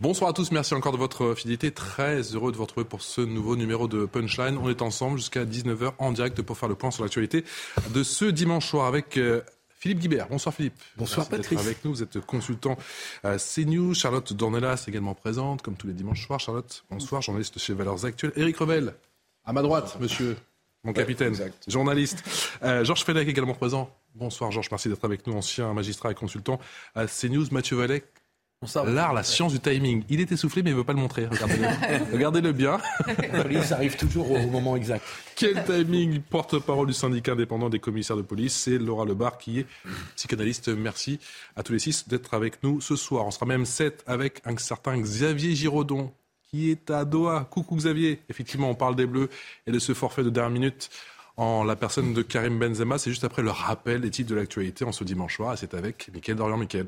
[0.00, 1.72] Bonsoir à tous, merci encore de votre fidélité.
[1.72, 4.56] Très heureux de vous retrouver pour ce nouveau numéro de Punchline.
[4.56, 7.44] On est ensemble jusqu'à 19h en direct pour faire le point sur l'actualité
[7.92, 10.28] de ce dimanche soir avec euh, Philippe Guibert.
[10.28, 10.80] Bonsoir Philippe.
[10.96, 11.66] Bonsoir Merci Patrice.
[11.66, 11.90] avec nous.
[11.90, 12.78] Vous êtes consultant
[13.24, 13.92] à CNews.
[13.94, 16.38] Charlotte Dornelas également présente, comme tous les dimanches soirs.
[16.38, 18.32] Charlotte, bonsoir, journaliste chez Valeurs Actuelles.
[18.36, 18.94] Éric Revel,
[19.44, 20.36] à ma droite, monsieur,
[20.84, 21.34] mon capitaine,
[21.66, 22.22] journaliste.
[22.62, 23.90] Euh, Georges Fenech également présent.
[24.14, 26.60] Bonsoir Georges, merci d'être avec nous, ancien magistrat et consultant
[26.94, 27.46] à CNews.
[27.50, 28.04] Mathieu Vallet,
[28.86, 30.04] l'art, la science du timing.
[30.08, 31.26] Il est essoufflé mais il ne veut pas le montrer.
[31.26, 31.66] Regardez-le
[32.12, 32.78] Regardez-le bien.
[33.42, 35.04] police arrive toujours au moment exact.
[35.36, 39.66] Quel timing Porte-parole du syndicat indépendant des commissaires de police, c'est Laura Lebar qui est
[40.16, 40.68] psychanalyste.
[40.68, 41.20] Merci
[41.56, 43.26] à tous les six d'être avec nous ce soir.
[43.26, 46.12] On sera même sept avec un certain Xavier Giraudon
[46.50, 47.46] qui est à Doha.
[47.50, 48.20] Coucou Xavier.
[48.28, 49.28] Effectivement, on parle des Bleus
[49.66, 50.90] et de ce forfait de dernière minute
[51.36, 52.98] en la personne de Karim Benzema.
[52.98, 55.74] C'est juste après le rappel des titres de l'actualité en ce dimanche soir et c'est
[55.74, 56.56] avec Mickaël Dorian.
[56.56, 56.86] Mickaël.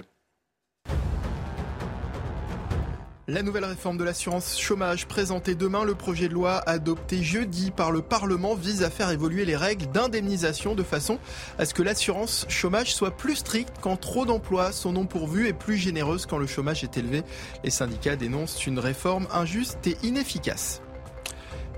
[3.31, 7.93] La nouvelle réforme de l'assurance chômage présentée demain, le projet de loi adopté jeudi par
[7.93, 11.21] le Parlement vise à faire évoluer les règles d'indemnisation de façon
[11.57, 15.53] à ce que l'assurance chômage soit plus stricte quand trop d'emplois sont non pourvus et
[15.53, 17.23] plus généreuse quand le chômage est élevé.
[17.63, 20.83] Les syndicats dénoncent une réforme injuste et inefficace.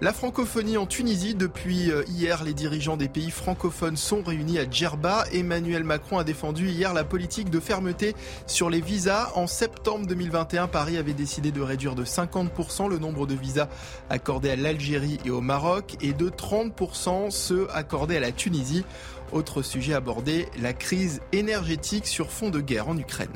[0.03, 4.69] La francophonie en Tunisie, depuis euh, hier, les dirigeants des pays francophones sont réunis à
[4.69, 5.25] Djerba.
[5.33, 8.17] Emmanuel Macron a défendu hier la politique de fermeté
[8.49, 9.31] sur les visas.
[9.37, 13.69] En septembre 2021, Paris avait décidé de réduire de 50% le nombre de visas
[14.11, 18.85] accordés à l'Algérie et au Maroc et de 30% ceux accordés à la Tunisie.
[19.31, 23.31] Autre sujet abordé, la crise énergétique sur fond de guerre en Ukraine.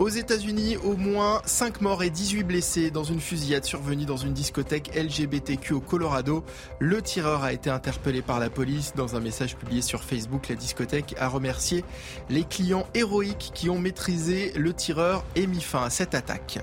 [0.00, 4.32] Aux États-Unis, au moins 5 morts et 18 blessés dans une fusillade survenue dans une
[4.32, 6.42] discothèque LGBTQ au Colorado.
[6.78, 8.94] Le tireur a été interpellé par la police.
[8.96, 11.84] Dans un message publié sur Facebook, la discothèque a remercié
[12.30, 16.60] les clients héroïques qui ont maîtrisé le tireur et mis fin à cette attaque.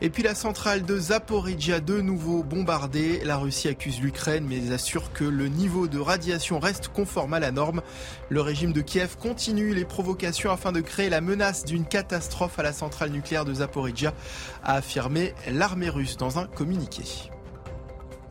[0.00, 3.20] Et puis la centrale de Zaporizhia de nouveau bombardée.
[3.24, 7.52] La Russie accuse l'Ukraine mais assure que le niveau de radiation reste conforme à la
[7.52, 7.82] norme.
[8.28, 12.62] Le régime de Kiev continue les provocations afin de créer la menace d'une catastrophe à
[12.62, 14.14] la centrale nucléaire de Zaporizhia,
[14.62, 17.02] a affirmé l'armée russe dans un communiqué.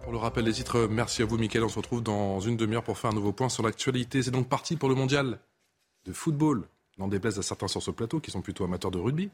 [0.03, 1.63] Pour le rappel des titres, merci à vous Mickaël.
[1.63, 4.21] On se retrouve dans une demi-heure pour faire un nouveau point sur l'actualité.
[4.21, 5.39] C'est donc parti pour le mondial
[6.05, 6.67] de football.
[6.97, 9.29] N'en déplaise à certains sur ce plateau qui sont plutôt amateurs de rugby.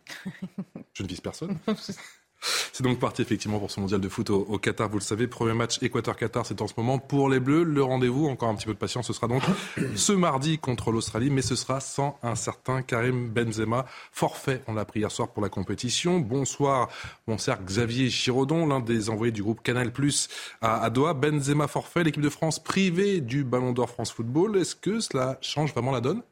[0.94, 1.58] Je ne vise personne.
[2.42, 4.88] C'est donc parti effectivement pour ce mondial de foot au, au Qatar.
[4.88, 7.64] Vous le savez, premier match Équateur-Qatar, c'est en ce moment pour les Bleus.
[7.64, 9.44] Le rendez-vous, encore un petit peu de patience, ce sera donc
[9.96, 13.86] ce mardi contre l'Australie, mais ce sera sans un certain Karim Benzema.
[14.12, 16.20] Forfait, on l'a appris hier soir pour la compétition.
[16.20, 16.88] Bonsoir,
[17.28, 20.30] mon cher Xavier Giraudon, l'un des envoyés du groupe Canal Plus
[20.62, 21.14] à, à Doha.
[21.14, 24.58] Benzema forfait, l'équipe de France privée du Ballon d'Or France Football.
[24.58, 26.24] Est-ce que cela change vraiment la donne?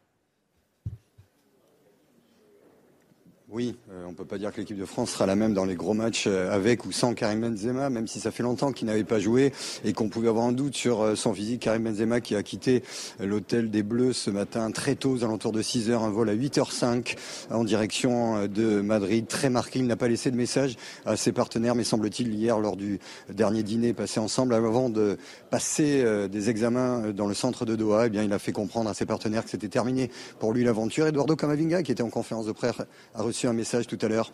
[3.57, 5.65] Oui, euh, on ne peut pas dire que l'équipe de France sera la même dans
[5.65, 8.85] les gros matchs euh, avec ou sans Karim Benzema, même si ça fait longtemps qu'il
[8.85, 9.51] n'avait pas joué
[9.83, 11.61] et qu'on pouvait avoir un doute sur euh, son physique.
[11.61, 12.83] Karim Benzema qui a quitté
[13.19, 16.35] l'hôtel des Bleus ce matin très tôt, aux alentours de 6 heures, un vol à
[16.35, 17.15] 8h05
[17.49, 19.79] en direction de Madrid, très marqué.
[19.79, 20.75] Il n'a pas laissé de message
[21.07, 22.99] à ses partenaires, mais semble-t-il hier lors du
[23.33, 25.17] dernier dîner passé ensemble, avant de
[25.49, 29.07] passer des examens dans le centre de Doha, eh il a fait comprendre à ses
[29.07, 31.07] partenaires que c'était terminé pour lui l'aventure.
[31.07, 32.75] Eduardo Camavinga, qui était en conférence de presse,
[33.15, 34.31] a reçu un message tout à l'heure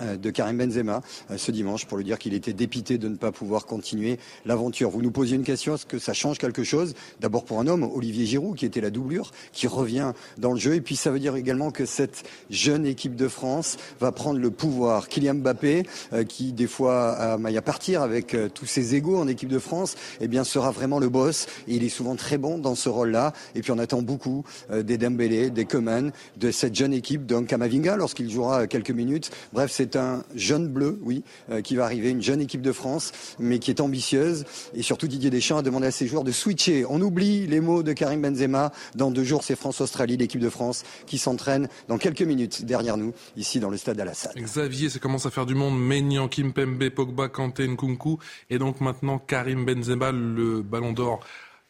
[0.00, 1.00] de Karim Benzema
[1.36, 4.90] ce dimanche pour lui dire qu'il était dépité de ne pas pouvoir continuer l'aventure.
[4.90, 6.94] Vous nous posiez une question, est-ce que ça change quelque chose?
[7.20, 10.74] D'abord pour un homme, Olivier Giroud, qui était la doublure, qui revient dans le jeu.
[10.74, 14.50] Et puis ça veut dire également que cette jeune équipe de France va prendre le
[14.50, 15.08] pouvoir.
[15.08, 19.18] Kylian Mbappé, euh, qui des fois a maille à partir avec euh, tous ses égaux
[19.18, 21.46] en équipe de France, eh bien sera vraiment le boss.
[21.68, 23.32] Et il est souvent très bon dans ce rôle-là.
[23.54, 27.44] Et puis on attend beaucoup euh, des Dembélé, des Coman, de cette jeune équipe d'un
[27.44, 29.30] Kamavinga lorsqu'il jouera quelques minutes.
[29.52, 33.12] Bref, c'est un jeune bleu, oui, euh, qui va arriver, une jeune équipe de France,
[33.38, 34.44] mais qui est ambitieuse.
[34.74, 36.84] Et surtout, Didier Deschamps a demandé à ses joueurs de switcher.
[36.88, 38.72] On oublie les mots de Karim Benzema.
[38.94, 43.12] Dans deux jours, c'est France-Australie, l'équipe de France, qui s'entraîne dans quelques minutes derrière nous,
[43.36, 44.32] ici dans le stade Alassane.
[44.36, 45.78] Xavier, ça commence à faire du monde.
[45.78, 48.18] Maignan, Kimpembe, Pogba, Kanté, Nkunku.
[48.50, 51.20] Et donc maintenant, Karim Benzema, le ballon d'or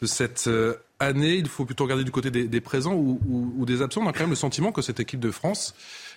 [0.01, 4.03] de cette euh, année Il faut plutôt regarder du côté des, présents ou, des absents
[4.03, 5.75] On a quand même le sentiment que cette équipe de France,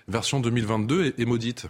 [0.08, 1.68] version 2022, est maudite.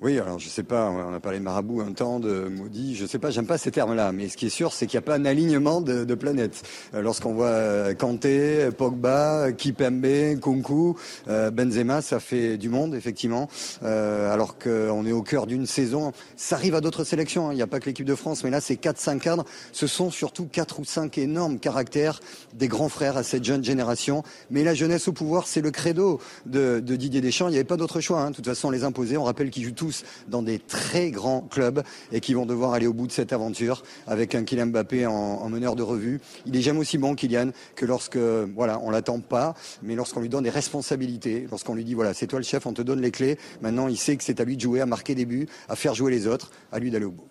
[0.00, 3.04] Oui, alors je sais pas, on a parlé de marabout un temps, de maudit, je
[3.04, 5.06] sais pas, j'aime pas ces termes-là, mais ce qui est sûr, c'est qu'il n'y a
[5.06, 6.62] pas un alignement de, de planètes.
[6.94, 10.94] Euh, lorsqu'on voit euh, Kanté, Pogba, Kipembe, Kunku,
[11.26, 13.48] euh, Benzema, ça fait du monde, effectivement,
[13.82, 16.12] alors qu'on est au cœur d'une saison.
[16.36, 17.52] Ça arrive à d'autres sélections, hein.
[17.52, 19.44] il n'y a pas que l'équipe de France, mais là, c'est 4-5 cadres.
[19.72, 22.20] Ce sont surtout 4 ou 5 énormes caractères
[22.54, 24.22] des grands frères à cette jeune génération.
[24.52, 27.48] Mais la jeunesse au pouvoir, c'est le credo de, Didier Deschamps.
[27.48, 28.20] Il n'y avait pas d'autre choix.
[28.20, 28.30] Hein.
[28.30, 29.16] De toute façon, on les imposait.
[29.16, 29.87] On rappelle qu'ils jouent tous
[30.28, 31.82] dans des très grands clubs
[32.12, 35.48] et qui vont devoir aller au bout de cette aventure avec un Kylian Mbappé en,
[35.48, 36.20] meneur de revue.
[36.46, 40.28] Il est jamais aussi bon Kylian que lorsque voilà on l'attend pas, mais lorsqu'on lui
[40.28, 43.10] donne des responsabilités, lorsqu'on lui dit voilà c'est toi le chef, on te donne les
[43.10, 43.38] clés.
[43.62, 45.94] Maintenant il sait que c'est à lui de jouer, à marquer des buts, à faire
[45.94, 47.28] jouer les autres, à lui d'aller au bout.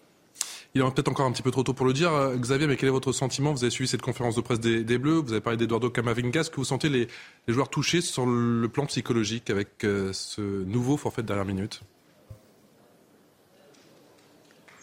[0.76, 2.14] Il est peut-être encore un petit peu trop tôt pour le dire.
[2.14, 3.52] Euh, Xavier, mais quel est votre sentiment?
[3.52, 6.42] Vous avez suivi cette conférence de presse des, Bleus, vous avez parlé d'Eduardo Camavinga.
[6.42, 7.08] Est-ce que vous sentez les,
[7.48, 11.82] joueurs touchés sur le plan psychologique avec euh, ce nouveau forfait de dernière minute?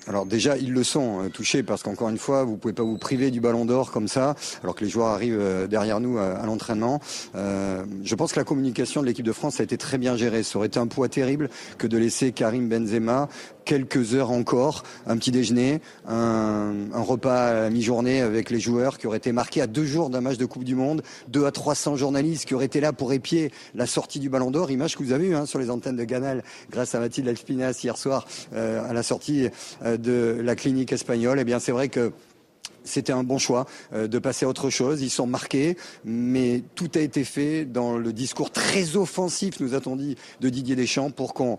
[0.06, 2.99] Alors déjà, ils le sont euh, touchés parce qu'encore une fois, vous pouvez pas vous
[2.99, 6.41] priver du ballon d'or comme ça, alors que les joueurs arrivent euh, derrière nous euh,
[6.41, 7.01] à, l'entraînement.
[7.35, 10.43] je pense que la communication de l'équipe de France a été très bien gérée.
[10.43, 11.49] Ça aurait été un poids terrible
[11.79, 13.29] que de laisser Karim Benzema
[13.65, 19.17] quelques heures encore, un petit déjeuner, un, repas à mi-journée avec les joueurs qui auraient
[19.17, 22.45] été marqués à deux jours d'un match de Coupe du Monde, deux à 300 journalistes
[22.45, 25.29] qui auraient été là pour épier la sortie du Ballon d'Or, image que vous avez
[25.29, 29.03] vue hein, sur les antennes de Canal grâce à Mathilde Alspinas hier soir à la
[29.03, 29.49] sortie
[29.96, 31.38] de la clinique espagnole.
[31.41, 32.12] Eh bien, c'est vrai que
[32.85, 35.02] c'était un bon choix euh, de passer à autre chose.
[35.02, 39.96] Ils sont marqués, mais tout a été fait dans le discours très offensif, nous a-t-on
[39.96, 41.58] dit, de Didier Deschamps pour qu'on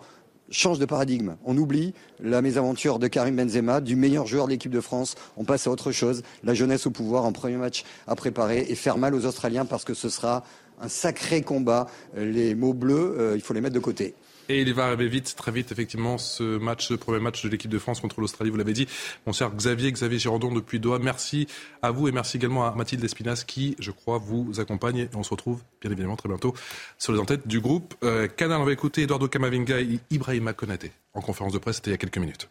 [0.52, 1.36] change de paradigme.
[1.44, 5.16] On oublie la mésaventure de Karim Benzema, du meilleur joueur de l'équipe de France.
[5.38, 6.22] On passe à autre chose.
[6.44, 9.84] La jeunesse au pouvoir, un premier match à préparer et faire mal aux Australiens parce
[9.84, 10.44] que ce sera
[10.80, 11.88] un sacré combat.
[12.16, 14.14] Les mots bleus, euh, il faut les mettre de côté.
[14.50, 17.72] Et il va arriver vite, très vite, effectivement, ce match, ce premier match de l'équipe
[17.72, 18.88] de France contre l'Australie, vous l'avez dit.
[19.26, 21.48] Mon cher Xavier, Xavier Girondon depuis Doha, merci
[21.82, 24.98] à vous et merci également à Mathilde Espinas qui, je crois, vous accompagne.
[24.98, 26.54] Et on se retrouve, bien évidemment, très bientôt
[26.98, 28.62] sur les entêtes du groupe euh, Canal.
[28.62, 31.96] On va écouter Eduardo Camavinga et Ibrahima Konaté en conférence de presse, c'était il y
[31.96, 32.50] a quelques minutes.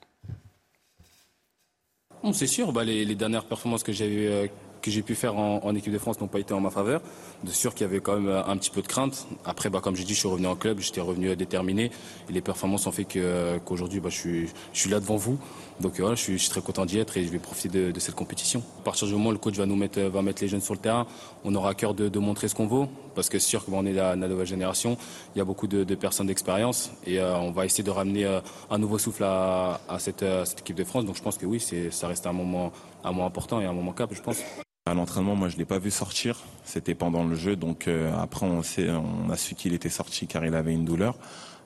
[2.32, 4.46] C'est sûr, bah, les, les, dernières performances que j'ai euh,
[4.84, 7.00] que j'ai pu faire en, équipe de France n'ont pas été en ma faveur.
[7.42, 9.26] De sûr qu'il y avait quand même un petit peu de crainte.
[9.46, 11.90] Après, bah, comme j'ai dit, je suis revenu en club, j'étais revenu déterminé.
[12.28, 15.38] Et les performances ont fait qu'aujourd'hui, bah, je, suis, je suis là devant vous.
[15.80, 18.62] Donc voilà, je suis, très content d'y être et je vais profiter de, cette compétition.
[18.80, 20.74] À partir du moment où le coach va nous mettre, va mettre les jeunes sur
[20.74, 21.06] le terrain,
[21.44, 22.88] on aura à cœur de, montrer ce qu'on vaut.
[23.14, 24.98] Parce que c'est sûr qu'on est la, nouvelle génération,
[25.34, 28.40] il y a beaucoup de, personnes d'expérience et euh, on va essayer de ramener euh,
[28.70, 31.06] un nouveau souffle à, cette, cette, équipe de France.
[31.06, 32.72] Donc je pense que oui, ça reste un moment,
[33.02, 34.38] un moment important et un moment cap, je pense.
[34.86, 36.40] À l'entraînement, moi, je l'ai pas vu sortir.
[36.62, 40.26] C'était pendant le jeu, donc euh, après, on, sait, on a su qu'il était sorti
[40.26, 41.16] car il avait une douleur.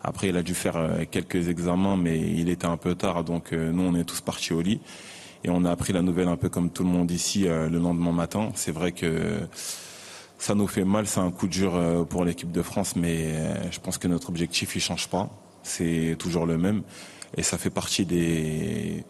[0.05, 3.53] Après, il a dû faire euh, quelques examens, mais il était un peu tard, donc
[3.53, 4.81] euh, nous, on est tous partis au lit
[5.43, 8.13] et on a appris la nouvelle un peu comme tout le monde ici le lendemain
[8.13, 8.53] matin.
[8.55, 9.41] C'est vrai que
[10.39, 13.35] ça nous fait mal, c'est un coup dur pour l'équipe de France, mais
[13.73, 15.29] je pense que notre objectif il change pas.
[15.65, 16.83] C'est toujours le même
[17.37, 19.05] et ça fait partie des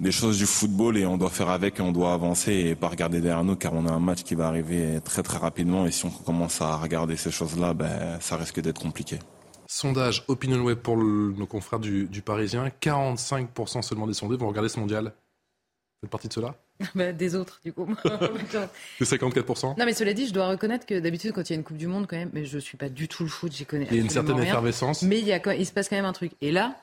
[0.00, 2.88] des choses du football et on doit faire avec et on doit avancer et pas
[2.88, 5.90] regarder derrière nous car on a un match qui va arriver très très rapidement et
[5.90, 9.18] si on commence à regarder ces choses-là, ben, ça risque d'être compliqué.
[9.66, 14.80] Sondage Opinion Web pour nos confrères du, Parisien, 45% seulement des sondés vont regarder ce
[14.80, 15.04] mondial.
[15.04, 16.56] Vous faites partie de cela?
[16.94, 17.86] Bah, Des autres, du coup.
[18.04, 21.58] de 54% Non, mais cela dit, je dois reconnaître que d'habitude, quand il y a
[21.58, 23.66] une Coupe du Monde, quand même, mais je suis pas du tout le foot, j'y
[23.66, 23.86] connais.
[23.90, 25.02] Il y a une certaine effervescence.
[25.02, 26.32] Mais il, y a, il se passe quand même un truc.
[26.40, 26.74] Et là,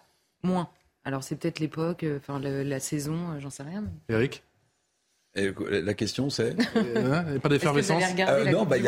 [0.43, 0.69] moins.
[1.07, 3.85] Alors c'est peut-être l'époque, euh, enfin la, saison, euh, j'en sais rien.
[4.09, 4.43] Eric?
[5.70, 8.03] La question c'est euh, Pas d'effervescence
[8.51, 8.88] Non, bah, il y,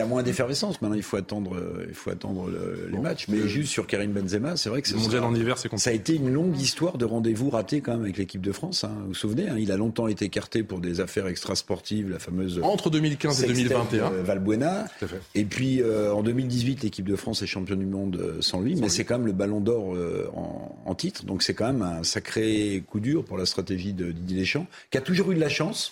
[0.00, 0.80] a moins d'effervescence.
[0.80, 1.56] Maintenant, il faut attendre,
[1.88, 2.50] il faut attendre
[2.90, 3.26] les matchs.
[3.28, 5.92] Mais juste sur Karim Benzema, c'est vrai que le mondial en hiver, c'est Ça a
[5.92, 8.84] été une longue histoire de rendez-vous raté quand même avec l'équipe de France.
[8.84, 8.92] Hein.
[9.02, 12.60] Vous vous souvenez hein, Il a longtemps été écarté pour des affaires extrasportives, la fameuse
[12.62, 14.10] entre 2015 et 2021.
[14.22, 14.86] Valbuena.
[15.34, 19.04] Et puis en 2018, l'équipe de France est championne du monde sans lui, mais c'est
[19.04, 19.96] quand même le Ballon d'Or
[20.34, 21.24] en, en, titre.
[21.24, 24.98] Donc c'est quand même un sacré coup dur pour la stratégie de Didier Deschamps, qui
[24.98, 25.87] a toujours eu de la chance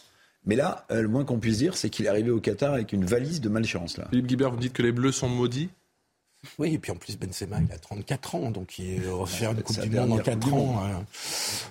[0.47, 2.93] mais là, euh, le moins qu'on puisse dire, c'est qu'il est arrivé au Qatar avec
[2.93, 3.99] une valise de malchance.
[3.99, 4.07] Là.
[4.11, 5.69] Philippe Guibert, vous dites que les Bleus sont maudits
[6.59, 9.63] oui, et puis en plus, Benzema, il a 34 ans, donc il va faire une
[9.63, 10.85] Coupe du Monde en 4 ans.
[10.85, 11.05] Hein.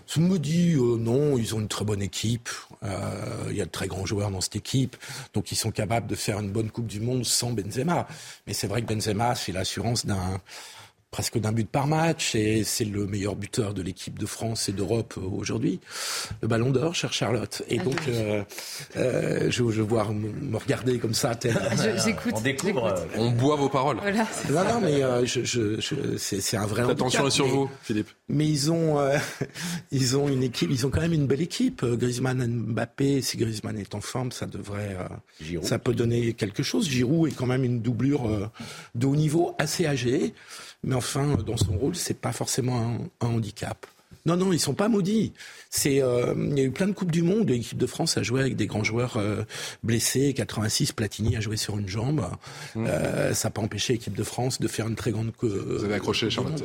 [0.08, 2.50] Je me dis, euh, non, ils ont une très bonne équipe.
[2.84, 4.98] Euh, il y a de très grands joueurs dans cette équipe.
[5.34, 8.08] Donc ils sont capables de faire une bonne Coupe du Monde sans Benzema.
[8.48, 10.41] Mais c'est vrai que Benzema, c'est l'assurance d'un
[11.15, 14.74] presque d'un but par match et c'est le meilleur buteur de l'équipe de France et
[14.74, 15.79] d'Europe aujourd'hui.
[16.41, 17.62] Le Ballon d'Or, chère Charlotte.
[17.69, 18.43] Et donc, euh,
[18.98, 21.31] euh, je, je vois me regarder comme ça.
[22.05, 22.34] J'écoute.
[22.36, 22.88] On découvre.
[22.88, 23.95] Euh, On boit vos paroles.
[24.50, 26.84] Voilà, non, non, mais euh, je, je, je, c'est un vrai.
[26.91, 28.10] Attention sur mais- vous, Philippe.
[28.27, 29.17] Mais ils ont, euh,
[29.91, 31.84] ils ont une équipe, ils ont quand même une belle équipe.
[31.84, 36.62] Euh, Griezmann, Mbappé, si Griezmann est en forme, ça devrait, euh, ça peut donner quelque
[36.62, 36.89] chose.
[36.89, 38.50] Giroud est quand même une doublure euh,
[38.95, 40.34] de haut niveau, assez âgée,
[40.86, 42.80] mais enfin, dans son rôle, c'est pas forcément
[43.22, 43.86] un, un handicap.
[44.25, 45.34] Non, non, ils sont pas maudits.
[45.70, 47.48] C'est, euh, il y a eu plein de coupes du monde.
[47.50, 49.44] L'équipe de France a joué avec des grands joueurs euh,
[49.84, 50.34] blessés.
[50.34, 52.25] 86, Platini a joué sur une jambe.
[52.75, 55.32] Euh, ça n'a pas empêché l'équipe de France de faire une très grande.
[55.42, 56.63] Vous avez accroché, Charlotte.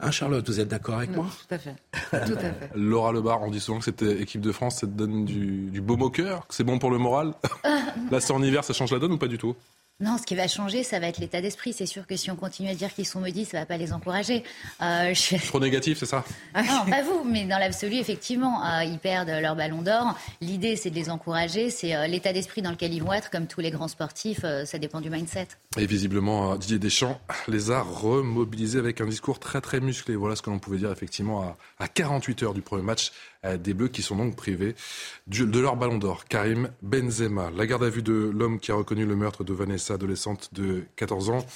[0.00, 1.26] Hein, Charlotte, vous êtes d'accord avec Non, moi?
[1.46, 1.74] tout à fait.
[1.92, 2.70] Tout à fait.
[2.74, 5.80] Laura Lebar, on dit souvent que cette équipe de France, ça te donne du, du
[5.80, 7.34] baume au cœur, que c'est bon pour le moral?
[8.10, 9.54] Là, c'est en hiver, ça change la donne ou pas du tout?
[10.00, 11.72] Non, ce qui va changer, ça va être l'état d'esprit.
[11.72, 13.92] C'est sûr que si on continue à dire qu'ils sont maudits, ça va pas les
[13.92, 14.44] encourager.
[14.80, 15.44] Euh, je...
[15.48, 16.24] Trop négatif, c'est ça?
[16.54, 20.16] Non, pas vous, mais dans l'absolu, effectivement, euh, ils perdent leur ballon d'or.
[20.40, 21.70] L'idée, c'est de les encourager.
[21.70, 24.42] C'est euh, l'état d'esprit dans lequel ils vont être, comme tous les grands sportifs.
[24.44, 25.48] euh, ça dépend du mindset.
[25.76, 30.14] Et visiblement, Didier Deschamps les a remobilisés avec un discours très très musclé.
[30.14, 33.10] Voilà ce que l'on pouvait dire effectivement à, à 48 heures du premier match
[33.44, 34.74] des Bleus qui sont donc privés
[35.26, 36.24] de leur ballon d'or.
[36.24, 39.94] Karim Benzema, la garde à vue de l'homme qui a reconnu le meurtre de Vanessa,
[39.94, 41.46] adolescente de 14 ans.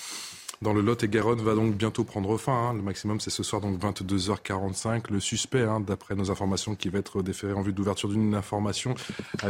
[0.63, 2.53] Dans le Lot et Garonne va donc bientôt prendre fin.
[2.53, 2.75] hein.
[2.75, 5.11] Le maximum, c'est ce soir, donc 22h45.
[5.11, 8.95] Le suspect, hein, d'après nos informations, qui va être déféré en vue d'ouverture d'une information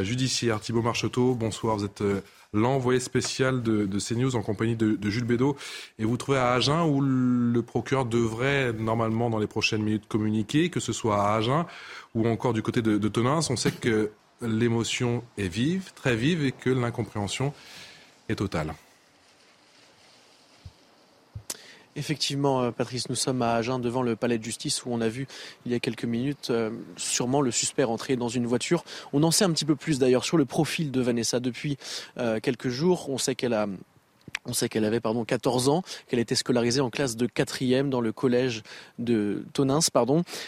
[0.01, 0.59] judiciaire.
[0.61, 1.77] Thibaut Marcheteau, bonsoir.
[1.77, 2.23] Vous êtes euh,
[2.55, 5.55] l'envoyé spécial de, CNews en compagnie de, de Jules Bédot.
[5.99, 10.71] Et vous trouvez à Agen où le procureur devrait normalement, dans les prochaines minutes, communiquer,
[10.71, 11.67] que ce soit à Agen
[12.15, 13.41] ou encore du côté de, de Tonins.
[13.51, 17.53] On sait que l'émotion est vive, très vive, et que l'incompréhension
[18.31, 18.73] est totale.
[21.95, 25.09] Effectivement, euh, Patrice, nous sommes à Agen devant le palais de justice où on a
[25.09, 25.27] vu
[25.67, 28.85] il y a quelques minutes euh, sûrement le suspect rentrer dans une voiture.
[29.13, 31.77] On en sait un petit peu plus d'ailleurs sur le profil de Vanessa depuis
[32.19, 33.11] euh, quelques jours.
[33.11, 33.67] On sait qu'elle a
[34.47, 38.01] on sait qu'elle avait pardon 14 ans, qu'elle était scolarisée en classe de quatrième dans
[38.01, 38.63] le collège
[38.99, 39.81] de Tonins.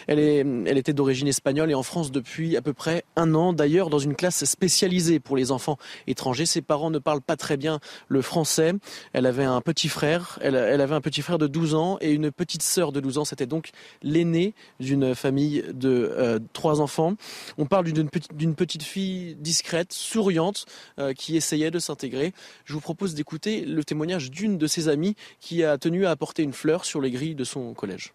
[0.06, 3.52] Elle, était d'origine espagnole et en France depuis à peu près un an.
[3.52, 6.46] D'ailleurs, dans une classe spécialisée pour les enfants étrangers.
[6.46, 8.72] Ses parents ne parlent pas très bien le français.
[9.12, 10.38] Elle avait un petit frère.
[10.42, 13.24] Elle, avait un petit frère de 12 ans et une petite sœur de 12 ans.
[13.24, 13.70] C'était donc
[14.02, 17.14] l'aînée d'une famille de euh, trois enfants.
[17.58, 20.66] On parle d'une petite, d'une petite fille discrète, souriante,
[20.98, 22.32] euh, qui essayait de s'intégrer.
[22.64, 26.42] Je vous propose d'écouter le témoignage d'une de ses amies qui a tenu à apporter
[26.42, 28.12] une fleur sur les grilles de son collège.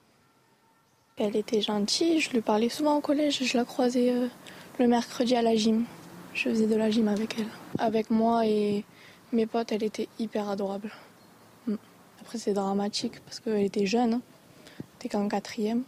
[1.18, 4.28] Elle était gentille, je lui parlais souvent au collège, je la croisais euh,
[4.80, 5.86] le mercredi à la gym.
[6.34, 7.48] Je faisais de la gym avec elle.
[7.78, 8.86] Avec moi et
[9.34, 10.92] mes potes, elle était hyper adorable.
[11.68, 11.76] Mm.
[12.22, 14.22] Après, c'est dramatique parce qu'elle était jeune,
[14.78, 15.84] elle était qu'en quatrième.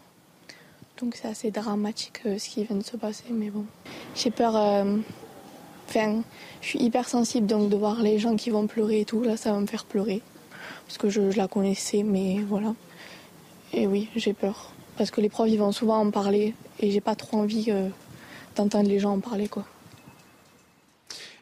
[0.99, 3.65] Donc c'est assez dramatique euh, ce qui vient de se passer, mais bon.
[4.15, 4.55] J'ai peur.
[5.93, 6.21] Enfin,
[6.61, 9.35] je suis hyper sensible, donc de voir les gens qui vont pleurer et tout, là,
[9.35, 10.21] ça va me faire pleurer.
[10.85, 12.73] Parce que je, je la connaissais, mais voilà.
[13.73, 14.71] Et oui, j'ai peur.
[14.97, 16.55] Parce que les profs, ils vont souvent en parler.
[16.79, 17.89] Et j'ai pas trop envie euh,
[18.55, 19.65] d'entendre les gens en parler, quoi.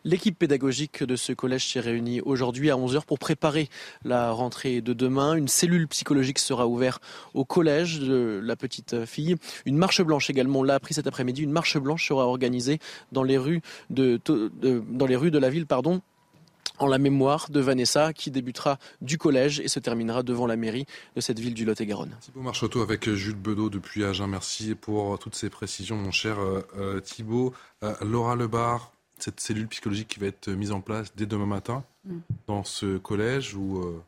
[0.04, 3.70] L'équipe pédagogique de ce collège s'est réunie aujourd'hui à 11h pour préparer
[4.04, 5.36] la rentrée de demain.
[5.36, 7.02] Une cellule psychologique sera ouverte
[7.34, 9.36] au collège de la petite fille.
[9.66, 12.80] Une marche blanche également, l'a appris cet après-midi, une marche blanche sera organisée
[13.12, 14.20] dans les rues de,
[15.40, 16.02] la ville, pardon,
[16.78, 20.86] en la mémoire de Vanessa qui débutera du collège et se terminera devant la mairie
[21.16, 22.16] de cette ville du Lot-et-Garonne.
[22.22, 24.28] Thibaut Marcheteau avec Jules Bedeau depuis Agen.
[24.28, 27.54] Merci pour toutes ces précisions, mon cher euh, euh, Thibaut.
[27.84, 28.92] Euh, Laura Lebar,
[29.24, 32.20] cette cellule psychologique qui va être mise en place dès demain matin Mm.
[32.48, 34.02] dans ce collège où, euh,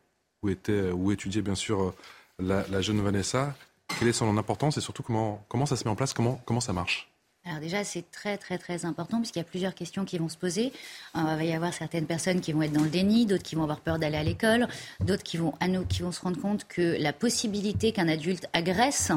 [0.43, 1.95] où, était, où étudiait bien sûr euh,
[2.39, 3.55] la, la jeune Vanessa.
[3.99, 6.61] Quelle est son importance et surtout comment, comment ça se met en place, comment, comment
[6.61, 7.09] ça marche?
[7.43, 10.37] Alors déjà, c'est très très très important puisqu'il y a plusieurs questions qui vont se
[10.37, 10.71] poser.
[11.15, 13.55] Euh, il va y avoir certaines personnes qui vont être dans le déni, d'autres qui
[13.55, 14.67] vont avoir peur d'aller à l'école,
[14.99, 15.53] d'autres qui vont,
[15.89, 19.11] qui vont se rendre compte que la possibilité qu'un adulte agresse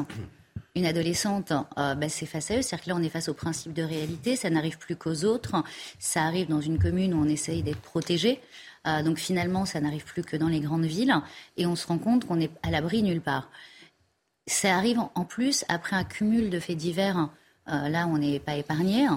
[0.75, 2.61] une adolescente, euh, bah, c'est face à eux.
[2.61, 4.35] C'est-à-dire que là, on est face au principe de réalité.
[4.35, 5.63] Ça n'arrive plus qu'aux autres.
[5.99, 8.41] Ça arrive dans une commune où on essaye d'être protégé.
[8.87, 11.15] Euh, donc finalement, ça n'arrive plus que dans les grandes villes.
[11.57, 13.49] Et on se rend compte qu'on est à l'abri nulle part.
[14.47, 17.29] Ça arrive en- plus après un cumul de faits divers.
[17.67, 19.07] euh, là, on n'est pas épargné.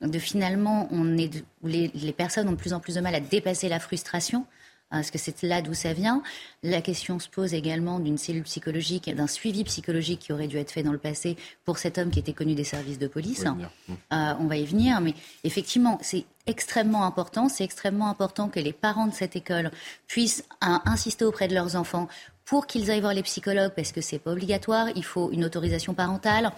[0.00, 3.68] De finalement, on est les personnes ont de plus en plus de mal à dépasser
[3.68, 4.44] la frustration.
[4.92, 6.22] Euh, Parce que c'est là d'où ça vient?
[6.62, 10.70] La question se pose également d'une cellule psychologique, d'un suivi psychologique qui aurait dû être
[10.70, 13.44] fait dans le passé pour cet homme qui était connu des services de police.
[13.46, 13.70] On va y venir.
[13.88, 13.92] Mm.
[14.12, 17.48] Euh, on va y venir, mais effectivement, c'est extrêmement important.
[17.48, 19.70] C'est extrêmement important que les parents de cette école
[20.06, 22.08] puissent hein, insister auprès de leurs enfants
[22.44, 25.94] pour qu'ils aillent voir les psychologues, parce que c'est pas obligatoire, il faut une autorisation
[25.94, 26.52] parentale.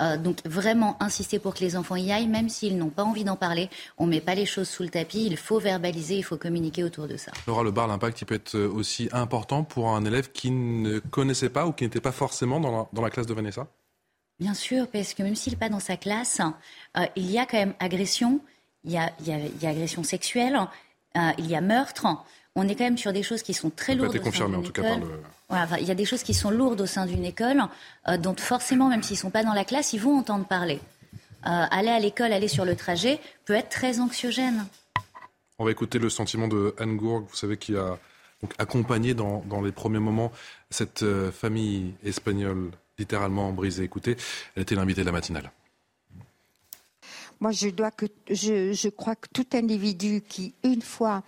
[0.00, 3.24] Euh, donc vraiment insister pour que les enfants y aillent, même s'ils n'ont pas envie
[3.24, 3.68] d'en parler.
[3.98, 6.84] On ne met pas les choses sous le tapis, il faut verbaliser, il faut communiquer
[6.84, 7.32] autour de ça.
[7.46, 11.50] Laura Le Bar, l'impact il peut être aussi important pour un élève qui ne connaissait
[11.50, 13.66] pas ou qui n'était pas forcément dans la, classe de Vanessa?
[14.38, 16.40] Bien sûr, parce que même s'il n'est pas dans sa classe,
[16.96, 18.40] euh, il y a quand même agression,
[18.84, 19.12] il y a,
[19.68, 20.58] agression sexuelle,
[21.16, 22.06] euh, il y a meurtre
[22.56, 24.18] on est quand même sur des choses qui sont très lourdes.
[24.18, 24.82] confirmé en tout cas
[25.48, 27.62] par il y a des choses qui sont lourdes au sein d'une école,
[28.08, 30.80] euh, dont forcément, même s'ils ne sont pas dans la classe, ils vont entendre parler.
[31.46, 34.66] Euh, aller à l'école, aller sur le trajet, peut être très anxiogène.
[35.58, 37.98] On va écouter le sentiment de Anne Gourg, vous savez, qui a
[38.58, 40.32] accompagné dans, les premiers moments
[40.70, 43.84] cette euh, famille espagnole littéralement brisée.
[43.84, 44.16] Écoutez,
[44.54, 45.50] elle était l'invitée de la matinale.
[47.40, 51.22] Moi, je, dois que, je, je crois que tout individu qui, une fois,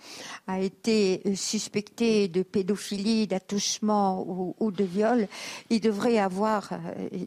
[0.45, 5.27] a été euh, suspecté de pédophilie, d'attouchement ou, de viol,
[5.71, 6.77] il devrait avoir, euh,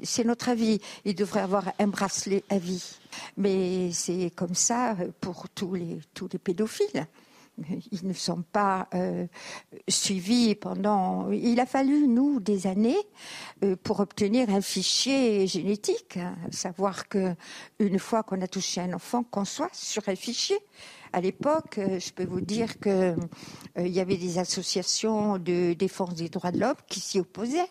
[0.04, 2.96] c'est notre avis, il devrait avoir un bracelet à vie.
[3.36, 7.06] Mais c'est comme ça pour tous les, tous les pédophiles
[7.92, 9.26] ils ne sont pas euh,
[9.88, 11.30] suivis pendant.
[11.30, 12.98] Il a fallu nous des années
[13.64, 16.36] euh, pour obtenir un fichier génétique, hein.
[16.50, 17.34] savoir que
[17.78, 20.58] une fois qu'on a touché un enfant, qu'on soit sur un fichier.
[21.12, 23.16] À l'époque, euh, je peux vous dire que
[23.78, 27.70] il y avait des associations de défense des droits de l'homme qui s'y opposaient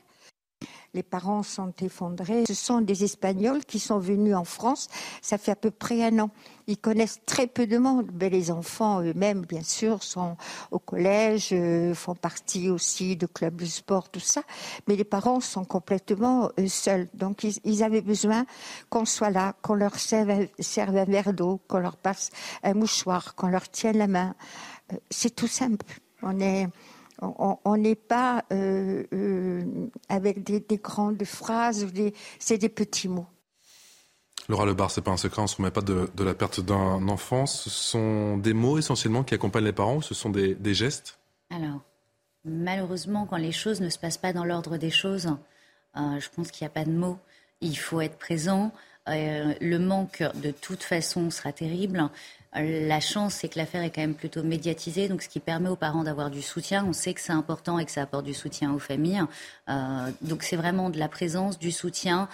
[0.93, 2.45] les parents sont effondrés.
[2.47, 4.87] Ce sont des Espagnols qui sont venus en France,
[5.21, 6.29] ça fait à peu près un an.
[6.67, 8.09] Ils connaissent très peu de monde.
[8.19, 10.37] Mais les enfants eux-mêmes, bien sûr, sont
[10.71, 14.41] au collège, euh, font partie aussi de clubs de sport, tout ça.
[14.87, 17.07] Mais les parents sont complètement euh, seuls.
[17.13, 18.45] Donc ils, avaient besoin
[18.89, 22.31] qu'on soit là, qu'on leur serve, un verre d'eau, qu'on leur passe
[22.63, 24.35] un mouchoir, qu'on leur tienne la main.
[24.93, 25.85] Euh, c'est tout simple.
[26.23, 26.67] On est
[27.21, 29.63] on n'est pas euh, euh,
[30.09, 31.87] avec des, grandes phrases,
[32.39, 33.27] c'est des petits mots.
[34.47, 37.45] Laura Lebar, c'est pas un secret, on se remet pas de, la perte d'un enfant.
[37.45, 41.17] Ce sont des mots essentiellement qui accompagnent les parents ou ce sont des, gestes?
[41.49, 41.81] Alors,
[42.43, 45.29] malheureusement, quand les choses ne se passent pas dans l'ordre des choses,
[45.97, 47.17] euh, je pense qu'il n'y a pas de mots.
[47.61, 48.71] Il faut être présent.
[49.07, 52.09] Le manque, de toute façon, sera terrible.
[52.57, 55.75] La chance, c'est que l'affaire est quand même plutôt médiatisée, donc ce qui permet aux
[55.75, 56.85] parents d'avoir du soutien.
[56.87, 59.23] On sait que c'est important et que ça apporte du soutien aux familles.
[59.67, 62.29] Euh, donc c'est vraiment de la présence, du soutien,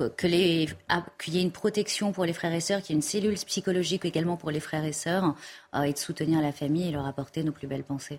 [0.00, 3.02] ah, qu'il y ait une protection pour les frères et sœurs, qu'il y ait une
[3.02, 5.34] cellule psychologique également pour les frères et sœurs,
[5.74, 8.18] euh, et de soutenir la famille et leur apporter nos plus belles pensées.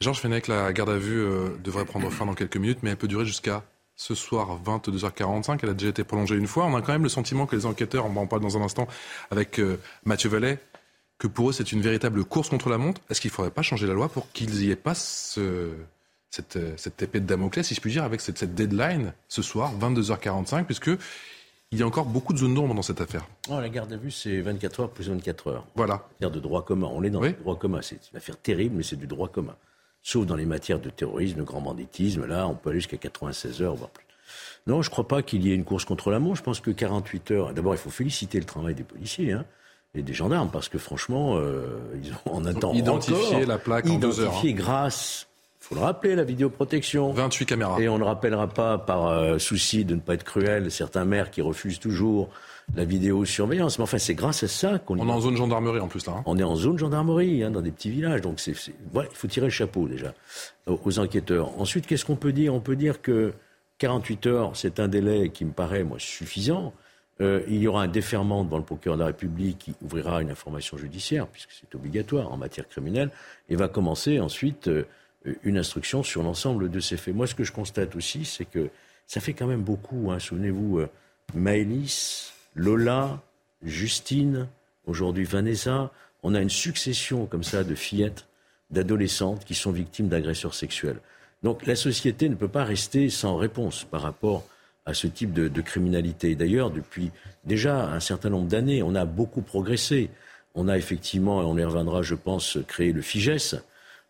[0.00, 2.96] Georges Fenech, la garde à vue euh, devrait prendre fin dans quelques minutes, mais elle
[2.96, 3.64] peut durer jusqu'à
[3.96, 5.60] ce soir 22h45.
[5.62, 6.64] Elle a déjà été prolongée une fois.
[6.66, 8.86] On a quand même le sentiment que les enquêteurs, on en parler dans un instant
[9.30, 9.60] avec
[10.04, 10.58] Mathieu Vallet,
[11.18, 13.00] que pour eux c'est une véritable course contre la montre.
[13.10, 16.56] Est-ce qu'il ne faudrait pas changer la loi pour qu'ils n'y aient pas cette,
[17.02, 20.90] épée de Damoclès, si je puis dire, avec cette, deadline ce soir, 22h45, puisque
[21.70, 23.26] il y a encore beaucoup de zones d'ombre dans cette affaire.
[23.48, 25.66] Oh, la garde à vue, c'est 24 heures plus 24 heures.
[25.74, 26.06] Voilà.
[26.20, 26.88] C'est de droit commun.
[26.92, 27.80] On est dans le droit commun.
[27.82, 29.56] C'est une affaire terrible, mais c'est du droit commun.
[30.04, 32.26] Sauf dans les matières de terrorisme, de grand banditisme.
[32.26, 34.04] Là, on peut aller jusqu'à 96 heures, voire plus.
[34.68, 36.36] Non, je ne crois pas qu'il y ait une course contre la montre.
[36.36, 37.54] Je pense que 48 heures.
[37.54, 39.32] D'abord, il faut féliciter le travail des policiers.
[39.32, 39.44] Hein
[39.94, 43.98] et des gendarmes, parce que franchement, euh, ils ont, on attend identifié la plaque en
[43.98, 44.34] deux heures.
[44.44, 44.52] Hein.
[44.52, 45.28] grâce,
[45.60, 47.12] il faut le rappeler, la vidéoprotection.
[47.12, 47.80] 28 caméras.
[47.80, 51.30] Et on ne rappellera pas par euh, souci de ne pas être cruel certains maires
[51.30, 52.28] qui refusent toujours
[52.74, 53.78] la vidéosurveillance.
[53.78, 54.98] Mais enfin, c'est grâce à ça qu'on...
[54.98, 56.14] On est en zone gendarmerie en plus là.
[56.18, 56.22] Hein.
[56.26, 58.20] On est en zone gendarmerie, hein, dans des petits villages.
[58.20, 60.14] Donc c'est, il faut tirer le chapeau déjà
[60.66, 61.58] aux enquêteurs.
[61.60, 62.54] Ensuite, qu'est-ce qu'on peut dire?
[62.54, 63.34] On peut dire que
[63.78, 66.72] 48 heures, c'est un délai qui me paraît, moi, suffisant.
[67.20, 70.30] Euh, il y aura un déferment devant le procureur de la République qui ouvrira une
[70.30, 73.10] information judiciaire, puisque c'est obligatoire en matière criminelle,
[73.48, 74.84] et va commencer ensuite euh,
[75.42, 77.14] une instruction sur l'ensemble de ces faits.
[77.14, 78.68] Moi, ce que je constate aussi, c'est que
[79.06, 80.10] ça fait quand même beaucoup.
[80.10, 80.18] Hein.
[80.18, 80.88] Souvenez-vous, euh,
[81.34, 83.20] Maëlys, Lola,
[83.62, 84.46] Justine,
[84.86, 85.90] aujourd'hui Vanessa.
[86.22, 88.26] On a une succession comme ça de fillettes,
[88.70, 90.98] d'adolescentes qui sont victimes d'agresseurs sexuels.
[91.42, 94.44] Donc la société ne peut pas rester sans réponse par rapport
[94.86, 96.34] à ce type de, criminalité.
[96.34, 97.10] D'ailleurs, depuis
[97.44, 100.10] déjà un certain nombre d'années, on a beaucoup progressé.
[100.54, 103.62] On a effectivement, et on y reviendra, je pense, créé le FIGES.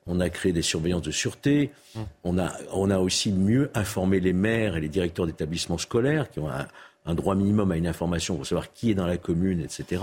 [0.07, 1.71] On a créé des surveillances de sûreté.
[1.95, 2.01] Mmh.
[2.25, 6.41] On a, on a aussi mieux informé les maires et les directeurs d'établissements scolaires qui
[6.41, 6.67] ont un,
[7.13, 10.03] droit minimum à une information pour savoir qui est dans la commune, etc.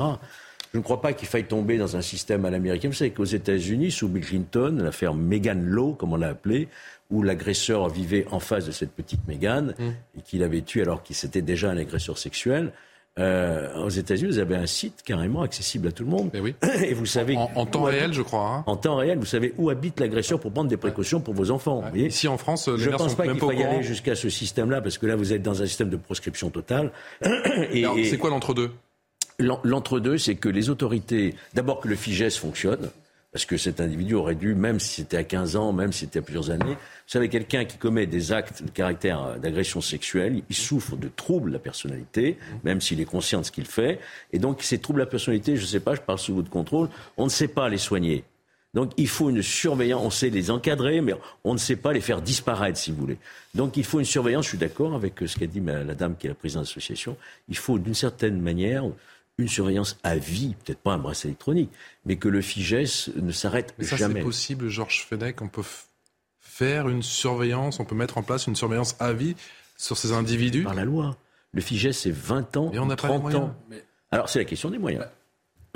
[0.73, 2.91] Je ne crois pas qu'il faille tomber dans un système à l'américaine.
[2.91, 6.69] Vous savez qu'aux États-Unis, sous Bill Clinton, l'affaire Megan Law, comme on l'a appelée,
[7.09, 9.89] où l'agresseur vivait en face de cette petite Mégane mm.
[10.17, 12.71] et qu'il avait tué alors qu'il c'était déjà un agresseur sexuel.
[13.19, 16.29] Euh, aux États-Unis, vous avez un site carrément accessible à tout le monde.
[16.33, 16.55] Eh oui.
[16.85, 17.35] Et vous savez.
[17.35, 18.47] En, temps réel, je crois.
[18.47, 18.63] Hein.
[18.67, 21.83] En temps réel, vous savez où habite l'agresseur pour prendre des précautions pour vos enfants.
[21.93, 24.29] Ici en France, les je ne pense sont pas qu'il faut y aller jusqu'à ce
[24.29, 26.91] système-là, parce que là, vous êtes dans un système de proscription totale.
[27.73, 28.71] Et- C'est quoi l'entre-deux?
[29.39, 32.89] L'en- L'entre-deux, c'est que les autorités, d'abord que le FIGES fonctionne,
[33.31, 36.19] parce que cet individu aurait dû, même si c'était à 15 ans, même si c'était
[36.19, 40.43] à plusieurs années, vous savez, quelqu'un qui commet des actes de caractère euh, d'agression sexuelle,
[40.49, 43.99] il souffre de troubles de la personnalité, même s'il est conscient de ce qu'il fait.
[44.33, 46.49] Et donc, ces troubles de la personnalité, je ne sais pas, je parle sous votre
[46.49, 48.25] contrôle, on ne sait pas les soigner.
[48.73, 51.13] Donc il faut une surveillance, on sait les encadrer, mais
[51.43, 53.17] on ne sait pas les faire disparaître, si vous voulez.
[53.53, 56.15] Donc il faut une surveillance, je suis d'accord avec euh, ce qu'a dit la dame
[56.17, 57.17] qui est la présidente de l'association,
[57.49, 58.85] il faut d'une certaine manière
[59.37, 61.69] une surveillance à vie, peut-être pas un bracelet électronique,
[62.05, 64.15] mais que le FIGES ne s'arrête Mais ça, jamais.
[64.15, 65.41] c'est possible, Georges Fenech.
[65.41, 65.85] On peut f-
[66.39, 69.35] faire une surveillance, on peut mettre en place une surveillance à vie
[69.77, 70.63] sur ces individus.
[70.63, 71.17] Par la loi.
[71.53, 73.43] Le FIGES, c'est 20 ans, Et on n'a pas les 30 moyens.
[73.43, 73.55] ans.
[74.11, 75.05] Alors c'est la question des moyens.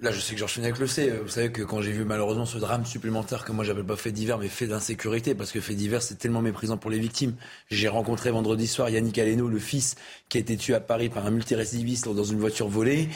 [0.00, 1.10] Là, je sais que Georges Fenech le sait.
[1.10, 4.12] Vous savez que quand j'ai vu malheureusement ce drame supplémentaire que moi j'appelle pas fait
[4.12, 7.34] divers, mais fait d'insécurité, parce que fait divers c'est tellement méprisant pour les victimes.
[7.70, 9.96] J'ai rencontré vendredi soir Yannick Aleno, le fils
[10.28, 13.08] qui a été tué à Paris par un multirécidiviste dans une voiture volée.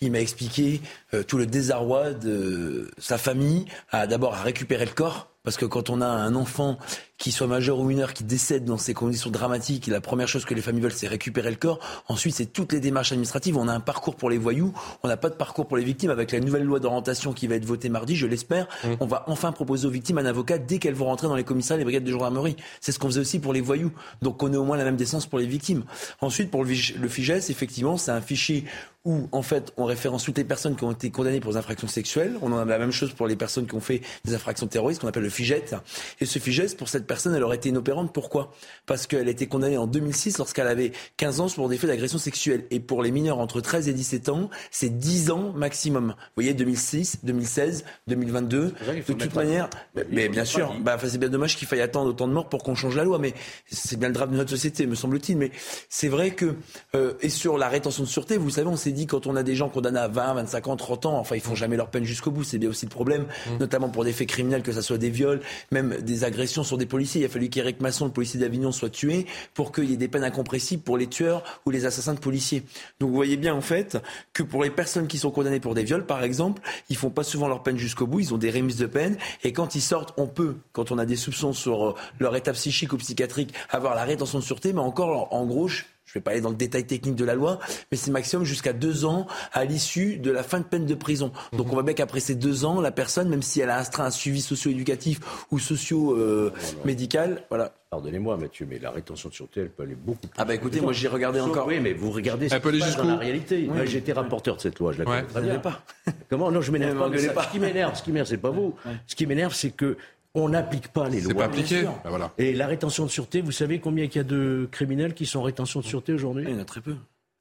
[0.00, 0.82] Il m'a expliqué
[1.14, 5.30] euh, tout le désarroi de sa famille d'abord à récupérer le corps.
[5.44, 6.78] Parce que quand on a un enfant
[7.18, 10.54] qui soit majeur ou mineur qui décède dans ces conditions dramatiques, la première chose que
[10.54, 11.78] les familles veulent, c'est récupérer le corps.
[12.08, 13.56] Ensuite, c'est toutes les démarches administratives.
[13.56, 16.10] On a un parcours pour les voyous, on n'a pas de parcours pour les victimes.
[16.10, 18.66] Avec la nouvelle loi d'orientation qui va être votée mardi, je l'espère,
[19.00, 21.78] on va enfin proposer aux victimes un avocat dès qu'elles vont rentrer dans les commissariats,
[21.78, 22.56] les brigades de gendarmerie.
[22.80, 23.92] C'est ce qu'on faisait aussi pour les voyous.
[24.22, 25.84] Donc on ait au moins la même décence pour les victimes.
[26.20, 28.64] Ensuite, pour le, FIGES, effectivement, c'est un fichier
[29.04, 31.88] où, en fait, on référence toutes les personnes qui ont été condamnées pour des infractions
[31.88, 32.36] sexuelles.
[32.40, 35.02] On en a la même chose pour les personnes qui ont fait des infractions terroristes,
[35.02, 35.76] qu'on appelle le FIGET.
[36.20, 38.12] Et ce FIGET, pour cette personne, elle aurait été inopérante.
[38.12, 38.52] Pourquoi?
[38.86, 42.18] Parce qu'elle a été condamnée en 2006 lorsqu'elle avait 15 ans pour des faits d'agression
[42.18, 42.64] sexuelle.
[42.70, 46.14] Et pour les mineurs entre 13 et 17 ans, c'est 10 ans maximum.
[46.18, 48.72] Vous voyez, 2006, 2016, 2022.
[48.80, 51.68] vrai qu'il faut De toute manière, mais, mais bien sûr, bah, c'est bien dommage qu'il
[51.68, 53.34] faille attendre autant de morts pour qu'on change la loi, mais
[53.70, 55.36] c'est bien le drame de notre société, me semble-t-il.
[55.36, 55.50] Mais
[55.88, 56.56] c'est vrai que,
[56.94, 59.42] euh, et sur la rétention de sûreté, vous savez, on s'est dit quand on a
[59.42, 62.04] des gens condamnés à 20, 25 ans, 30 ans, enfin, ils font jamais leur peine
[62.04, 63.26] jusqu'au bout, c'est bien aussi le problème,
[63.60, 65.40] notamment pour des faits criminels, que ce soit des viols,
[65.70, 69.26] même des agressions sur des Il a fallu qu'Éric Masson, le policier d'Avignon, soit tué
[69.52, 72.62] pour qu'il y ait des peines incompressibles pour les tueurs ou les assassins de policiers.
[73.00, 73.98] Donc vous voyez bien, en fait,
[74.32, 77.24] que pour les personnes qui sont condamnées pour des viols, par exemple, ils font pas
[77.24, 80.14] souvent leur peine jusqu'au bout, ils ont des remises de peine, et quand ils sortent,
[80.16, 83.94] on peut, quand on a des soupçons sur euh, leur état psychique ou psychiatrique, avoir
[83.94, 85.68] la rétention de sûreté, mais encore, en gros,
[86.14, 87.58] je je vais pas aller dans le détail technique de la loi,
[87.90, 91.32] mais c'est maximum jusqu'à deux ans à l'issue de la fin de peine de prison.
[91.52, 94.04] Donc on voit bien qu'après ces deux ans, la personne, même si elle a astreint
[94.04, 95.18] un suivi socio-éducatif
[95.50, 97.72] ou socio-médical, voilà.
[97.90, 100.30] Pardonnez-moi, Mathieu, mais la rétention de sûreté, elle peut aller beaucoup plus.
[100.36, 101.66] Ah bah écoutez, moi j'ai regardé Sauf- encore.
[101.68, 103.68] Oui, mais vous regardez ce Elle peut qui aller se passe dans jusqu'où la réalité.
[103.70, 103.96] Oui.
[103.96, 105.18] Été rapporteur de cette loi, je la Ouais.
[105.20, 105.58] connais très bien.
[105.60, 105.82] pas.
[106.28, 106.98] Comment Non, je m'énerve Ne
[107.28, 107.32] pas.
[107.34, 107.42] pas.
[107.44, 108.74] Ce qui m'énerve, ce qui m'énerve, c'est pas vous.
[109.06, 109.96] Ce qui m'énerve, c'est que
[110.34, 111.28] on n'applique pas les lois.
[111.28, 111.80] C'est pas appliqué.
[111.80, 111.92] sûr.
[112.04, 112.32] Bah, voilà.
[112.38, 115.38] Et la rétention de sûreté, vous savez combien il y a de criminels qui sont
[115.40, 116.96] en rétention de sûreté aujourd'hui Il y en a très peu.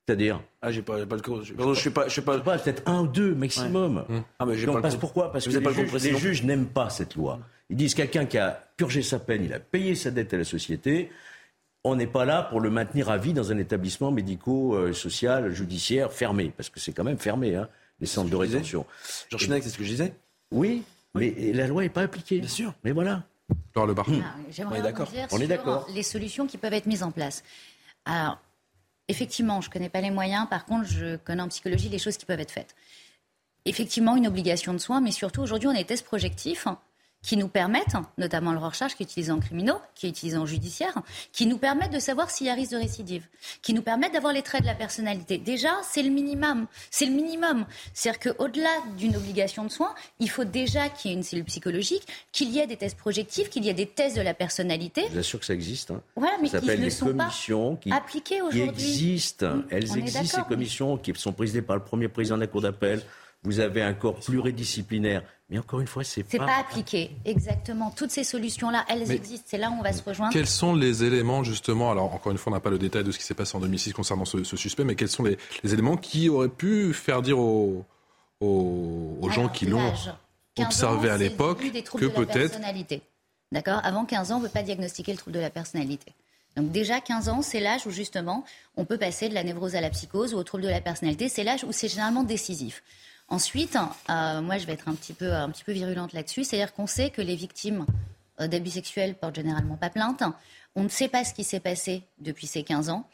[0.08, 1.51] C'est-à-dire Ah, j'ai pas, j'ai pas le compte.
[1.56, 2.38] Pardon, je suis pas, je suis pas.
[2.39, 4.03] pas peut-être un ou deux maximum.
[4.38, 4.99] Ah, mais j'ai pas le parce compte.
[5.01, 7.39] pourquoi Parce Vous que pas les, juges, les n'aiment pas cette loi.
[7.69, 10.43] Ils disent quelqu'un qui a purgé sa peine, il a payé sa dette à la
[10.43, 11.10] société.
[11.86, 16.51] On n'est pas là pour le maintenir à vie dans un établissement médico-social, judiciaire fermé,
[16.56, 17.67] parce que c'est quand même fermé, hein,
[17.99, 18.86] les centres de rétention.
[19.29, 20.13] Georges Fenech, c'est ce que je disais.
[20.51, 20.84] Oui,
[21.15, 22.39] mais la loi n'est pas appliquée.
[22.39, 22.73] Bien sûr.
[22.84, 23.23] Mais voilà.
[23.76, 24.06] Laure Le Bar.
[24.10, 25.12] Ah, J'aimerais On est d'accord.
[25.32, 25.88] On est d'accord.
[25.93, 27.43] les solutions qui peuvent être mises en place.
[28.06, 28.39] Alors,
[29.08, 30.47] effectivement, je ne connais pas les moyens.
[30.49, 32.76] Par contre, je connais en psychologie les choses qui peuvent être faites.
[33.65, 36.80] Effectivement, une obligation de soins, mais surtout, aujourd'hui, on a des tests projectifs hein,
[37.24, 40.46] qui nous permettent, notamment le recharge qui est utilisé en criminaux, qui est utilisé en
[40.46, 40.94] judiciaire,
[41.32, 43.26] qui nous permettent de savoir s'il y a risque de récidive,
[43.64, 45.38] qui nous permettent d'avoir les traits de la personnalité.
[45.40, 46.68] Déjà, c'est le minimum.
[46.92, 47.66] C'est le minimum.
[47.94, 52.04] C'est-à-dire qu'au-delà d'une obligation de soins, il faut déjà qu'il y ait une cellule psychologique,
[52.32, 55.04] qu'il y ait des tests projectifs, qu'il y ait des tests de la personnalité.
[55.08, 55.92] Je vous assure que ça existe.
[55.92, 56.02] hein.
[56.18, 58.70] Voilà, mais ça qui s'appelle ne sont pas commissions qui, appliquées aujourd'hui.
[58.70, 59.56] existent.
[59.56, 62.48] Mm, Elles existent, ces mais- commissions qui sont présidées par le premier président de la
[62.48, 63.02] Cour d'appel.
[63.46, 65.24] Vous avez un corps pluridisciplinaire.
[65.54, 66.48] Mais encore une fois, c'est C'est pas...
[66.48, 67.92] pas appliqué, exactement.
[67.96, 69.46] Toutes ces solutions-là, elles Mais existent.
[69.48, 70.34] C'est là où on va se rejoindre.
[70.34, 73.12] Quels sont les éléments, justement, alors encore une fois, on n'a pas le détail de
[73.12, 75.74] ce qui s'est passé en 2006 concernant ce, ce suspect, mais quels sont les, les
[75.74, 77.86] éléments qui auraient pu faire dire aux,
[78.42, 80.12] aux, aux gens Alors, qui l'ont l'âge.
[80.56, 82.60] 15 observé ans, à l'époque que peut-être.
[83.52, 83.80] D'accord?
[83.84, 86.13] Avant 15 ans, on ne peut pas diagnostiquer le trouble de la personnalité.
[86.56, 88.44] Donc déjà 15 ans, c'est l'âge où justement
[88.76, 91.30] on peut passer de la névrose à la psychose ou au trouble de la personnalité.
[91.30, 92.84] C'est l'âge où c'est généralement décisif.
[93.34, 93.80] Ensuite,
[94.12, 96.86] euh, moi je vais être un petit peu, un petit peu virulente là-dessus, c'est-à-dire qu'on
[96.86, 97.88] sait que les victimes
[98.39, 100.22] euh, d'abus sexuels portent généralement pas plainte.
[100.76, 103.10] On ne sait pas ce qui s'est passé depuis ces 15 ans.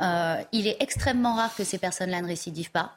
[0.00, 2.96] Euh, il est extrêmement rare que ces personnes-là ne récidivent pas.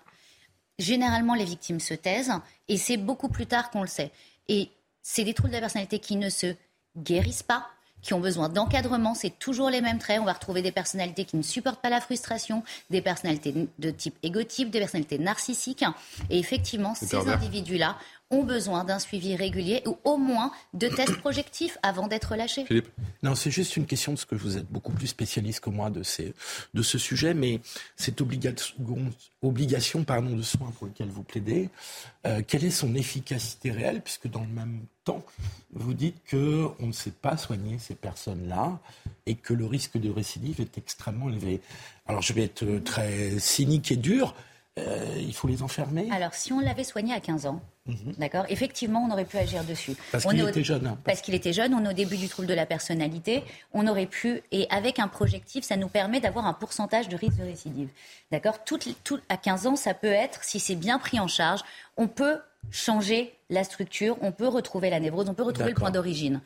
[0.78, 2.34] Généralement, les victimes se taisent
[2.68, 4.12] et c'est beaucoup plus tard qu'on le sait.
[4.48, 4.70] Et
[5.02, 6.54] c'est des troubles de la personnalité qui ne se
[6.96, 7.68] guérissent pas,
[8.02, 9.16] qui ont besoin d'encadrement.
[9.16, 10.20] C'est toujours les mêmes traits.
[10.22, 14.16] On va retrouver des personnalités qui ne supportent pas la frustration, des personnalités de type
[14.24, 15.84] égotype, des personnalités narcissiques.
[16.30, 17.98] Et effectivement, ces individus-là
[18.30, 22.66] ont besoin d'un suivi régulier ou au moins de tests projectifs avant d'être lâchés.
[22.66, 22.90] Philippe
[23.24, 26.04] Non, c'est juste une question parce que vous êtes beaucoup plus spécialiste que moi de,
[26.04, 26.34] ces,
[26.74, 27.62] de ce sujet, mais
[27.96, 28.76] cette obligation,
[29.42, 31.70] obligation pardon, de soins pour lequel vous plaidez,
[32.26, 35.24] euh, quelle est son efficacité réelle Puisque dans le même temps,
[35.72, 38.80] vous dites qu'on ne sait pas soigner ces personnes-là
[39.26, 41.62] et que le risque de récidive est extrêmement élevé.
[42.08, 44.36] Alors je vais être très cynique et dur.
[44.78, 46.10] Euh, il faut les enfermer?
[46.12, 48.14] Alors, si on l'avait soigné à 15 ans, mhm.
[48.18, 49.96] d'accord, effectivement, on aurait pu agir dessus.
[50.12, 50.88] Parce qu'il était jeune.
[50.88, 50.98] Hein.
[51.04, 54.06] parce qu'il était jeune, on est au début du trouble de la personnalité, on aurait
[54.06, 57.90] pu, et avec un projectif, ça nous permet d'avoir un pourcentage de risque de récidive.
[58.32, 58.80] D'accord tout,
[59.30, 61.62] À 15 ans, ça peut être, si c'est bien pris en charge,
[61.96, 62.40] on peut
[62.72, 66.42] changer la structure, on peut retrouver la névrose, on peut retrouver le point d'origine.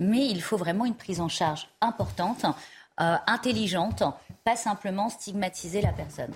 [0.00, 2.46] Mais il faut vraiment une prise en charge importante,
[3.00, 4.02] euh, intelligente,
[4.44, 6.30] pas simplement stigmatiser la personne.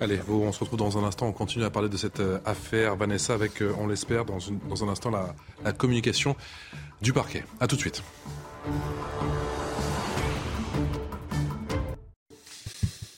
[0.00, 1.26] Allez, on se retrouve dans un instant.
[1.26, 4.88] On continue à parler de cette euh, affaire, Vanessa, avec, euh, on l'espère, dans, un
[4.88, 6.36] instant, la, la communication
[7.00, 7.44] du parquet.
[7.60, 8.02] A tout de suite.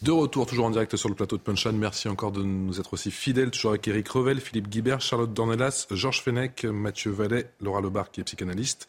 [0.03, 1.79] De retour, toujours en direct sur le plateau de Punchline.
[1.79, 5.87] Merci encore de nous être aussi fidèles, toujours avec Eric Revel, Philippe Guibert, Charlotte Dornelas,
[5.93, 8.89] Georges Fenech, Mathieu Vallet, Laura Lebar qui est psychanalyste.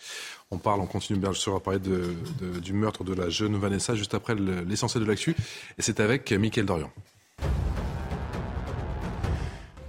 [0.49, 4.15] On parle, on continue bien sûr à parler du meurtre de la jeune Vanessa juste
[4.15, 5.35] après l'essentiel de l'actu.
[5.77, 6.91] Et c'est avec Mickaël Dorian.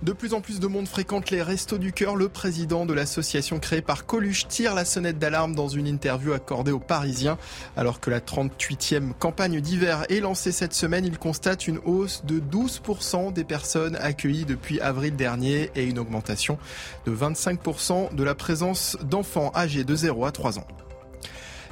[0.04, 2.14] De plus en plus de monde fréquente les Restos du Cœur.
[2.14, 6.72] Le président de l'association créée par Coluche tire la sonnette d'alarme dans une interview accordée
[6.72, 7.38] aux Parisiens.
[7.74, 12.38] Alors que la 38e campagne d'hiver est lancée cette semaine, il constate une hausse de
[12.38, 16.58] 12% des personnes accueillies depuis avril dernier et une augmentation
[17.06, 20.66] de 25% de la présence d'enfants âgés de 0 à 3 ans.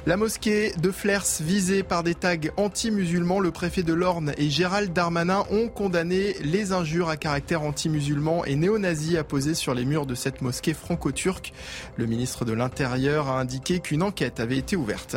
[0.05, 4.91] La mosquée de Flers visée par des tags anti-musulmans, le préfet de l'Orne et Gérald
[4.91, 10.13] Darmanin ont condamné les injures à caractère anti-musulman et néo-nazi apposées sur les murs de
[10.13, 11.53] cette mosquée franco-turque.
[11.95, 15.15] Le ministre de l'Intérieur a indiqué qu'une enquête avait été ouverte.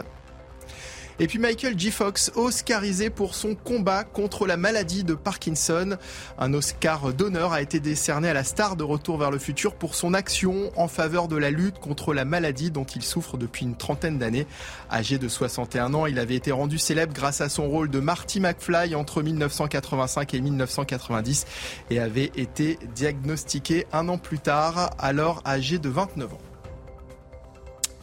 [1.18, 1.90] Et puis Michael G.
[1.90, 5.96] Fox, oscarisé pour son combat contre la maladie de Parkinson.
[6.38, 9.94] Un Oscar d'honneur a été décerné à la star de Retour vers le futur pour
[9.94, 13.76] son action en faveur de la lutte contre la maladie dont il souffre depuis une
[13.76, 14.46] trentaine d'années.
[14.92, 18.40] Âgé de 61 ans, il avait été rendu célèbre grâce à son rôle de Marty
[18.40, 21.46] McFly entre 1985 et 1990
[21.88, 26.38] et avait été diagnostiqué un an plus tard, alors âgé de 29 ans.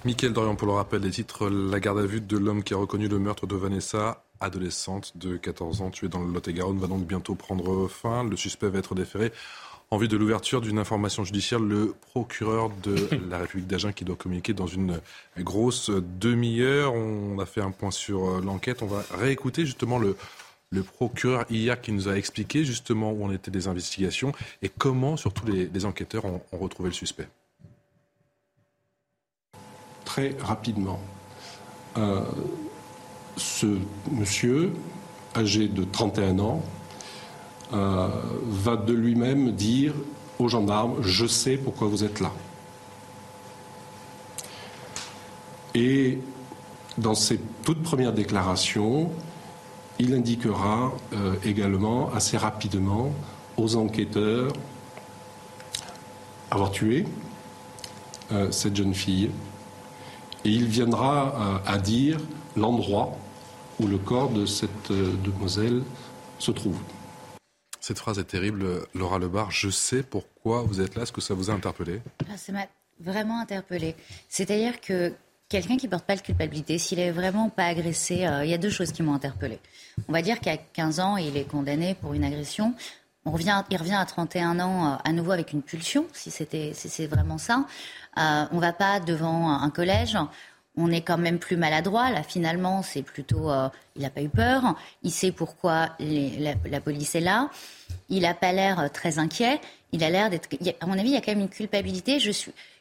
[0.05, 2.77] Mickaël Dorian, pour le rappel des titres, la garde à vue de l'homme qui a
[2.77, 7.05] reconnu le meurtre de Vanessa, adolescente de 14 ans, tuée dans le Lot-et-Garonne, va donc
[7.07, 8.25] bientôt prendre fin.
[8.25, 9.31] Le suspect va être déféré
[9.91, 11.59] en vue de l'ouverture d'une information judiciaire.
[11.59, 12.95] Le procureur de
[13.29, 14.99] la République d'Agen qui doit communiquer dans une
[15.39, 16.93] grosse demi-heure.
[16.93, 18.81] On a fait un point sur euh, l'enquête.
[18.81, 20.17] On va réécouter justement le,
[20.71, 25.15] le procureur hier qui nous a expliqué justement où en étaient les investigations et comment
[25.15, 27.27] surtout les, enquêteurs ont retrouvé le suspect
[30.13, 30.99] très rapidement.
[31.97, 32.21] Euh,
[33.35, 33.65] ce
[34.11, 34.73] monsieur,
[35.35, 36.61] âgé de 31 ans,
[37.73, 38.09] euh,
[38.45, 39.93] va de lui-même dire
[40.37, 42.31] aux gendarmes, je sais pourquoi vous êtes là.
[45.73, 46.19] Et
[46.99, 49.09] dans ses toutes premières déclarations,
[49.97, 53.11] il indiquera euh, également assez rapidement
[53.57, 54.53] aux enquêteurs
[56.51, 57.07] avoir tué
[58.51, 59.29] cette jeune fille
[60.45, 62.19] et il viendra à, dire
[62.55, 63.17] l'endroit
[63.79, 65.81] où le corps de cette euh, demoiselle
[66.39, 66.77] se trouve.
[67.79, 69.51] Cette phrase est terrible, Laura Lebar.
[69.51, 71.03] Je sais pourquoi vous êtes là.
[71.03, 72.01] Est-ce que ça vous a interpellé?
[72.31, 72.67] Ah, Ça m'a
[72.99, 73.95] vraiment interpellé.
[74.29, 75.13] C'est-à-dire que
[75.49, 78.53] quelqu'un qui ne porte pas de culpabilité, s'il est vraiment pas agressé, euh, il y
[78.53, 79.59] a deux choses qui m'ont interpellé.
[80.07, 82.73] On va dire qu'à 15 ans, il est condamné pour une agression.
[83.25, 86.73] On revient, il revient à 31 ans euh, à nouveau avec une pulsion, si c'était,
[86.75, 87.65] c'est vraiment ça.
[88.17, 90.17] Euh, on va pas devant un collège.
[90.75, 92.09] On est quand même plus maladroit.
[92.09, 93.49] Là, finalement, c'est plutôt.
[93.49, 94.75] Euh, il n'a pas eu peur.
[95.03, 97.49] Il sait pourquoi la, police est là.
[98.09, 99.61] Il n'a pas l'air très inquiet.
[99.91, 100.49] Il a l'air d'être.
[100.81, 102.17] À mon avis, il y a quand même une culpabilité.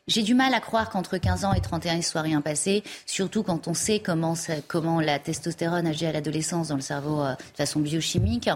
[0.08, 3.42] J'ai du mal à croire qu'entre 15 ans et 31, il soit rien passé, surtout
[3.42, 4.34] quand on sait comment,
[4.66, 8.48] comment la testostérone agit à l'adolescence dans le cerveau de façon biochimique.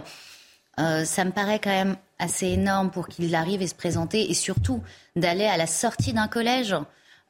[0.79, 4.35] Euh, ça me paraît quand même assez énorme pour qu'il arrive et se présenter et
[4.35, 4.83] surtout
[5.15, 6.75] d'aller à la sortie d'un collège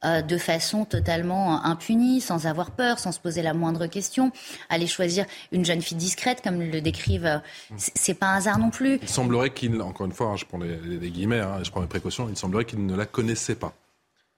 [0.05, 4.31] euh, de façon totalement impunie, sans avoir peur, sans se poser la moindre question.
[4.69, 7.39] Aller choisir une jeune fille discrète, comme le décrivent, euh,
[7.77, 8.99] c'est pas un hasard non plus.
[9.01, 11.87] Il semblerait qu'il, encore une fois, hein, je prends les, guillemets, hein, je prends mes
[11.87, 13.73] précautions, il semblerait qu'il ne la connaissait pas.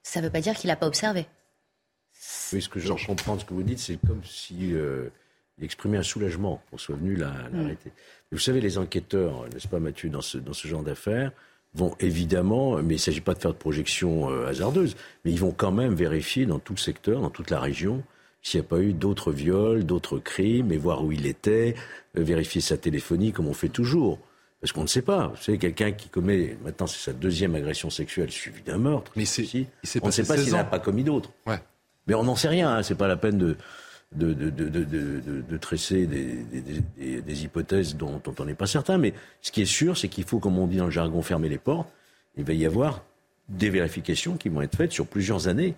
[0.02, 1.28] Ça ne veut pas dire qu'il n'a pas observé.
[2.54, 5.10] Oui, ce que je comprends de ce que vous dites, c'est comme si euh,
[5.58, 7.20] il exprimait un soulagement qu'on soit venu mm.
[7.20, 7.92] l'arrêter.
[8.32, 11.32] Vous savez, les enquêteurs, n'est-ce pas Mathieu, dans ce, dans ce genre d'affaires,
[11.74, 15.40] vont évidemment, mais il ne s'agit pas de faire de projections euh, hasardeuses, mais ils
[15.40, 18.04] vont quand même vérifier dans tout le secteur, dans toute la région,
[18.42, 21.76] s'il n'y a pas eu d'autres viols, d'autres crimes, et voir où il était,
[22.18, 24.20] euh, vérifier sa téléphonie comme on fait toujours.
[24.62, 25.28] Parce qu'on ne sait pas.
[25.28, 29.12] Vous savez, quelqu'un qui commet, maintenant c'est sa deuxième agression sexuelle suivie d'un meurtre.
[29.16, 29.68] Mais il
[30.02, 31.32] on ne sait pas s'il n'a pas commis d'autres.
[31.48, 31.60] Ouais.
[32.08, 32.84] Mais on n'en sait rien, hein.
[32.84, 33.56] c'est pas la peine de,
[34.16, 34.70] de, de, de,
[35.48, 36.44] de tresser des,
[36.98, 38.98] des, des, hypothèses dont, dont on n'est pas certain.
[38.98, 41.50] Mais ce qui est sûr, c'est qu'il faut, comme on dit dans le jargon, fermer
[41.50, 41.88] les portes.
[42.36, 43.04] Il va y avoir
[43.50, 45.76] des vérifications qui vont être faites sur plusieurs années,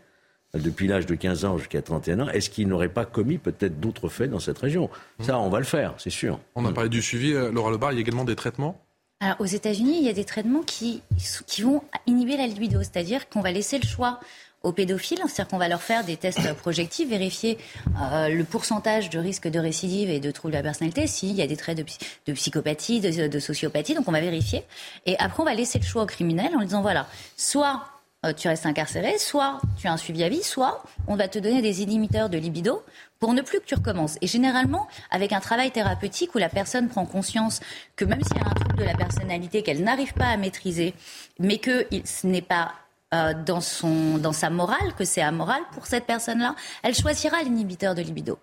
[0.54, 2.30] depuis l'âge de 15 ans jusqu'à 31 ans.
[2.30, 4.90] Est-ce qu'il n'aurait pas commis peut-être d'autres faits dans cette région?
[5.22, 6.40] Ça, on va le faire, c'est sûr.
[6.56, 7.34] On a parlé du suivi.
[7.34, 8.78] euh, Laura Lebar, il y a également des traitements?
[9.22, 11.02] Alors, aux États-Unis, il y a des traitements qui,
[11.48, 14.20] qui vont inhiber la libido, c'est-à-dire qu'on va laisser le choix
[14.64, 17.58] aux pédophiles, c'est-à-dire qu'on va leur faire des tests projectifs, vérifier
[18.02, 21.42] euh, le pourcentage de risque de récidive et de trouble de la personnalité, s'il y
[21.42, 24.64] a des traits de, psychopathie, de, sociopathie, donc on va vérifier.
[25.06, 27.86] Et après, on va laisser le choix au criminel en disant, voilà, soit
[28.24, 31.40] euh, tu restes incarcéré, soit tu as un suivi à vie, soit on va te
[31.40, 32.84] donner des inhibiteurs de libido
[33.20, 34.18] pour ne plus que tu recommences.
[34.22, 37.62] Et généralement, avec un travail thérapeutique où la personne prend conscience
[37.96, 40.94] que même s'il y a un trouble de la personnalité qu'elle n'arrive pas à maîtriser,
[41.40, 42.74] mais que ce n'est pas
[43.14, 47.96] euh, dans, son, dans sa morale, que c'est amoral pour cette personne-là, elle choisira l'inhibiteur
[47.96, 48.40] de libido.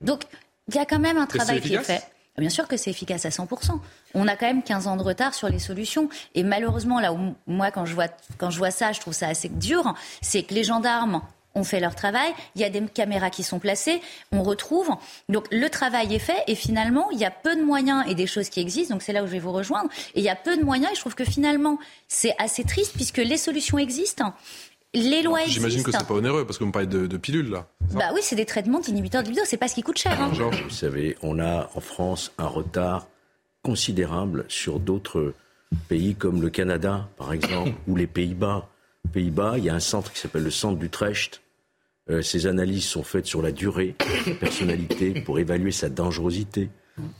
[0.00, 0.24] Donc,
[0.68, 2.02] il y a quand même un travail qui est fait.
[2.38, 3.78] Bien sûr que c'est efficace à 100%.
[4.14, 6.08] On a quand même 15 ans de retard sur les solutions.
[6.34, 9.28] Et malheureusement, là où moi, quand je vois, quand je vois ça, je trouve ça
[9.28, 11.20] assez dur, c'est que les gendarmes
[11.54, 14.00] ont fait leur travail, il y a des caméras qui sont placées,
[14.32, 14.88] on retrouve.
[15.28, 18.26] Donc le travail est fait et finalement, il y a peu de moyens et des
[18.26, 20.36] choses qui existent, donc c'est là où je vais vous rejoindre, et il y a
[20.36, 24.32] peu de moyens et je trouve que finalement, c'est assez triste puisque les solutions existent.
[24.92, 25.60] Les lois existent.
[25.60, 27.66] J'imagine que c'est pas onéreux parce que vous parlez de, de pilules là.
[27.92, 30.20] Bah oui, c'est des traitements d'inhibiteurs de libido, c'est pas ce qui coûte cher.
[30.20, 30.32] Hein.
[30.32, 33.06] Vous savez, on a en France un retard
[33.62, 35.34] considérable sur d'autres
[35.88, 38.68] pays comme le Canada, par exemple, ou les Pays-Bas.
[39.12, 41.42] Pays-Bas, il y a un centre qui s'appelle le centre d'Utrecht.
[42.08, 43.94] Euh, ces analyses sont faites sur la durée
[44.26, 46.70] de personnalité pour évaluer sa dangerosité.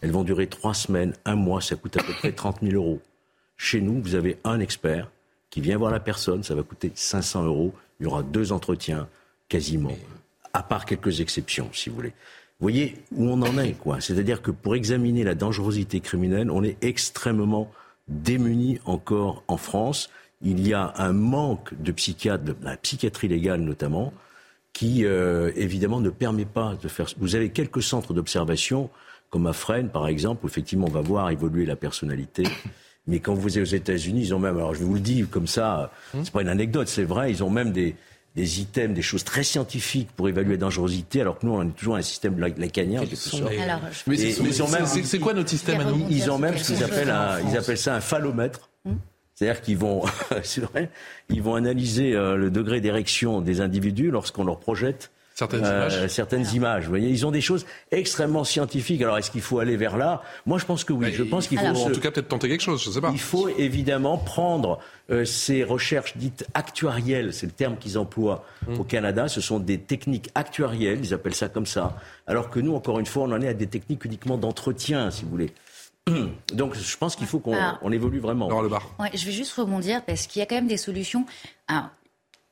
[0.01, 3.01] Elles vont durer trois semaines, un mois, ça coûte à peu près 30 000 euros.
[3.57, 5.11] Chez nous, vous avez un expert
[5.51, 7.75] qui vient voir la personne, ça va coûter 500 euros.
[7.99, 9.09] Il y aura deux entretiens,
[9.49, 9.97] quasiment,
[10.53, 12.13] à part quelques exceptions, si vous voulez.
[12.61, 14.01] Vous voyez où on en est, quoi.
[14.01, 17.71] C'est-à-dire que pour examiner la dangerosité criminelle, on est extrêmement
[18.09, 20.11] démuni encore en France
[20.43, 24.13] il y a un manque de psychiatres, de la psychiatrie légale notamment,
[24.73, 27.07] qui euh, évidemment ne permet pas de faire.
[27.19, 28.91] Vous avez quelques centres d'observation,
[29.29, 32.45] comme à Fresnes par exemple, où effectivement on va voir évoluer la personnalité.
[33.07, 35.47] Mais quand vous êtes aux États-Unis, ils ont même, alors je vous le dire comme
[35.47, 36.25] ça, hum.
[36.25, 37.97] c'est pas une anecdote, c'est vrai, ils ont même des,
[38.37, 41.73] des items, des choses très scientifiques pour évaluer la dangerosité, alors que nous, on est
[41.73, 43.03] toujours un système lacanien.
[45.05, 47.15] C'est quoi notre système à nous Ils ont même ce qu'ils appellent,
[47.49, 48.71] ils appellent ça un phallomètre.
[48.87, 48.99] Hum.
[49.41, 50.03] C'est-à-dire qu'ils vont,
[50.59, 50.91] vrai,
[51.31, 56.07] ils vont analyser euh, le degré d'érection des individus lorsqu'on leur projette certaines, euh, images.
[56.09, 56.83] certaines images.
[56.85, 59.01] Vous voyez, ils ont des choses extrêmement scientifiques.
[59.01, 60.21] Alors, est-ce qu'il faut aller vers là?
[60.45, 61.11] Moi, je pense que oui.
[61.15, 61.65] je pense qu'il faut.
[61.65, 62.85] En tout cas, peut-être tenter quelque chose.
[62.85, 63.09] Je sais pas.
[63.15, 64.79] Il faut évidemment prendre
[65.11, 67.33] euh, ces recherches dites actuarielles.
[67.33, 68.79] C'est le terme qu'ils emploient mmh.
[68.79, 69.29] au Canada.
[69.29, 70.99] Ce sont des techniques actuarielles.
[71.03, 71.97] Ils appellent ça comme ça.
[72.27, 75.25] Alors que nous, encore une fois, on en est à des techniques uniquement d'entretien, si
[75.25, 75.55] vous voulez.
[76.53, 78.61] Donc je pense qu'il faut qu'on évolue vraiment.
[78.63, 78.83] le bar.
[79.15, 81.27] je vais juste rebondir parce qu'il y a quand même des solutions.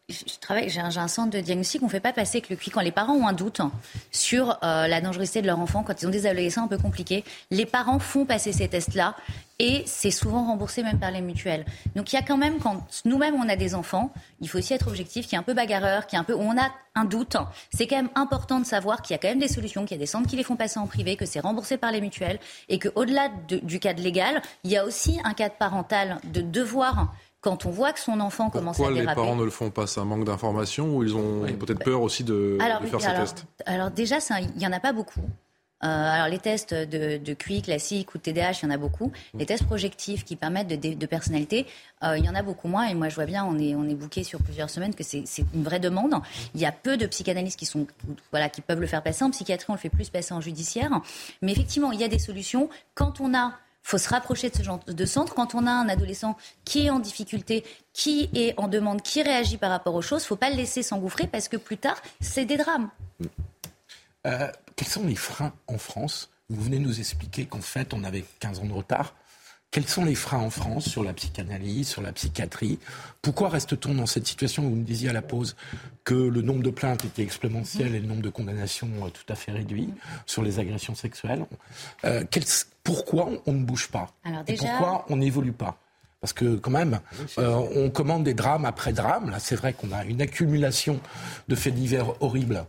[0.08, 2.70] Je travaille, j'ai un, centre de diagnostic, on ne fait pas passer que le QI
[2.70, 3.60] quand les parents ont un doute
[4.10, 7.24] sur euh, la dangerosité de leur enfant, quand ils ont des adolescents un peu compliqués.
[7.50, 9.14] Les parents font passer ces tests-là
[9.58, 11.66] et c'est souvent remboursé même par les mutuelles.
[11.94, 14.72] Donc il y a quand même, quand nous-mêmes on a des enfants, il faut aussi
[14.72, 17.36] être objectif, qui est un peu bagarreur, qui est un peu, on a un doute.
[17.74, 20.00] C'est quand même important de savoir qu'il y a quand même des solutions, qu'il y
[20.00, 22.38] a des centres qui les font passer en privé, que c'est remboursé par les mutuelles
[22.70, 27.66] et qu'au-delà du cadre légal, il y a aussi un cadre parental de devoir quand
[27.66, 29.04] on voit que son enfant commence à déraper.
[29.04, 29.86] Pourquoi les parents ne le font pas?
[29.86, 32.58] C'est un manque d'information ou ils ont peut-être peur aussi de,
[32.90, 33.46] faire ces tests?
[33.66, 35.22] Alors déjà, il n'y en a pas beaucoup.
[35.84, 38.76] Euh, alors les tests de, de QI classique ou de TDAH, il y en a
[38.76, 39.12] beaucoup.
[39.34, 41.66] Les tests projectifs qui permettent de, de, personnalité,
[42.02, 42.88] euh, il y en a beaucoup moins.
[42.88, 45.24] Et moi, je vois bien, on est, on est booké sur plusieurs semaines, que c'est
[45.54, 46.14] une vraie demande.
[46.54, 47.86] Il y a peu de psychanalystes qui, sont,
[48.32, 49.66] voilà, qui peuvent le faire passer en psychiatrie.
[49.68, 50.90] On le fait plus passer en judiciaire.
[51.42, 52.68] Mais effectivement, il y a des solutions.
[52.94, 53.52] Quand on a
[53.88, 55.34] faut se rapprocher de ce genre de centre.
[55.34, 56.36] Quand on a un adolescent
[56.66, 57.64] qui est en difficulté,
[57.94, 61.26] qui est en demande, qui réagit par rapport aux choses, faut pas le laisser s'engouffrer
[61.26, 62.90] parce que plus tard, c'est des drames.
[64.26, 66.28] Euh, quels sont les freins en France?
[66.50, 69.14] Vous venez nous expliquer qu'en fait, on avait 15 ans de retard.
[69.70, 72.78] Quels sont les freins en France sur la psychanalyse, sur la psychiatrie?
[73.20, 75.56] Pourquoi reste-t-on dans cette situation Vous me disiez à la pause
[76.04, 79.34] que le nombre de plaintes était exponentiel et le nombre de condamnations euh, tout à
[79.34, 79.90] fait réduit
[80.24, 81.44] sur les agressions sexuelles?
[82.04, 82.24] Euh,
[82.82, 84.10] pourquoi on ne bouge pas?
[84.46, 85.76] Et Pourquoi on n'évolue pas?
[86.22, 87.00] Parce que quand même,
[87.38, 89.30] euh, on commande des drames après drames.
[89.30, 90.98] Là, c'est vrai qu'on a une accumulation
[91.46, 92.64] de faits divers horribles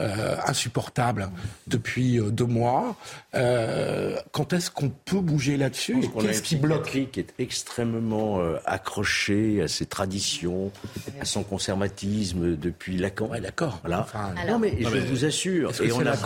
[0.00, 1.30] euh, insupportable
[1.68, 2.96] depuis euh, deux mois.
[3.36, 9.68] Euh, quand est-ce qu'on peut bouger là-dessus Qu'est-ce qui bloque qui est extrêmement accroché à
[9.68, 10.72] ses traditions,
[11.20, 13.26] à son conservatisme depuis Lacan.
[13.28, 13.78] Ouais, d'accord.
[13.82, 14.04] Voilà.
[14.48, 15.70] non, mais je vous assure.
[15.80, 16.16] Et on a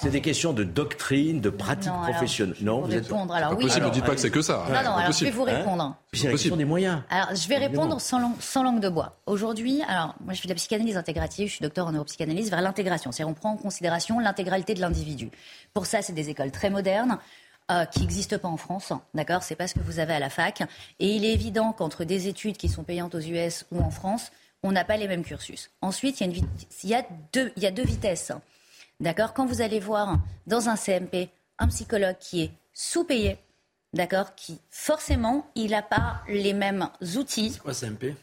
[0.00, 2.56] c'est des questions de doctrine, de pratique professionnelle.
[2.60, 3.64] non, vous êtes alors, oui.
[3.64, 4.64] ne dites pas que c'est que ça.
[4.68, 4.96] Non, non.
[4.96, 5.82] Alors je vais vous répondre.
[5.82, 7.02] Hein c'est la question des moyens.
[7.10, 9.16] Alors je vais répondre sans langue, sans langue de bois.
[9.26, 12.60] Aujourd'hui, alors moi je fais de la psychanalyse intégrative, je suis docteur en neuropsychanalyse vers
[12.60, 13.12] l'intégration.
[13.12, 15.30] C'est-à-dire on prend en considération l'intégralité de l'individu.
[15.74, 17.18] Pour ça, c'est des écoles très modernes.
[17.68, 19.42] Euh, qui n'existent pas en France, d'accord?
[19.42, 20.62] C'est pas ce que vous avez à la fac.
[21.00, 24.30] Et il est évident qu'entre des études qui sont payantes aux US ou en France,
[24.62, 25.70] on n'a pas les mêmes cursus.
[25.80, 26.44] Ensuite, il
[26.84, 28.30] y a, deux vitesses,
[29.00, 29.34] d'accord?
[29.34, 31.28] Quand vous allez voir dans un CMP
[31.58, 33.36] un psychologue qui est sous-payé,
[33.92, 34.36] d'accord?
[34.36, 37.50] Qui forcément, il n'a pas les mêmes outils.
[37.50, 38.14] C'est quoi CMP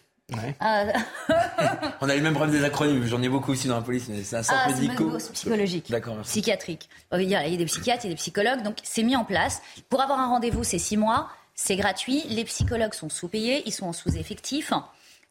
[0.59, 0.85] ah.
[2.01, 3.05] On a eu le même problème des acronymes.
[3.05, 6.17] J'en ai beaucoup aussi dans la police, mais c'est un centre ah, médico psychologique, D'accord,
[6.23, 6.89] psychiatrique.
[7.13, 9.61] Il y a des psychiatres, il y a des psychologues, donc c'est mis en place.
[9.89, 12.23] Pour avoir un rendez-vous, c'est six mois, c'est gratuit.
[12.29, 14.73] Les psychologues sont sous-payés, ils sont en sous-effectif,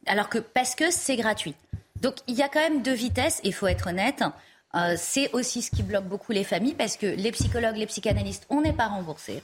[0.05, 1.55] alors que parce que c'est gratuit.
[2.01, 3.39] Donc il y a quand même deux vitesses.
[3.43, 4.23] Il faut être honnête.
[4.75, 8.45] Euh, c'est aussi ce qui bloque beaucoup les familles parce que les psychologues, les psychanalystes,
[8.49, 9.43] on n'est pas remboursés.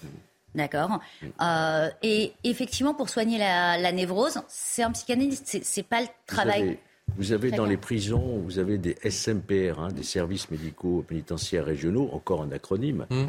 [0.56, 1.00] D'accord.
[1.42, 6.78] Euh, et effectivement, pour soigner la, névrose, c'est un psychanalyste, c'est pas le travail.
[7.18, 12.10] Vous avez, dans les prisons, vous avez des SMPR, hein, des services médicaux pénitentiaires régionaux,
[12.14, 13.26] encore un acronyme, mmh.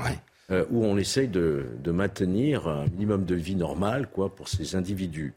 [0.50, 5.34] euh, où on essaye de, maintenir un minimum de vie normale, quoi, pour ces individus.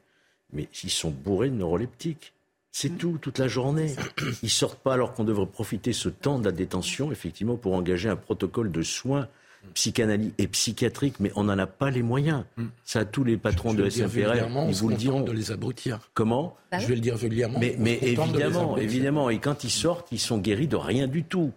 [0.51, 2.33] Mais ils sont bourrés de neuroleptiques.
[2.71, 2.97] C'est mmh.
[2.97, 3.95] tout, toute la journée.
[4.43, 8.09] Ils sortent pas alors qu'on devrait profiter ce temps de la détention, effectivement, pour engager
[8.09, 9.27] un protocole de soins
[9.73, 12.43] psychanalyse et psychiatrique, mais on n'en a pas les moyens.
[12.57, 12.67] Hmm.
[12.83, 15.21] Ça, tous les patrons de SFRR, ils vous le diront.
[15.21, 15.99] de les abrutir.
[16.13, 16.55] Comment?
[16.71, 17.59] Bah Je vais le dire vulgairement.
[17.59, 19.29] Mais, mais évidemment, évidemment.
[19.29, 21.51] Et quand ils sortent, ils sont guéris de rien du tout.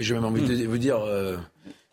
[0.00, 1.36] J'ai même envie de vous dire, euh,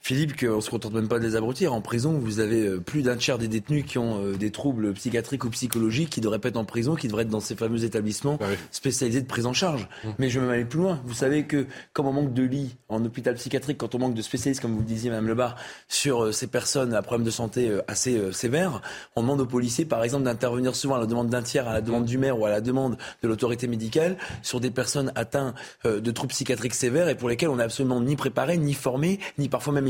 [0.06, 1.74] Philippe, qu'on se contente même pas de les abrutir.
[1.74, 4.94] En prison, vous avez euh, plus d'un tiers des détenus qui ont euh, des troubles
[4.94, 7.84] psychiatriques ou psychologiques, qui devraient pas être en prison, qui devraient être dans ces fameux
[7.84, 9.88] établissements bah spécialisés de prise en charge.
[10.04, 10.10] Mmh.
[10.20, 11.02] Mais je vais même aller plus loin.
[11.06, 14.22] Vous savez que, comme on manque de lits en hôpital psychiatrique, quand on manque de
[14.22, 15.56] spécialistes, comme vous le disiez, Mme Lebar,
[15.88, 18.84] sur euh, ces personnes à problème de santé assez sévères,
[19.16, 21.82] on demande aux policiers, par exemple, d'intervenir souvent à la demande d'un tiers, à la
[21.82, 26.12] demande du maire ou à la demande de l'autorité médicale, sur des personnes atteintes de
[26.12, 29.74] troubles psychiatriques sévères et pour lesquelles on n'est absolument ni préparé, ni formé, ni parfois
[29.74, 29.88] même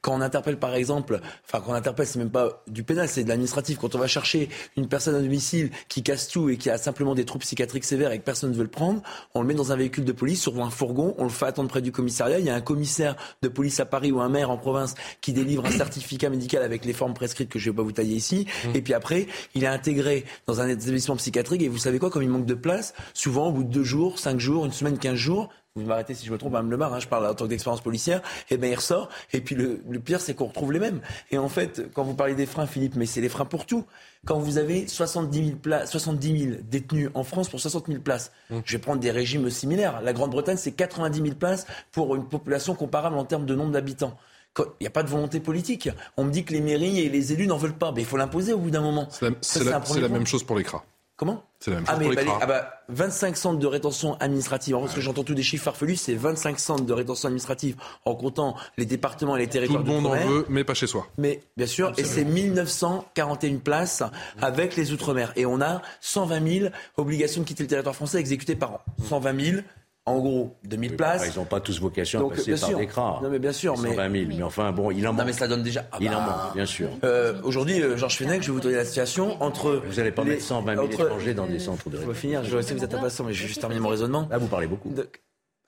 [0.00, 3.24] Quand on interpelle, par exemple, enfin, quand on interpelle, c'est même pas du pénal, c'est
[3.24, 3.78] de l'administratif.
[3.78, 7.14] Quand on va chercher une personne à domicile qui casse tout et qui a simplement
[7.14, 9.02] des troubles psychiatriques sévères et que personne ne veut le prendre,
[9.34, 11.68] on le met dans un véhicule de police, sur un fourgon, on le fait attendre
[11.68, 12.38] près du commissariat.
[12.38, 15.32] Il y a un commissaire de police à Paris ou un maire en province qui
[15.32, 18.46] délivre un certificat médical avec les formes prescrites que je vais pas vous tailler ici.
[18.64, 18.76] Mmh.
[18.76, 22.22] Et puis après, il est intégré dans un établissement psychiatrique et vous savez quoi, comme
[22.22, 25.16] il manque de place, souvent au bout de deux jours, cinq jours, une semaine, quinze
[25.16, 27.80] jours, vous m'arrêtez si je me trompe, Mme Lemar, hein, je parle en tant d'expérience
[27.80, 31.00] policière, et ben il ressort, et puis le, pire c'est qu'on retrouve les mêmes.
[31.30, 33.84] Et en fait, quand vous parlez des freins, Philippe, mais c'est les freins pour tout.
[34.26, 38.32] Quand vous avez 70 000, places, 70 000 détenus en France pour 60 000 places,
[38.50, 38.58] mmh.
[38.64, 40.00] je vais prendre des régimes similaires.
[40.02, 44.16] La Grande-Bretagne, c'est 90 000 places pour une population comparable en termes de nombre d'habitants.
[44.58, 45.88] Il n'y a pas de volonté politique.
[46.16, 47.92] On me dit que les mairies et les élus n'en veulent pas.
[47.92, 49.06] Mais il faut l'imposer au bout d'un moment.
[49.10, 50.84] C'est la, même chose pour les CRA.
[51.18, 54.76] Comment C'est la même chose ah, pour les ah bah, 25 centres de rétention administrative.
[54.76, 58.14] En parce que j'entends tous des chiffres farfelus, c'est 25 centres de rétention administrative en
[58.14, 59.82] comptant les départements et les territoires.
[59.82, 61.08] Tout le monde en veut, mais pas chez soi.
[61.18, 64.04] Mais bien sûr, et c'est 1941 places
[64.40, 65.32] avec les outre-mer.
[65.34, 68.80] Et on a 120 000 obligations de quitter le territoire français exécutées par an.
[69.08, 69.62] 120 000
[70.08, 71.30] en gros 2000 places.
[71.34, 72.86] ils n'ont pas tous vocation à passer par des
[73.22, 74.24] Non mais bien sûr, mais 120 000.
[74.28, 75.20] Mais enfin bon, il en manque.
[75.20, 75.86] Non mais ça donne déjà.
[76.00, 76.88] il en bah, manque, bien sûr.
[77.04, 79.82] Euh, Aujourd'hui, euh, Georges Fenech, je vais vous donner la situation entre.
[79.86, 81.98] Vous n'allez pas mettre 120 000 étrangers dans des centres de.
[82.00, 82.44] Je vais finir.
[82.44, 84.28] Je sais que vous êtes impatient, mais je vais juste terminer mon raisonnement.
[84.30, 84.92] Là, vous parlez beaucoup.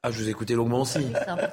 [0.03, 0.98] Ah, je vous ai écouté longuement aussi.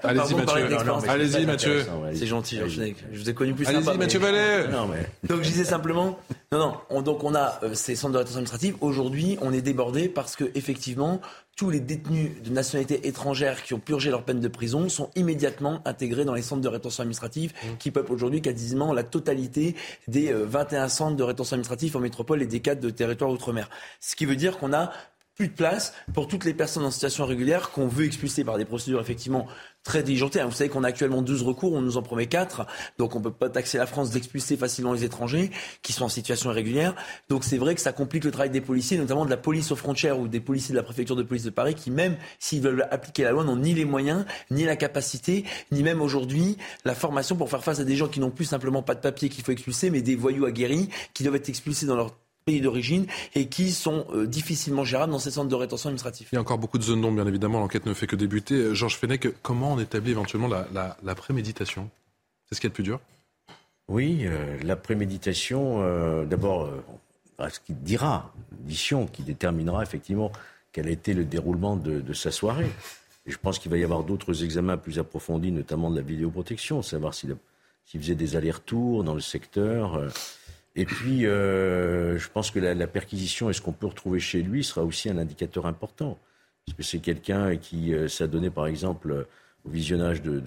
[0.03, 1.09] Allez-y, Mathieu.
[1.09, 1.85] Allez-y, Mathieu.
[2.13, 4.69] C'est gentil, Je vous ai connu plus Allez-y, Mathieu Vallet.
[4.69, 5.05] Non, mais...
[5.27, 6.17] Donc, je disais simplement,
[6.53, 8.77] non, non, on, donc on a euh, ces centres de rétention administrative.
[8.79, 11.19] Aujourd'hui, on est débordé parce que, effectivement,
[11.57, 15.81] tous les détenus de nationalité étrangère qui ont purgé leur peine de prison sont immédiatement
[15.83, 17.77] intégrés dans les centres de rétention administrative mmh.
[17.79, 19.75] qui peuplent aujourd'hui quasiment la totalité
[20.07, 23.69] des 21 euh, centres de rétention administrative en métropole et des cadres de territoire outre-mer.
[23.99, 24.91] Ce qui veut dire qu'on a
[25.37, 28.65] plus de place pour toutes les personnes en situation régulière qu'on veut expulser par des
[28.65, 29.45] procédures effectivement
[29.83, 30.41] très diligentées.
[30.43, 32.65] Vous savez qu'on a actuellement 12 recours, on nous en promet 4,
[32.97, 35.51] donc on ne peut pas taxer la France d'expulser facilement les étrangers
[35.83, 36.95] qui sont en situation irrégulière.
[37.29, 39.75] Donc c'est vrai que ça complique le travail des policiers, notamment de la police aux
[39.75, 42.87] frontières ou des policiers de la préfecture de police de Paris qui même s'ils veulent
[42.89, 47.35] appliquer la loi n'ont ni les moyens, ni la capacité, ni même aujourd'hui la formation
[47.35, 49.51] pour faire face à des gens qui n'ont plus simplement pas de papier qu'il faut
[49.51, 52.11] expulser, mais des voyous aguerris qui doivent être expulsés dans leur
[52.47, 56.29] pays d'origine et qui sont euh, difficilement gérables dans ces centres de rétention administrative.
[56.31, 57.59] Il y a encore beaucoup de zones d'ombre, bien évidemment.
[57.59, 58.55] L'enquête ne fait que débuter.
[58.55, 61.89] Euh, Georges Fenech, comment on établit éventuellement la, préméditation?
[62.47, 63.01] C'est ce qui est le plus dur?
[63.89, 65.81] Oui, euh, la préméditation,
[66.25, 66.69] d'abord,
[67.39, 68.33] ce qui dira,
[68.65, 70.31] mission qui déterminera effectivement
[70.71, 72.71] quel a été le déroulement de, sa soirée.
[73.25, 76.81] Et je pense qu'il va y avoir d'autres examens plus approfondis, notamment de la vidéoprotection,
[76.81, 77.35] savoir s'il
[77.93, 80.01] faisait des allers-retours dans le secteur.
[80.77, 84.63] Et puis, euh, je pense que la, perquisition et ce qu'on peut retrouver chez lui
[84.63, 86.19] sera aussi un indicateur important.
[86.65, 89.25] Parce que c'est quelqu'un qui euh, s'adonnait, par exemple,
[89.65, 90.39] au visionnage de,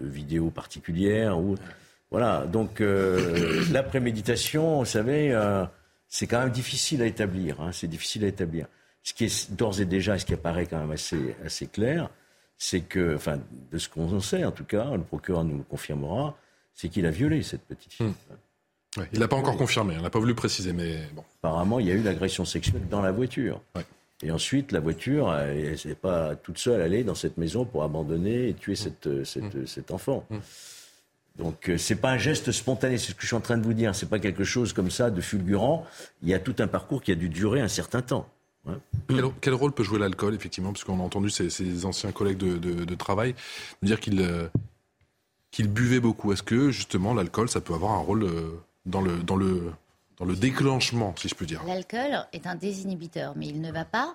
[0.00, 1.38] vidéos particulières.
[1.38, 1.54] Ou,
[2.10, 2.46] voilà.
[2.46, 5.38] Donc, euh, la préméditation, vous savez,
[6.08, 7.60] c'est quand même difficile à établir.
[7.60, 7.70] Hein.
[7.72, 8.66] c'est difficile à établir.
[9.04, 12.10] Ce qui est d'ores et déjà, ce qui apparaît quand même assez, assez clair,
[12.58, 13.38] c'est que, enfin,
[13.70, 16.36] de ce qu'on en sait en tout cas, le procureur nous le confirmera,
[16.74, 18.12] c'est qu'il a violé cette petite fille.
[19.12, 21.22] Il n'a pas encore confirmé, on n'a pas voulu préciser, mais bon.
[21.42, 23.60] Apparemment, il y a eu l'agression sexuelle dans la voiture.
[24.22, 28.48] Et ensuite, la voiture, elle n'est pas toute seule allée dans cette maison pour abandonner
[28.48, 29.66] et tuer cette, euh, cette, mmh.
[29.66, 30.26] cet enfant.
[30.28, 30.38] Mmh.
[31.38, 33.62] Donc, euh, c'est pas un geste spontané, c'est ce que je suis en train de
[33.62, 33.94] vous dire.
[33.94, 35.86] C'est pas quelque chose comme ça de fulgurant.
[36.22, 38.28] Il y a tout un parcours qui a dû durer un certain temps.
[39.40, 43.34] Quel, rôle peut jouer l'alcool, effectivement, puisqu'on a entendu ces, anciens collègues de, de, travail
[43.82, 44.48] dire qu'ils euh,
[45.50, 46.30] qu'ils buvaient beaucoup.
[46.32, 48.28] Est-ce que, justement, l'alcool, ça peut avoir un rôle
[48.86, 49.72] dans le, dans le,
[50.18, 51.62] dans le déclenchement, si je peux dire.
[51.64, 54.14] L'alcool est un désinhibiteur, mais il ne va pas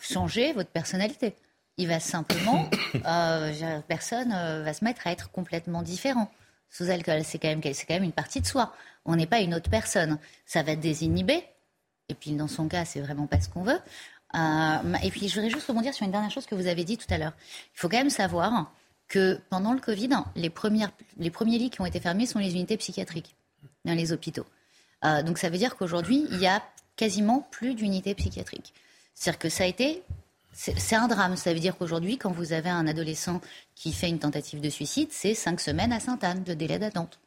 [0.00, 1.34] changer votre personnalité.
[1.76, 2.68] Il va simplement,
[3.06, 6.30] euh, personne euh, va se mettre à être complètement différent.
[6.70, 8.72] Sous alcool, c'est quand, même, c'est quand même une partie de soi.
[9.04, 10.18] On n'est pas une autre personne.
[10.46, 11.44] Ça va désinhiber.
[12.08, 13.78] Et puis, dans son cas, c'est vraiment pas ce qu'on veut.
[14.34, 16.96] Euh, et puis, je voudrais juste rebondir sur une dernière chose que vous avez dit
[16.96, 17.32] tout à l'heure.
[17.74, 18.72] Il faut quand même savoir
[19.08, 22.54] que pendant le Covid, les, premières, les premiers lits qui ont été fermés sont les
[22.54, 23.36] unités psychiatriques
[23.84, 24.46] dans les hôpitaux.
[25.04, 26.62] Euh, donc ça veut dire qu'aujourd'hui, il y a
[26.96, 28.72] quasiment plus d'unités psychiatriques.
[29.14, 30.02] C'est-à-dire que ça a été...
[30.56, 31.34] C'est un drame.
[31.36, 33.40] Ça veut dire qu'aujourd'hui, quand vous avez un adolescent
[33.74, 37.18] qui fait une tentative de suicide, c'est cinq semaines à Sainte-Anne de délai d'attente.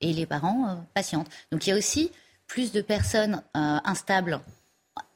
[0.00, 1.28] Et les parents euh, patientent.
[1.50, 2.12] Donc il y a aussi
[2.46, 4.40] plus de personnes euh, instables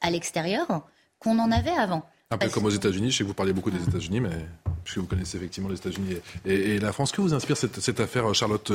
[0.01, 0.85] à l'extérieur
[1.19, 2.05] qu'on en avait avant.
[2.31, 3.11] Un peu comme aux États-Unis.
[3.11, 4.45] Je sais que vous parlez beaucoup des États-Unis, mais
[4.83, 8.33] puisque vous connaissez effectivement les États-Unis et, la France, que vous inspire cette, cette affaire,
[8.35, 8.73] Charlotte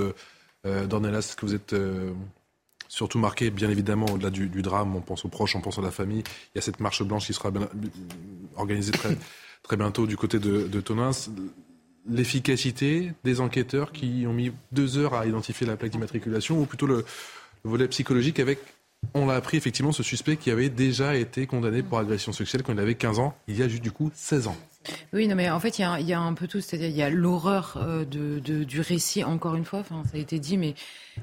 [0.66, 2.12] euh, Dornelas, est-ce que vous êtes euh,
[2.88, 5.90] surtout marqué, bien évidemment, au-delà du, drame, on pense aux proches, on pense à la
[5.90, 6.22] famille.
[6.54, 7.50] Il y a cette marche blanche qui sera
[8.56, 9.16] organisée très,
[9.62, 11.10] très bientôt du côté de, de Tonins.
[12.08, 16.86] L'efficacité des enquêteurs qui ont mis deux heures à identifier la plaque d'immatriculation, ou plutôt
[16.86, 17.04] le,
[17.64, 18.58] volet psychologique avec
[19.14, 22.72] on l'a appris effectivement ce suspect qui avait déjà été condamné pour agression sexuelle quand
[22.72, 24.56] il avait 15 ans, il y a juste du coup 16 ans.
[25.12, 26.60] Oui, non, mais en fait, il y a, un peu tout.
[26.60, 29.80] C'est-à-dire, il y a l'horreur euh, de, du récit, encore une fois.
[29.80, 30.74] Enfin, ça a été dit, mais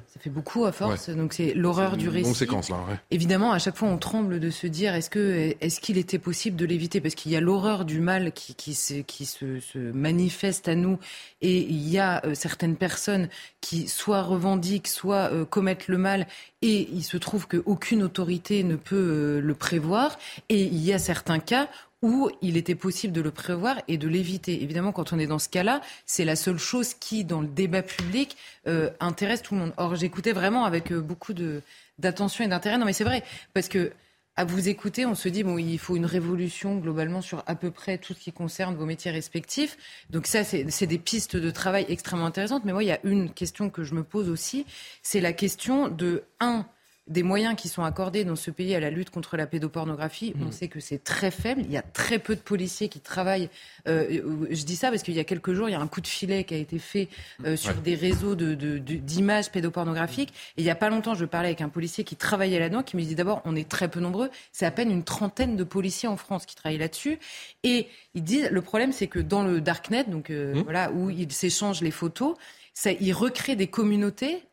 [0.08, 1.10] ça fait beaucoup à force.
[1.10, 2.30] Donc, c'est l'horreur du récit.
[2.30, 2.78] Conséquence, là.
[3.12, 6.56] Évidemment, à chaque fois, on tremble de se dire est-ce que est-ce qu'il était possible
[6.56, 7.02] de l'éviter?
[7.02, 10.76] Parce qu'il y a l'horreur du mal qui, qui, se, qui se, se, manifeste à
[10.76, 11.00] nous,
[11.42, 13.30] et il y a euh, certaines personnes
[13.62, 16.28] qui soit revendiquent, soit euh, commettent le mal,
[16.62, 20.18] et il se trouve qu'aucune autorité ne peut le prévoir.
[20.50, 21.70] Et il y a certains cas
[22.02, 24.64] où il était possible de le prévoir et de l'éviter.
[24.64, 27.82] Évidemment, quand on est dans ce cas-là, c'est la seule chose qui, dans le débat
[27.82, 28.38] public,
[28.68, 29.74] euh, intéresse tout le monde.
[29.78, 32.78] Or, j'écoutais vraiment avec euh, beaucoup d'attention et d'intérêt.
[32.78, 33.24] Non, mais c'est vrai,
[33.54, 33.92] parce que
[34.40, 37.72] à vous écouter, on se dit bon, il faut une révolution globalement sur à peu
[37.72, 39.78] près tout ce qui concerne vos métiers respectifs.
[40.12, 42.64] Donc ça, c'est des pistes de travail extrêmement intéressantes.
[42.64, 44.66] Mais moi, il y a une question que je me pose aussi,
[45.04, 46.66] c'est la question de un
[47.10, 50.46] des moyens qui sont accordés dans ce pays à la lutte contre la pédopornographie, on
[50.46, 50.52] mmh.
[50.52, 51.62] sait que c'est très faible.
[51.66, 53.50] Il y a très peu de policiers qui travaillent.
[53.88, 56.02] Euh, je dis ça parce qu'il y a quelques jours, il y a un coup
[56.02, 57.10] de filet qui a été fait
[57.46, 60.30] euh, sur des réseaux d'images de, pédopornographiques.
[60.56, 62.96] Et il n'y a pas longtemps, je parlais avec un policier qui travaillait là-dedans, qui
[62.96, 64.30] me dit d'abord, on est très peu nombreux.
[64.52, 67.18] C'est à peine une trentaine de policiers en France qui travaillent là-dessus.
[67.64, 70.62] Et ils disent, le problème, c'est que dans le darknet, donc euh, mmh.
[70.62, 72.36] voilà, où ils s'échangent les photos,
[72.76, 74.44] ça, ils recréent des communautés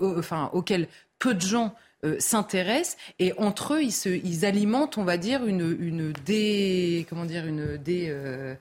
[0.00, 0.88] enfin, auxquelles
[1.24, 5.46] peu de gens euh, s'intéressent et entre eux ils, se, ils alimentent on va dire
[5.46, 8.54] une, une dé comment dire une dé euh,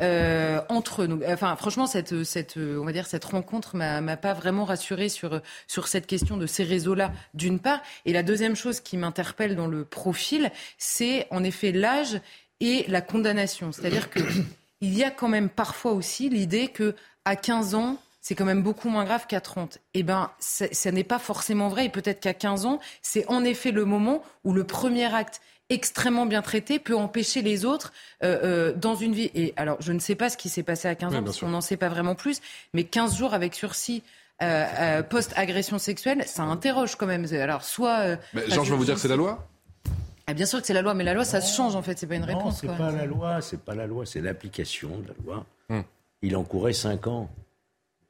[0.00, 1.20] euh, entre nous.
[1.28, 5.86] Enfin, franchement, cette, cette, on va dire, cette rencontre m'a pas vraiment rassurée sur, sur
[5.86, 7.80] cette question de ces réseaux-là, d'une part.
[8.06, 12.20] Et la deuxième chose qui m'interpelle dans le profil, c'est en effet l'âge
[12.60, 13.70] et la condamnation.
[13.70, 14.20] C'est-à-dire que
[14.80, 16.94] il y a quand même parfois aussi l'idée que
[17.24, 19.78] à 15 ans, c'est quand même beaucoup moins grave qu'à 30.
[19.94, 21.86] Eh bien, ça n'est pas forcément vrai.
[21.86, 25.40] Et peut-être qu'à 15 ans, c'est en effet le moment où le premier acte
[25.70, 27.92] extrêmement bien traité peut empêcher les autres
[28.22, 29.30] euh, euh, dans une vie.
[29.34, 31.48] Et alors, je ne sais pas ce qui s'est passé à 15 ans, parce qu'on
[31.48, 32.40] n'en sait pas vraiment plus,
[32.72, 34.02] mais 15 jours avec sursis.
[34.40, 37.26] Euh, post-agression sexuelle, ça interroge quand même.
[37.32, 38.18] Alors, soit.
[38.46, 39.48] Jean, je vais vous dire que c'est la loi?
[40.28, 41.98] Ah, bien sûr que c'est la loi, mais la loi, ça se change en fait,
[41.98, 42.62] c'est pas une réponse.
[42.62, 45.46] Non, c'est pas la loi, c'est pas la loi, c'est l'application de la loi.
[45.70, 45.82] Hum.
[46.20, 47.30] Il encourait 5 ans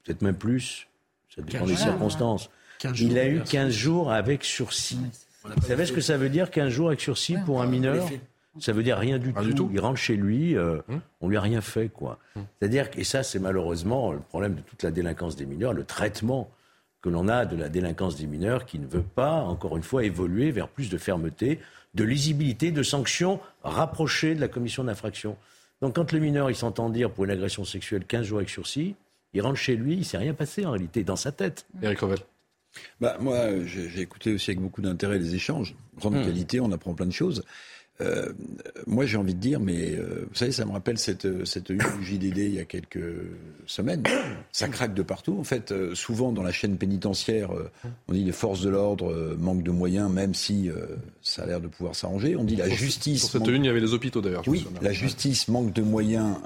[0.09, 0.89] peut-être même plus,
[1.35, 2.51] ça dépend des circonstances.
[2.97, 4.99] Il a eu 15 jours avec sursis.
[5.45, 8.09] Vous savez ce que ça veut dire 15 jours avec sursis pour un mineur
[8.61, 9.71] ça veut dire rien du, tout.
[9.73, 11.01] Il rentre chez lui, euh, hum.
[11.21, 12.19] on lui a rien fait, quoi.
[12.37, 12.45] Hum.
[12.59, 15.85] C'est-à-dire que, et ça, c'est malheureusement le problème de toute la délinquance des mineurs, le
[15.85, 16.51] traitement
[17.01, 20.05] que l'on a de la délinquance des mineurs qui ne veut pas, encore une fois,
[20.05, 21.61] évoluer vers plus de fermeté,
[21.95, 25.37] de lisibilité, de sanctions rapprochées de la commission d'infraction.
[25.81, 28.97] Donc, quand le mineur, il s'entend dire pour une agression sexuelle 15 jours avec sursis,
[29.33, 31.66] il rentre chez lui, il ne s'est rien passé en réalité, dans sa tête.
[31.83, 32.18] Eric Revel.
[33.01, 35.74] Bah, moi, j'ai écouté aussi avec beaucoup d'intérêt les échanges.
[35.99, 36.24] Grande hmm.
[36.24, 37.45] qualité, on apprend plein de choses.
[38.01, 38.33] Euh,
[38.87, 42.05] moi, j'ai envie de dire, mais euh, vous savez, ça me rappelle cette, cette du
[42.05, 43.03] JDD il y a quelques
[43.67, 44.05] semaines.
[44.53, 45.37] Ça craque de partout.
[45.39, 47.51] En fait, euh, souvent dans la chaîne pénitentiaire,
[48.09, 50.71] on dit les forces de l'ordre manquent de moyens, même si
[51.23, 52.37] ça a l'air de pouvoir s'arranger.
[52.37, 53.23] On dit la justice.
[53.23, 54.45] Pour cette une, il y avait les hôpitaux d'ailleurs.
[54.47, 56.37] Oui, la justice manque de moyens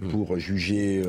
[0.00, 0.08] hmm.
[0.08, 1.02] pour juger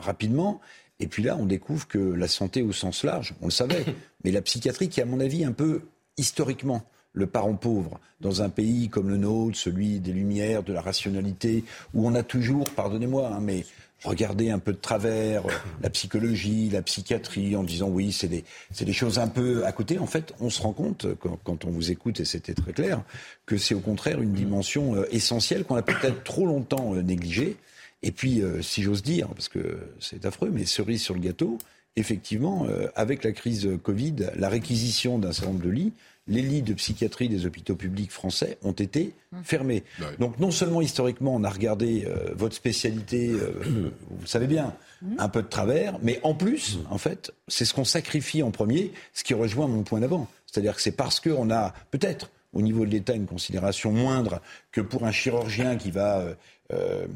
[0.00, 0.60] rapidement.
[1.00, 3.84] Et puis là, on découvre que la santé au sens large, on le savait,
[4.24, 5.82] mais la psychiatrie qui, à mon avis, un peu
[6.16, 6.82] historiquement,
[7.18, 11.64] le parent pauvre dans un pays comme le nôtre, celui des Lumières, de la rationalité,
[11.94, 13.64] où on a toujours, pardonnez-moi, hein, mais
[14.04, 15.50] regardé un peu de travers euh,
[15.82, 18.44] la psychologie, la psychiatrie, en disant oui, c'est des,
[18.80, 19.98] des choses un peu à côté.
[19.98, 21.06] En fait, on se rend compte,
[21.44, 23.02] quand, on vous écoute, et c'était très clair,
[23.46, 27.56] que c'est au contraire une dimension euh, essentielle qu'on a peut-être trop longtemps euh, négligée.
[28.02, 31.58] Et puis, si j'ose dire, parce que c'est affreux, mais cerise sur le gâteau,
[31.96, 32.64] effectivement,
[32.94, 35.92] avec la crise Covid, la réquisition d'un certain nombre de lits
[36.28, 39.36] les lits de psychiatrie des hôpitaux publics français ont été mmh.
[39.42, 39.82] fermés.
[39.98, 44.74] Bah Donc non seulement historiquement on a regardé euh, votre spécialité, euh, vous savez bien,
[45.02, 45.14] mmh.
[45.18, 46.92] un peu de travers, mais en plus, mmh.
[46.92, 50.28] en fait, c'est ce qu'on sacrifie en premier, ce qui rejoint mon point d'avant.
[50.46, 54.80] C'est-à-dire que c'est parce qu'on a peut-être au niveau de l'État une considération moindre que
[54.80, 56.24] pour un chirurgien qui va
[56.72, 57.06] euh,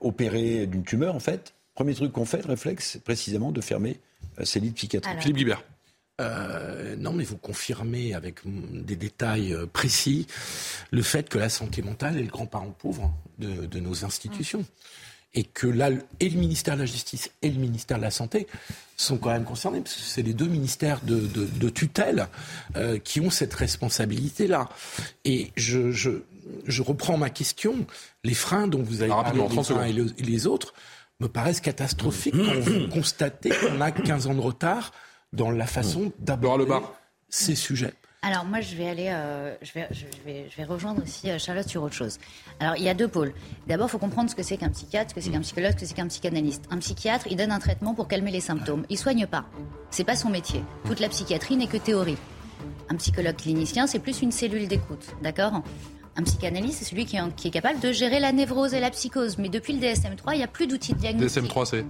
[0.00, 1.54] opérer d'une tumeur, en fait.
[1.74, 3.98] Premier truc qu'on fait, le réflexe, c'est précisément de fermer
[4.44, 5.12] ces lits de psychiatrie.
[5.20, 5.62] Philippe Guibert.
[6.18, 10.26] Euh, non, mais vous confirmez avec des détails euh, précis
[10.90, 14.64] le fait que la santé mentale est le grand parent pauvre de, nos institutions.
[15.34, 15.90] Et que là,
[16.20, 18.46] et le ministère de la Justice et le ministère de la Santé
[18.96, 22.28] sont quand même concernés, parce que c'est les deux ministères de, tutelle
[22.76, 24.70] euh, qui ont cette responsabilité-là.
[25.26, 27.86] Et je, je, reprends ma question.
[28.24, 30.72] Les freins dont vous avez parlé, les et, les autres,
[31.20, 34.92] me paraissent catastrophiques quand vous constatez qu'on a 15 ans de retard
[35.32, 36.66] dans la façon d'aborder
[37.28, 37.94] ces sujets.
[38.22, 41.38] Alors moi, je vais aller, euh, je, vais, je, vais, je vais rejoindre aussi euh,
[41.38, 42.18] Charlotte sur autre chose.
[42.58, 43.32] Alors il y a deux pôles.
[43.68, 45.76] D'abord, il faut comprendre ce que c'est qu'un psychiatre, ce que c'est qu'un psychologue, ce
[45.76, 46.64] que c'est qu'un psychanalyste.
[46.70, 48.84] Un psychiatre, il donne un traitement pour calmer les symptômes.
[48.88, 49.44] Il soigne pas.
[49.90, 50.64] C'est pas son métier.
[50.86, 52.16] Toute la psychiatrie n'est que théorie.
[52.88, 55.62] Un psychologue clinicien, c'est plus une cellule d'écoute, d'accord?
[56.16, 59.38] Un psychanalyste, c'est celui qui est, capable de gérer la névrose et la psychose.
[59.38, 61.44] Mais depuis le DSM-3, il n'y a plus d'outils de diagnostic.
[61.44, 61.84] DSM-3, c'est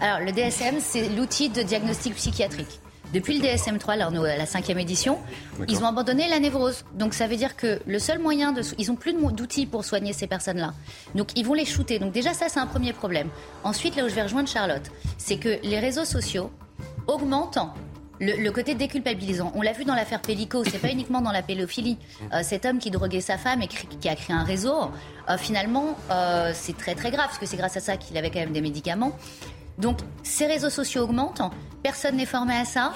[0.00, 2.80] Alors, le DSM, c'est l'outil de diagnostic psychiatrique.
[3.12, 5.18] Depuis le DSM-3, alors la cinquième édition,
[5.68, 6.84] ils ont abandonné la névrose.
[6.94, 8.62] Donc ça veut dire que le seul moyen de...
[8.78, 10.74] Ils ont plus d'outils pour soigner ces personnes-là.
[11.16, 11.98] Donc ils vont les shooter.
[11.98, 13.28] Donc déjà ça, c'est un premier problème.
[13.64, 16.52] Ensuite, là où je vais rejoindre Charlotte, c'est que les réseaux sociaux
[17.08, 17.58] augmentent
[18.20, 19.52] le, côté déculpabilisant.
[19.54, 21.98] On l'a vu dans l'affaire Pellico, c'est pas uniquement dans la pédophilie.
[22.32, 24.90] Euh, cet homme qui droguait sa femme et qui a créé un réseau,
[25.28, 28.30] euh, finalement, euh, c'est très très grave, parce que c'est grâce à ça qu'il avait
[28.30, 29.16] quand même des médicaments.
[29.78, 31.42] Donc, ces réseaux sociaux augmentent,
[31.82, 32.92] personne n'est formé à ça.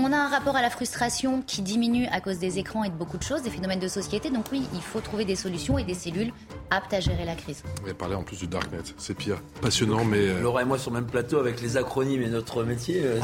[0.00, 2.94] On a un rapport à la frustration qui diminue à cause des écrans et de
[2.94, 4.30] beaucoup de choses, des phénomènes de société.
[4.30, 6.32] Donc oui, il faut trouver des solutions et des cellules
[6.70, 7.64] aptes à gérer la crise.
[7.82, 8.78] On va parler en plus du Darknet.
[8.96, 9.38] C'est pire.
[9.60, 10.28] Passionnant, mais...
[10.28, 13.02] Euh, Laura et moi sur le même plateau avec les acronymes et notre métier.
[13.02, 13.18] Euh,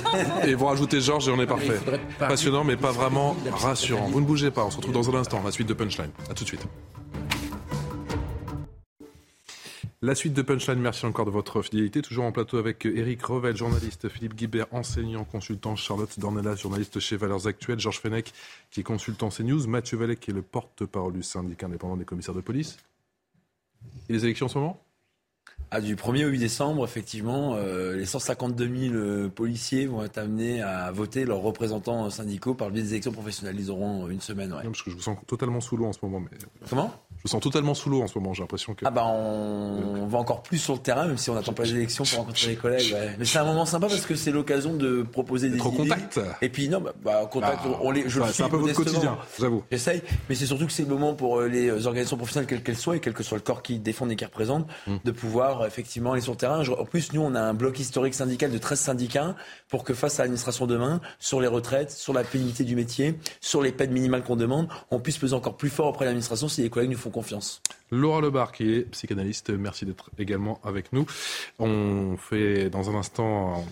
[0.44, 1.80] et vous rajoutez Georges et on est parfait.
[2.18, 4.08] Passionnant, mais pas vraiment rassurant.
[4.08, 4.66] Vous ne bougez pas.
[4.66, 5.40] On se retrouve dans un instant.
[5.42, 6.10] La suite de Punchline.
[6.30, 6.66] A tout de suite.
[10.00, 12.02] La suite de Punchline, merci encore de votre fidélité.
[12.02, 17.16] Toujours en plateau avec Eric Revel, journaliste, Philippe Guibert, enseignant, consultant, Charlotte Dornelas, journaliste chez
[17.16, 18.32] Valeurs Actuelles, Georges Fenech,
[18.70, 22.36] qui est consultant CNews, Mathieu Vallet, qui est le porte-parole du syndicat indépendant des commissaires
[22.36, 22.76] de police.
[24.08, 24.80] Et les élections en ce moment?
[25.72, 30.18] Ah, du 1er au 8 décembre, effectivement, euh, les 152 000 euh, policiers vont être
[30.18, 33.58] amenés à voter leurs représentants syndicaux par le biais des élections professionnelles.
[33.58, 34.52] Ils auront une semaine.
[34.52, 34.62] Ouais.
[34.62, 36.20] parce que je vous sens totalement sous l'eau en ce moment.
[36.20, 36.38] Mais...
[36.70, 36.94] Comment?
[37.18, 38.84] Je me sens totalement sous l'eau en ce moment, j'ai l'impression que.
[38.84, 40.06] Ah bah on...
[40.06, 42.48] va encore plus sur le terrain, même si on n'attend pas les élections pour rencontrer
[42.48, 42.94] les collègues.
[43.18, 45.76] Mais c'est un moment sympa parce que c'est l'occasion de proposer des idées.
[45.76, 46.20] contact.
[46.42, 47.78] Et puis non, bah, bah contact, ah.
[47.82, 49.64] on les, je C'est un peu votre quotidien, j'avoue.
[49.70, 52.76] J'essaye, mais c'est surtout que c'est le moment pour euh, les organisations professionnelles, quelles qu'elles
[52.76, 54.96] soient, et quel que soit le corps qui défendent et qui représentent, hmm.
[55.04, 56.62] de pouvoir effectivement aller sur le terrain.
[56.68, 59.34] En plus, nous, on a un bloc historique syndical de 13 syndicats
[59.68, 63.62] pour que face à l'administration demain, sur les retraites, sur la pénibilité du métier, sur
[63.62, 66.62] les peines minimales qu'on demande, on puisse peser encore plus fort auprès de l'administration si
[66.62, 67.62] les collègues nous font confiance.
[67.90, 71.06] Laura Lebar, qui est psychanalyste, merci d'être également avec nous.
[71.58, 73.64] On fait dans un instant,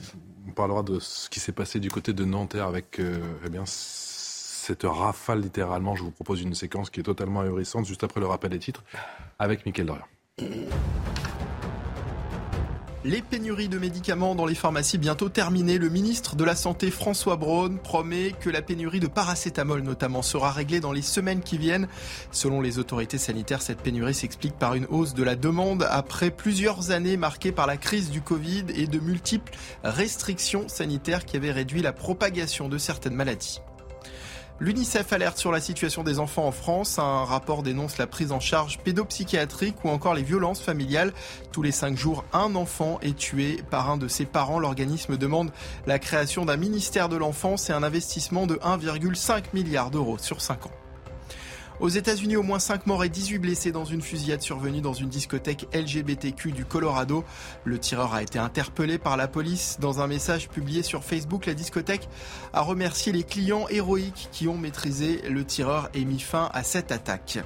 [0.47, 3.65] on parlera de ce qui s'est passé du côté de Nanterre avec euh, eh bien,
[3.67, 5.95] cette rafale littéralement.
[5.97, 8.85] Je vous propose une séquence qui est totalement ahurissante juste après le rappel des titres
[9.39, 10.07] avec Mickaël Dorian.
[13.07, 15.79] Les pénuries de médicaments dans les pharmacies bientôt terminées.
[15.79, 20.51] Le ministre de la Santé François Braun promet que la pénurie de paracétamol notamment sera
[20.51, 21.87] réglée dans les semaines qui viennent.
[22.33, 26.91] Selon les autorités sanitaires, cette pénurie s'explique par une hausse de la demande après plusieurs
[26.91, 29.53] années marquées par la crise du Covid et de multiples
[29.85, 33.61] restrictions sanitaires qui avaient réduit la propagation de certaines maladies.
[34.59, 36.99] L'UNICEF alerte sur la situation des enfants en France.
[36.99, 41.13] Un rapport dénonce la prise en charge pédopsychiatrique ou encore les violences familiales.
[41.53, 44.59] Tous les cinq jours, un enfant est tué par un de ses parents.
[44.59, 45.53] L'organisme demande
[45.87, 50.65] la création d'un ministère de l'enfance et un investissement de 1,5 milliard d'euros sur cinq
[50.65, 50.86] ans.
[51.79, 55.11] Aux États-Unis, au moins 5 morts et 18 blessés dans une fusillade survenue dans une
[55.11, 57.23] discothèque LGBTQ du Colorado.
[57.65, 59.77] Le tireur a été interpellé par la police.
[59.79, 62.09] Dans un message publié sur Facebook, la discothèque
[62.55, 66.93] a remercié les clients héroïques qui ont maîtrisé le tireur et mis fin à cette
[66.93, 67.41] attaque.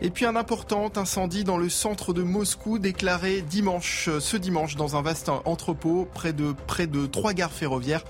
[0.00, 4.96] Et puis un important incendie dans le centre de Moscou déclaré dimanche, ce dimanche dans
[4.96, 8.04] un vaste entrepôt près de près de trois gares ferroviaires.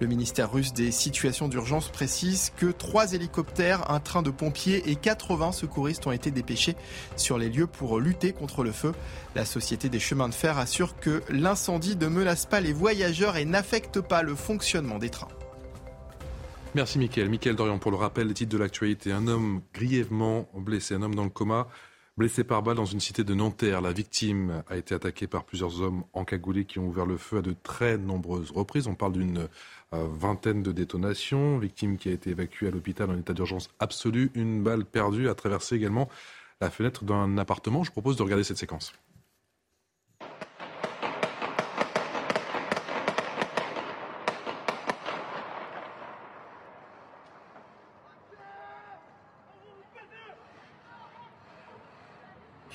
[0.00, 4.96] Le ministère russe des situations d'urgence précise que trois hélicoptères, un train de pompiers et
[4.96, 6.76] 80 secouristes ont été dépêchés
[7.16, 8.92] sur les lieux pour lutter contre le feu.
[9.34, 13.44] La société des chemins de fer assure que l'incendie ne menace pas les voyageurs et
[13.44, 15.28] n'affecte pas le fonctionnement des trains.
[16.74, 17.30] Merci Mickaël.
[17.30, 19.10] Mickaël Dorian pour le rappel des titres de l'actualité.
[19.10, 21.66] Un homme grièvement blessé, un homme dans le coma,
[22.18, 23.80] blessé par balle dans une cité de Nanterre.
[23.80, 27.42] La victime a été attaquée par plusieurs hommes encagoulés qui ont ouvert le feu à
[27.42, 28.86] de très nombreuses reprises.
[28.86, 29.48] On parle d'une
[29.94, 31.58] euh, vingtaine de détonations.
[31.58, 34.30] Victime qui a été évacuée à l'hôpital en état d'urgence absolue.
[34.34, 36.08] Une balle perdue a traversé également
[36.60, 37.82] la fenêtre d'un appartement.
[37.82, 38.92] Je propose de regarder cette séquence.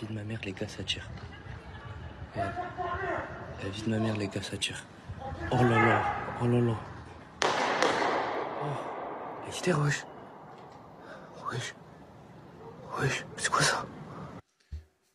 [0.03, 1.09] Vie de ma mère, les gars, ça tire.
[2.35, 4.83] La vie de ma mère, les gars, ça tire.
[5.51, 6.03] Oh là là,
[6.41, 6.75] oh là là.
[8.61, 10.05] Oh, était rouge.
[11.37, 11.75] Rouge.
[12.91, 13.85] Rouge, c'est quoi ça?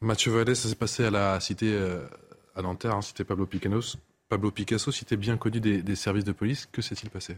[0.01, 2.07] Mathieu Vallée, ça s'est passé à la cité euh,
[2.55, 3.99] à Nanterre, hein, cité Pablo Picasso.
[4.29, 6.69] Pablo Picasso, cité bien connu des services de police.
[6.71, 7.37] Que s'est-il passé?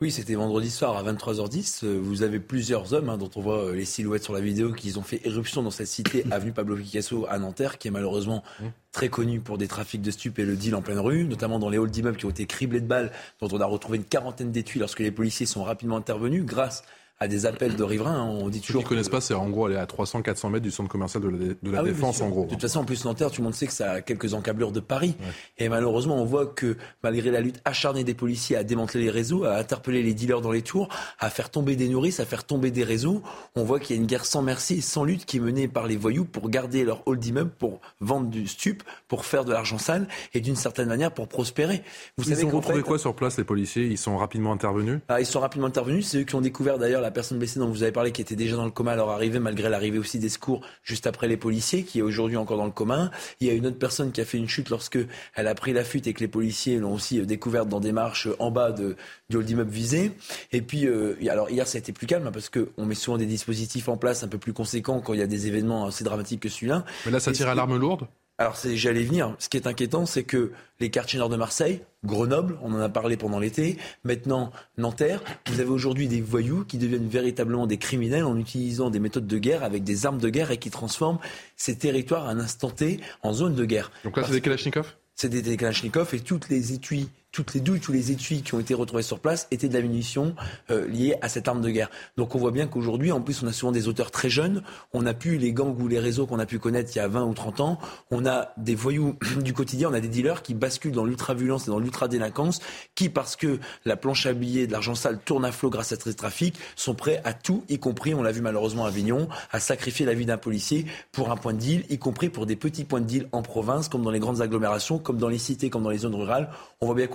[0.00, 1.84] Oui, c'était vendredi soir à 23h10.
[1.84, 4.72] Euh, vous avez plusieurs hommes hein, dont on voit euh, les silhouettes sur la vidéo
[4.72, 8.42] qui ont fait éruption dans cette cité avenue Pablo Picasso à Nanterre, qui est malheureusement
[8.60, 8.64] mmh.
[8.92, 11.68] très connue pour des trafics de stupes et le deal en pleine rue, notamment dans
[11.68, 14.50] les halls d'immeubles qui ont été criblés de balles, dont on a retrouvé une quarantaine
[14.50, 16.84] d'étuis lorsque les policiers sont rapidement intervenus grâce à
[17.28, 18.14] des appels de riverains.
[18.14, 18.28] Hein.
[18.28, 18.82] On dit toujours.
[18.82, 21.22] Ceux qui ne connaissent pas, c'est en gros aller à 300-400 mètres du centre commercial
[21.22, 22.44] de la, ah Défense, en gros.
[22.44, 24.72] De toute façon, en plus, Nanterre, tout le monde sait que ça a quelques encablures
[24.72, 25.14] de Paris.
[25.58, 29.44] Et malheureusement, on voit que malgré la lutte acharnée des policiers à démanteler les réseaux,
[29.44, 32.70] à interpeller les dealers dans les tours, à faire tomber des nourrices, à faire tomber
[32.70, 33.22] des réseaux,
[33.54, 35.68] on voit qu'il y a une guerre sans merci et sans lutte qui est menée
[35.68, 39.52] par les voyous pour garder leur hall d'immeuble, pour vendre du stup, pour faire de
[39.52, 41.82] l'argent sale et d'une certaine manière pour prospérer.
[42.16, 43.86] Vous Ils ont retrouvé quoi sur place, les policiers?
[43.86, 45.00] Ils sont rapidement intervenus?
[45.08, 46.06] Ah, Ils sont rapidement intervenus.
[46.06, 48.36] C'est eux qui ont découvert d'ailleurs la personne blessée dont vous avez parlé qui était
[48.36, 51.36] déjà dans le coma à leur arrivée, malgré l'arrivée aussi des secours juste après les
[51.36, 53.10] policiers, qui est aujourd'hui encore dans le coma.
[53.40, 54.98] Il y a une autre personne qui a fait une chute lorsque
[55.34, 57.92] elle a pris la fuite et que les policiers l'ont aussi euh, découverte dans des
[57.92, 58.96] marches en bas de,
[59.30, 60.12] du hall d'immeuble visé.
[60.52, 63.16] Et puis, euh, alors hier, ça a été plus calme hein, parce qu'on met souvent
[63.16, 66.04] des dispositifs en place un peu plus conséquents quand il y a des événements assez
[66.04, 66.84] dramatiques que celui-là.
[67.06, 68.06] Mais là, ça tire à l'arme lourde?
[68.38, 69.34] Alors j'allais venir.
[69.38, 72.88] Ce qui est inquiétant, c'est que les quartiers nord de Marseille, Grenoble, on en a
[72.88, 78.24] parlé pendant l'été, maintenant Nanterre, vous avez aujourd'hui des voyous qui deviennent véritablement des criminels
[78.24, 81.18] en utilisant des méthodes de guerre avec des armes de guerre et qui transforment
[81.56, 83.92] ces territoires à un instant T en zone de guerre.
[84.02, 87.80] Donc là, c'est des Kalachnikov C'est des Kalachnikov et toutes les étuis toutes les douilles,
[87.80, 90.36] tous les étuis qui ont été retrouvés sur place étaient de la munition
[90.70, 91.90] euh, liée à cette arme de guerre.
[92.16, 94.62] Donc on voit bien qu'aujourd'hui, en plus, on a souvent des auteurs très jeunes.
[94.92, 97.08] On n'a plus les gangs ou les réseaux qu'on a pu connaître il y a
[97.08, 97.78] 20 ou 30 ans.
[98.12, 101.72] On a des voyous du quotidien, on a des dealers qui basculent dans l'ultra-violence et
[101.72, 102.60] dans l'ultra-délinquance,
[102.94, 105.96] qui, parce que la planche à billets de l'argent sale tourne à flot grâce à
[105.96, 109.58] ce trafic, sont prêts à tout, y compris, on l'a vu malheureusement à Avignon, à
[109.58, 112.84] sacrifier la vie d'un policier pour un point de deal, y compris pour des petits
[112.84, 115.82] points de deal en province, comme dans les grandes agglomérations, comme dans les cités, comme
[115.82, 116.48] dans les zones rurales.
[116.80, 117.08] On voit bien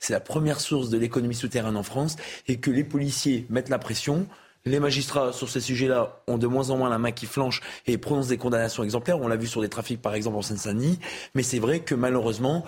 [0.00, 2.16] c'est la première source de l'économie souterraine en France
[2.48, 4.26] et que les policiers mettent la pression.
[4.64, 7.98] Les magistrats, sur ces sujets-là, ont de moins en moins la main qui flanche et
[7.98, 9.18] prononcent des condamnations exemplaires.
[9.20, 11.00] On l'a vu sur des trafics, par exemple, en Seine-Saint-Denis.
[11.34, 12.64] Mais c'est vrai que malheureusement,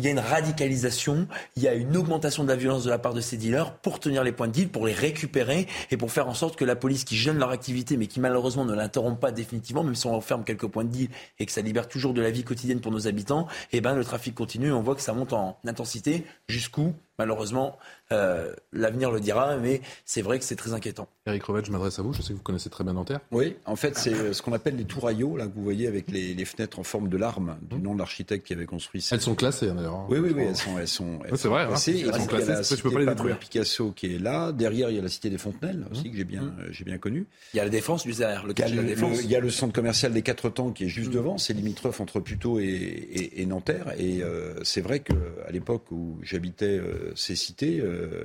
[0.00, 2.98] il y a une radicalisation, il y a une augmentation de la violence de la
[2.98, 6.10] part de ces dealers pour tenir les points de deal, pour les récupérer et pour
[6.10, 9.20] faire en sorte que la police qui gêne leur activité, mais qui malheureusement ne l'interrompt
[9.20, 12.12] pas définitivement, même si on enferme quelques points de deal et que ça libère toujours
[12.12, 14.96] de la vie quotidienne pour nos habitants, eh ben, le trafic continue et on voit
[14.96, 16.24] que ça monte en intensité.
[16.48, 17.78] Jusqu'où Malheureusement,
[18.12, 21.08] euh, l'avenir le dira, mais c'est vrai que c'est très inquiétant.
[21.26, 22.12] Eric Revet, je m'adresse à vous.
[22.12, 23.20] Je sais que vous connaissez très bien Nanterre.
[23.32, 26.10] Oui, en fait, c'est euh, ce qu'on appelle les touraillots, là, que vous voyez avec
[26.10, 29.16] les, fenêtres en forme de larme, du nom de l'architecte qui avait construit ça.
[29.16, 30.06] Elles sont classées, hein, d'ailleurs.
[30.08, 30.78] Oui, oui, oui, elles sont.
[30.78, 32.04] Elles sont c'est vrai, classées.
[32.06, 32.44] Elles sont classées.
[32.44, 33.38] Il y a la cité peux pas les détruire.
[33.38, 34.52] Picasso qui est là.
[34.52, 36.98] Derrière, il y a la cité des Fontenelles aussi, que j'ai bien, euh, j'ai bien
[36.98, 37.26] connu.
[37.54, 39.18] Il y a la Défense, juste derrière, le il y, a de la Défense.
[39.22, 41.38] il y a le centre commercial des Quatre Temps qui est juste devant.
[41.38, 43.94] C'est limitrophe entre Puteaux et, et, et Nanterre.
[43.98, 44.22] Et
[44.62, 45.14] c'est vrai qu'à
[45.50, 46.80] l'époque où j'habitais
[47.14, 48.24] ces cités, euh,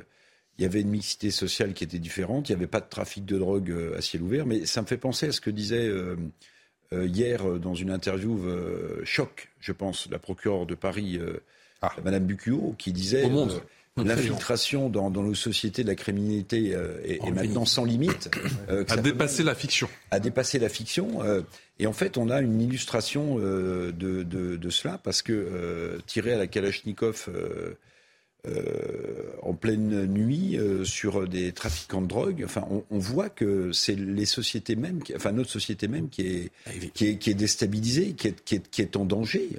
[0.58, 3.26] il y avait une mixité sociale qui était différente, il n'y avait pas de trafic
[3.26, 5.88] de drogue euh, à ciel ouvert, mais ça me fait penser à ce que disait
[5.88, 6.16] euh,
[6.92, 8.44] hier dans une interview
[9.06, 11.18] choc, je pense, la procureure de Paris,
[11.82, 11.94] ah.
[12.04, 13.30] Madame Bucuot, qui disait
[13.96, 16.76] l'infiltration dans, nos sociétés de la criminalité
[17.06, 18.30] est, maintenant sans limite.
[18.90, 19.88] à dépasser la fiction.
[20.12, 21.22] À dépasser la fiction.
[21.80, 26.48] et en fait, on a une illustration de, de, cela, parce que tiré à la
[26.48, 27.30] Kalachnikov
[28.48, 32.42] euh, en pleine nuit euh, sur des trafiquants de drogue.
[32.44, 36.72] Enfin, on, voit que c'est les sociétés mêmes, enfin notre société même qui est, ah,
[36.94, 39.50] qui est, qui est déstabilisée, qui est, qui est, qui est en danger.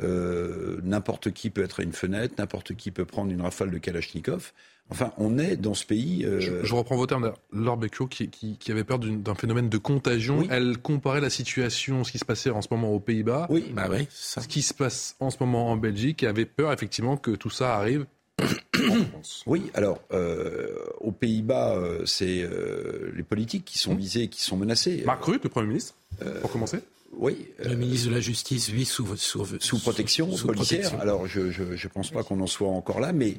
[0.00, 3.78] Euh, n'importe qui peut être à une fenêtre, n'importe qui peut prendre une rafale de
[3.78, 4.52] Kalachnikov.
[4.92, 6.26] Enfin, on est dans ce pays.
[6.38, 7.32] Je, reprends vos termes.
[7.52, 12.12] Laure Becchio, qui, qui, avait peur d'un phénomène de contagion, elle comparait la situation, ce
[12.12, 15.16] qui se passait en ce moment aux Pays-Bas, oui, bah oui, ce qui se passe
[15.20, 18.06] en ce moment en Belgique, et avait peur effectivement que tout ça arrive
[18.40, 19.42] en France.
[19.46, 24.56] Oui, alors euh, aux Pays-Bas, euh, c'est euh, les politiques qui sont visés, qui sont
[24.56, 25.02] menacés.
[25.06, 25.94] Marc Rutte, le Premier ministre,
[26.40, 26.78] pour commencer
[27.14, 27.46] oui.
[27.62, 30.80] Le ministre de la Justice, lui, sous, sous, sous protection sous policière.
[30.80, 31.00] Protection.
[31.00, 33.36] Alors, je ne pense pas qu'on en soit encore là, mais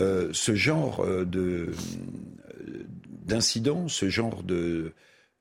[0.00, 1.70] ce genre de
[3.26, 4.92] d'incidents, ce genre de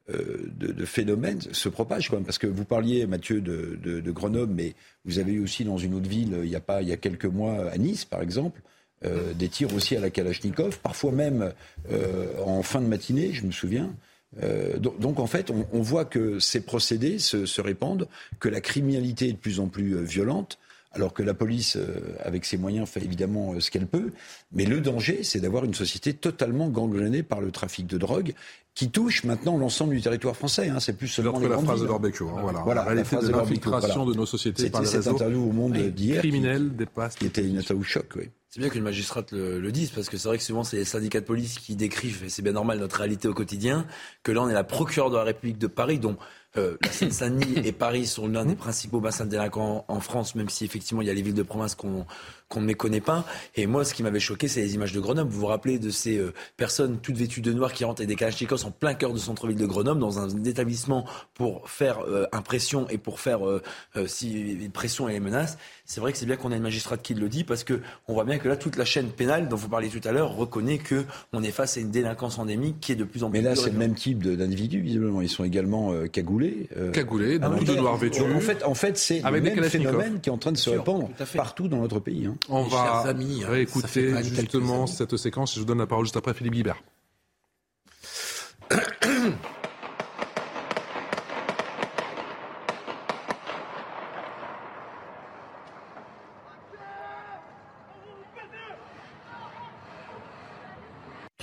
[0.10, 2.26] de, de, phénomène se propage quand même.
[2.26, 4.74] Parce que vous parliez, Mathieu, de, de, Grenoble, mais
[5.06, 6.98] vous avez eu aussi dans une autre ville, il y a, pas, il y a
[6.98, 8.60] quelques mois, à Nice, par exemple,
[9.06, 11.54] euh, des tirs aussi à la Kalachnikov, parfois même
[11.90, 13.96] euh, en fin de matinée, je me souviens.
[14.44, 19.30] Euh, donc, en fait, on, voit que ces procédés se, se, répandent, que la criminalité
[19.30, 20.60] est de plus en plus violente,
[20.92, 21.78] alors que la police,
[22.24, 24.12] avec ses moyens, fait évidemment ce qu'elle peut.
[24.52, 28.34] Mais le danger, c'est d'avoir une société totalement gangrenée par le trafic de drogue,
[28.80, 30.70] qui touche maintenant l'ensemble du territoire français.
[30.70, 30.80] Hein.
[30.80, 32.30] C'est plus seulement les la phrase de Lorbecchio.
[32.30, 32.62] Hein, voilà.
[32.62, 32.82] voilà.
[32.86, 36.74] La réalité de l'infiltration de nos sociétés par les cette interview au Monde d'hier criminel
[36.76, 37.16] dépasse.
[37.16, 38.30] Qui était une interview choc, oui.
[38.48, 40.86] C'est bien qu'une magistrate le, le, dise, parce que c'est vrai que souvent c'est les
[40.86, 43.86] syndicats de police qui décrivent, et c'est bien normal, notre réalité au quotidien,
[44.24, 46.18] que là on est la procureure de la République de Paris, dont
[46.60, 50.50] euh, la Seine-Saint-Denis et Paris sont l'un des principaux bassins de délinquants en France, même
[50.50, 52.06] si effectivement il y a les villes de province qu'on
[52.50, 53.26] qu'on ne méconnaît pas.
[53.56, 55.32] Et moi, ce qui m'avait choqué, c'est les images de Grenoble.
[55.32, 58.16] Vous vous rappelez de ces euh, personnes toutes vêtues de noir qui rentrent avec des
[58.16, 61.06] kalachnikovs en plein cœur de centre-ville de Grenoble, dans un établissement
[61.36, 63.62] pour faire euh, impression et pour faire euh,
[64.08, 65.60] si, pression et les menaces.
[65.86, 68.14] C'est vrai que c'est bien qu'on ait une magistrate qui le dit, parce que on
[68.14, 70.80] voit bien que là, toute la chaîne pénale dont vous parliez tout à l'heure reconnaît
[70.80, 73.40] que on est face à une délinquance endémique qui est de plus en plus.
[73.40, 75.22] Mais là, c'est le même type d'individus, visiblement.
[75.22, 76.49] Ils sont également cagoulés.
[76.94, 78.22] Cagoulés, ah, de noirs vêtus.
[78.22, 81.10] En fait, en fait c'est le même phénomène qui est en train de se répandre
[81.36, 82.26] partout dans notre pays.
[82.26, 82.36] Hein.
[82.50, 85.56] On va amis, hein, réécouter justement cette séquence.
[85.56, 86.82] Je vous donne la parole juste après Philippe Guibert.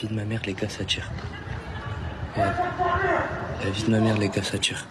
[0.06, 1.10] vie de ma mère, les gars, ça tire.
[2.36, 4.86] La vie de ma mère, les gars, ça tire.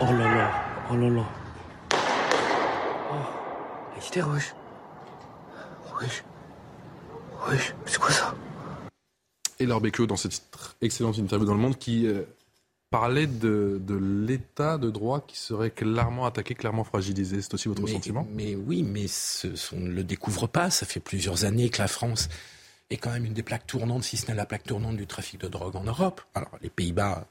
[0.00, 0.50] Oh là là,
[0.90, 1.24] oh là là.
[3.10, 3.14] Oh,
[3.96, 4.54] il était rouge.
[5.86, 6.24] Rouge.
[7.40, 8.34] Rouge, c'est quoi ça?
[9.60, 10.42] Et Laure Becchio, dans cette
[10.82, 12.22] excellente interview dans Le Monde, qui euh,
[12.90, 17.40] parlait de, de l'état de droit qui serait clairement attaqué, clairement fragilisé.
[17.40, 18.26] C'est aussi votre mais, sentiment?
[18.32, 20.70] Mais oui, mais ce, on ne le découvre pas.
[20.70, 22.28] Ça fait plusieurs années que la France
[22.90, 25.40] est quand même une des plaques tournantes, si ce n'est la plaque tournante du trafic
[25.40, 26.20] de drogue en Europe.
[26.34, 27.26] Alors, les Pays-Bas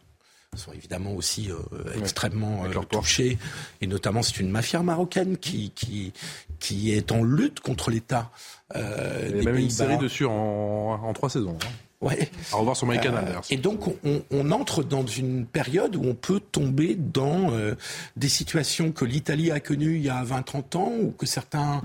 [0.58, 1.58] sont évidemment aussi euh,
[1.98, 3.38] extrêmement euh, touchés,
[3.82, 6.14] et notamment c'est une mafia marocaine qui, qui,
[6.60, 8.32] qui est en lutte contre l'État.
[8.76, 11.58] Euh, Il y a même une série dessus en, en trois saisons.
[11.64, 11.68] Hein.
[12.04, 12.30] Ouais.
[12.52, 16.16] À revoir sur MyCanal, euh, Et donc, on, on, entre dans une période où on
[16.16, 17.76] peut tomber dans euh,
[18.18, 21.82] des situations que l'Italie a connues il y a 20-30 ans, ou que certains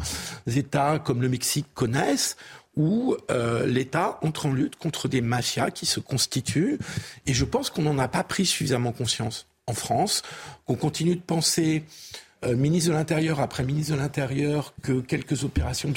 [0.49, 2.37] États comme le Mexique connaissent,
[2.79, 6.79] où euh, l'État entre en lutte contre des mafias qui se constituent.
[7.26, 10.22] Et je pense qu'on n'en a pas pris suffisamment conscience en France,
[10.64, 11.85] qu'on continue de penser,
[12.45, 15.93] euh, ministre de l'Intérieur après ministre de l'Intérieur, que quelques opérations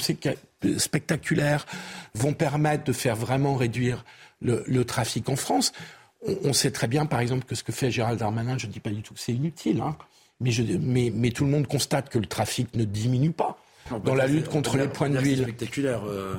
[0.76, 1.66] spectaculaires
[2.14, 4.04] vont permettre de faire vraiment réduire
[4.40, 5.72] le, le trafic en France.
[6.26, 8.72] On, on, sait très bien, par exemple, que ce que fait Gérald Darmanin, je ne
[8.72, 9.96] dis pas du tout que c'est inutile, hein,
[10.40, 13.56] mais, je, mais, mais tout le monde constate que le trafic ne diminue pas.
[14.04, 15.42] dans la lutte contre les points d'huile.
[15.42, 16.02] spectaculaire.
[16.08, 16.34] Euh...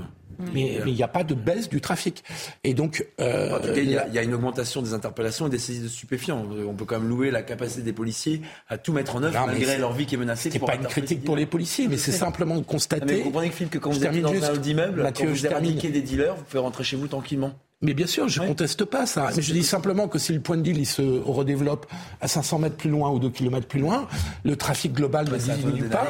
[0.53, 2.23] Mais il n'y a pas de baisse du trafic.
[2.63, 5.47] Et donc, euh, en tout cas, il y, a, y, a une augmentation des interpellations
[5.47, 6.45] et des saisies de stupéfiants.
[6.67, 9.47] On peut quand même louer la capacité des policiers à tout mettre en œuvre non,
[9.47, 10.49] malgré leur vie qui est menacée.
[10.51, 13.05] C'est pas une critique pour les policiers, mais c'est simplement de constater.
[13.05, 15.89] Mais vous comprenez, Philippe, que quand vous êtes dans un immeuble, Mathieu, quand vous éradiquez
[15.89, 17.53] des dealers, vous pouvez rentrer chez vous tranquillement.
[17.83, 18.49] Mais bien sûr, je ne oui.
[18.49, 19.29] conteste pas ça.
[19.35, 21.85] Mais je dis simplement que si le point de deal il se redéveloppe
[22.21, 24.07] à 500 mètres plus loin ou 2 km plus loin,
[24.43, 26.07] le trafic global ne diminue pas.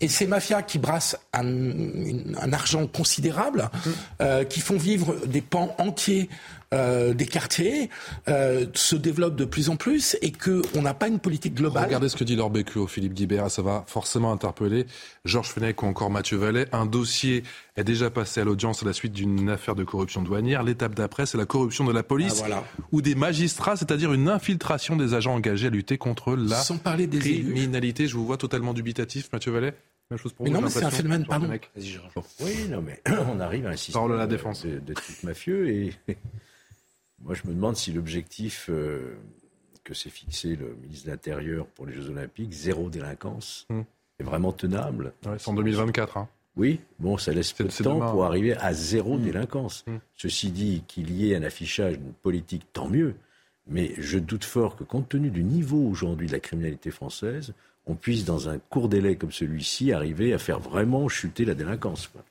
[0.00, 1.46] Et ces mafias qui brassent un,
[2.40, 3.90] un argent considérable, mmh.
[4.20, 6.28] euh, qui font vivre des pans entiers
[6.72, 7.90] euh, des quartiers
[8.28, 11.84] euh, se développent de plus en plus et qu'on n'a pas une politique globale.
[11.84, 14.86] Regardez ce que dit Laure Becqueux, Philippe Guibert, ça va forcément interpeller
[15.24, 16.66] Georges Fenech ou encore Mathieu Vallet.
[16.72, 17.42] Un dossier
[17.76, 20.62] est déjà passé à l'audience à la suite d'une affaire de corruption douanière.
[20.62, 22.64] L'étape d'après, c'est la corruption de la police ah, voilà.
[22.92, 27.06] ou des magistrats, c'est-à-dire une infiltration des agents engagés à lutter contre la Sans parler
[27.06, 28.04] des criminalité.
[28.04, 28.12] Élus.
[28.12, 29.74] Je vous vois totalement dubitatif, Mathieu Vallet.
[30.10, 31.48] Même chose pour mais vous, non, mais c'est un phénomène, pardon.
[32.40, 33.00] Oui, non, mais
[33.34, 34.64] on arrive à un système Parole à la défense.
[34.66, 35.94] de, de type mafieux et
[37.24, 39.16] moi, je me demande si l'objectif euh,
[39.82, 43.78] que s'est fixé le ministre de l'Intérieur pour les Jeux Olympiques, zéro délinquance, Hmm.
[43.78, 43.84] mmh.
[44.20, 45.12] est vraiment tenable?
[45.26, 46.16] Ouais, c'est en 2024.
[46.18, 46.28] Hein.
[46.56, 49.22] Oui, bon, ça laisse peu de temps demain, pour arriver à zéro Mmh.
[49.24, 49.84] délinquance.
[49.86, 49.96] Mmh.
[50.14, 53.14] Ceci dit, qu'il y ait un affichage d'une politique, tant mieux.
[53.66, 57.54] Mais je doute fort que, compte tenu du niveau aujourd'hui de la criminalité française,
[57.86, 62.06] on puisse, dans un court délai comme celui-ci, arriver à faire vraiment chuter la délinquance.
[62.08, 62.22] Quoi.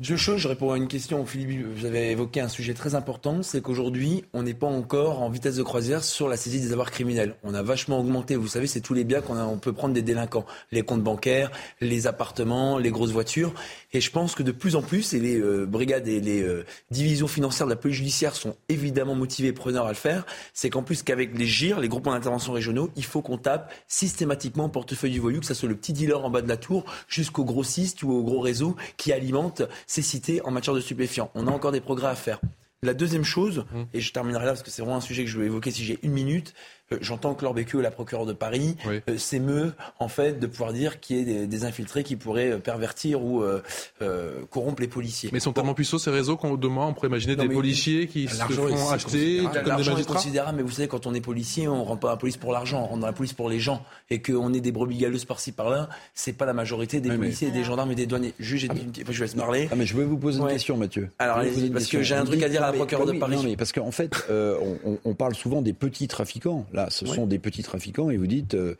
[0.00, 1.26] Deux choses, je réponds à une question.
[1.26, 5.28] Philippe, vous avez évoqué un sujet très important, c'est qu'aujourd'hui, on n'est pas encore en
[5.28, 7.34] vitesse de croisière sur la saisie des avoirs criminels.
[7.42, 10.02] On a vachement augmenté, vous savez, c'est tous les biens qu'on on peut prendre des
[10.02, 10.46] délinquants.
[10.70, 13.52] Les comptes bancaires, les appartements, les grosses voitures.
[13.92, 16.64] Et je pense que de plus en plus, et les euh, brigades et les euh,
[16.92, 20.70] divisions financières de la police judiciaire sont évidemment motivées et preneurs à le faire, c'est
[20.70, 24.68] qu'en plus qu'avec les GIR, les groupements d'intervention régionaux, il faut qu'on tape systématiquement au
[24.68, 27.42] portefeuille du voyou, que ce soit le petit dealer en bas de la tour jusqu'au
[27.42, 31.32] grossiste ou au gros réseau qui alimente ces cités en matière de stupéfiants.
[31.34, 32.40] On a encore des progrès à faire.
[32.82, 35.36] La deuxième chose, et je terminerai là parce que c'est vraiment un sujet que je
[35.36, 36.54] veux évoquer si j'ai une minute,
[37.00, 39.00] j'entends que Becqueux, la procureure de Paris, Oui.
[39.08, 42.50] euh, s'émeut en fait de pouvoir dire qu'il y ait des, des infiltrés qui pourraient
[42.52, 43.62] euh, pervertir ou euh,
[44.02, 45.30] euh, corrompre les policiers.
[45.32, 48.06] Mais ils sont tellement puissants ces réseaux qu'on demain on pourrait imaginer Non, des policiers
[48.06, 49.54] qui se L'argent est- font acheter considérable.
[49.54, 50.14] comme des L'argent est magistrats.
[50.16, 52.52] considérable, mais vous savez, quand on est policier, on rentre pas dans la police pour
[52.52, 53.82] l'argent, on rentre dans la police pour les gens.
[54.10, 57.50] Et qu'on ait des brebis galeuses par-ci par-là, c'est pas la majorité des mais- policiers,
[57.50, 58.34] des gendarmes et des douaniers.
[58.38, 59.68] Juge, dit une- je vais laisse parler.
[59.72, 60.52] Ah, mais je voulais vous poser une Ouais.
[60.52, 61.10] question, Mathieu.
[61.18, 63.06] Alors, allez-y, vous poser une parce que j'ai un truc à dire à la procureure
[63.06, 63.36] de Paris.
[63.36, 64.56] Non, mais parce qu'en fait, euh,
[65.04, 66.66] on parle souvent des petits trafiquants.
[66.78, 68.54] Là, ce sont des petits trafiquants, et vous dites.
[68.54, 68.76] euh,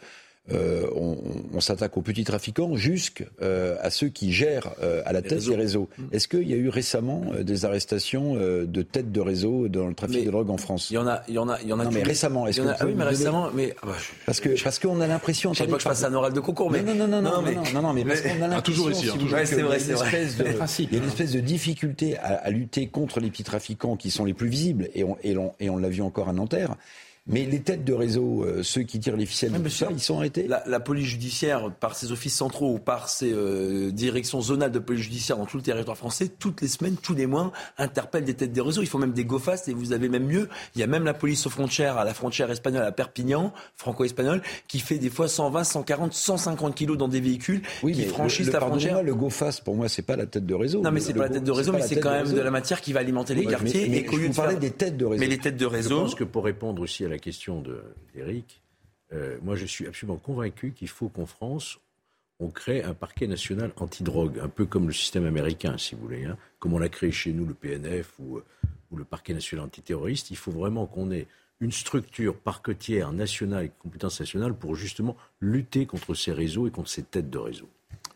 [0.51, 1.19] euh, on,
[1.53, 3.27] on s'attaque aux petits trafiquants jusqu'à
[3.91, 5.51] ceux qui gèrent euh, à la tête réseaux.
[5.51, 5.89] les réseaux.
[6.11, 9.87] Est-ce qu'il y a eu récemment euh, des arrestations euh, de têtes de réseau dans
[9.89, 10.89] le trafic Mais de drogue en France?
[10.91, 11.85] Il y en a, il y en a, il y en a.
[11.85, 13.93] Non, mais récemment, est-ce que a- ah oui, mais récemment, mais ah bah,
[14.25, 15.53] Parce que parce qu'on a l'impression.
[15.53, 17.31] je savais pas que je fasse un oral de concours, mais non, non, non, non,
[17.31, 19.13] non, mais- non, non, non, mais parce qu'on a Ah, l'impression, toujours ici, si hein,
[19.13, 19.29] toujours.
[19.29, 20.11] voulez, Ouais, c'est vrai, c'est vrai.
[20.25, 23.97] de- Il y a une espèce de difficulté à, à lutter contre les petits trafiquants
[23.97, 26.75] qui sont les plus visibles, et on, et et on l'a vu encore à Nanterre.
[27.29, 30.47] Mais les têtes de réseau, euh, ceux qui tirent les ficelles, ça, ils sont arrêtés
[30.49, 34.79] la, la, police judiciaire, par ses offices centraux ou par ses euh, directions zonales de
[34.79, 38.35] police judiciaire dans tout le territoire français, toutes les semaines, tous les mois, interpellent des
[38.35, 38.81] têtes de réseau.
[38.81, 40.49] Il faut même des go-fast et vous avez même mieux.
[40.75, 44.41] Il y a même la police aux frontières, à la frontière espagnole, à Perpignan, franco-espagnole,
[44.67, 48.55] qui fait des fois 120, 140, 150 kilos dans des véhicules oui, qui franchissent le,
[48.55, 49.03] la frontière.
[49.03, 50.81] Le go-fast, pour moi, c'est pas la tête de réseau.
[50.81, 52.81] Non, mais c'est pas la tête de réseau, mais c'est quand même de la matière
[52.81, 53.87] qui va alimenter les quartiers.
[53.89, 54.61] Mais, et de parler faire...
[54.61, 55.21] des têtes de réseau.
[55.21, 55.89] Mais les têtes de réseau.
[55.91, 57.63] Je pense que pour répondre aussi à la question
[58.15, 58.63] d'Éric,
[59.13, 61.79] euh, moi je suis absolument convaincu qu'il faut qu'en France,
[62.41, 66.25] on crée un parquet national antidrogue, un peu comme le système américain, si vous voulez,
[66.25, 68.41] hein, comme on l'a créé chez nous, le PNF ou,
[68.91, 70.31] ou le parquet national antiterroriste.
[70.31, 71.27] Il faut vraiment qu'on ait
[71.61, 76.89] une structure parquetière nationale et compétence nationale pour justement lutter contre ces réseaux et contre
[76.89, 77.69] ces têtes de réseau.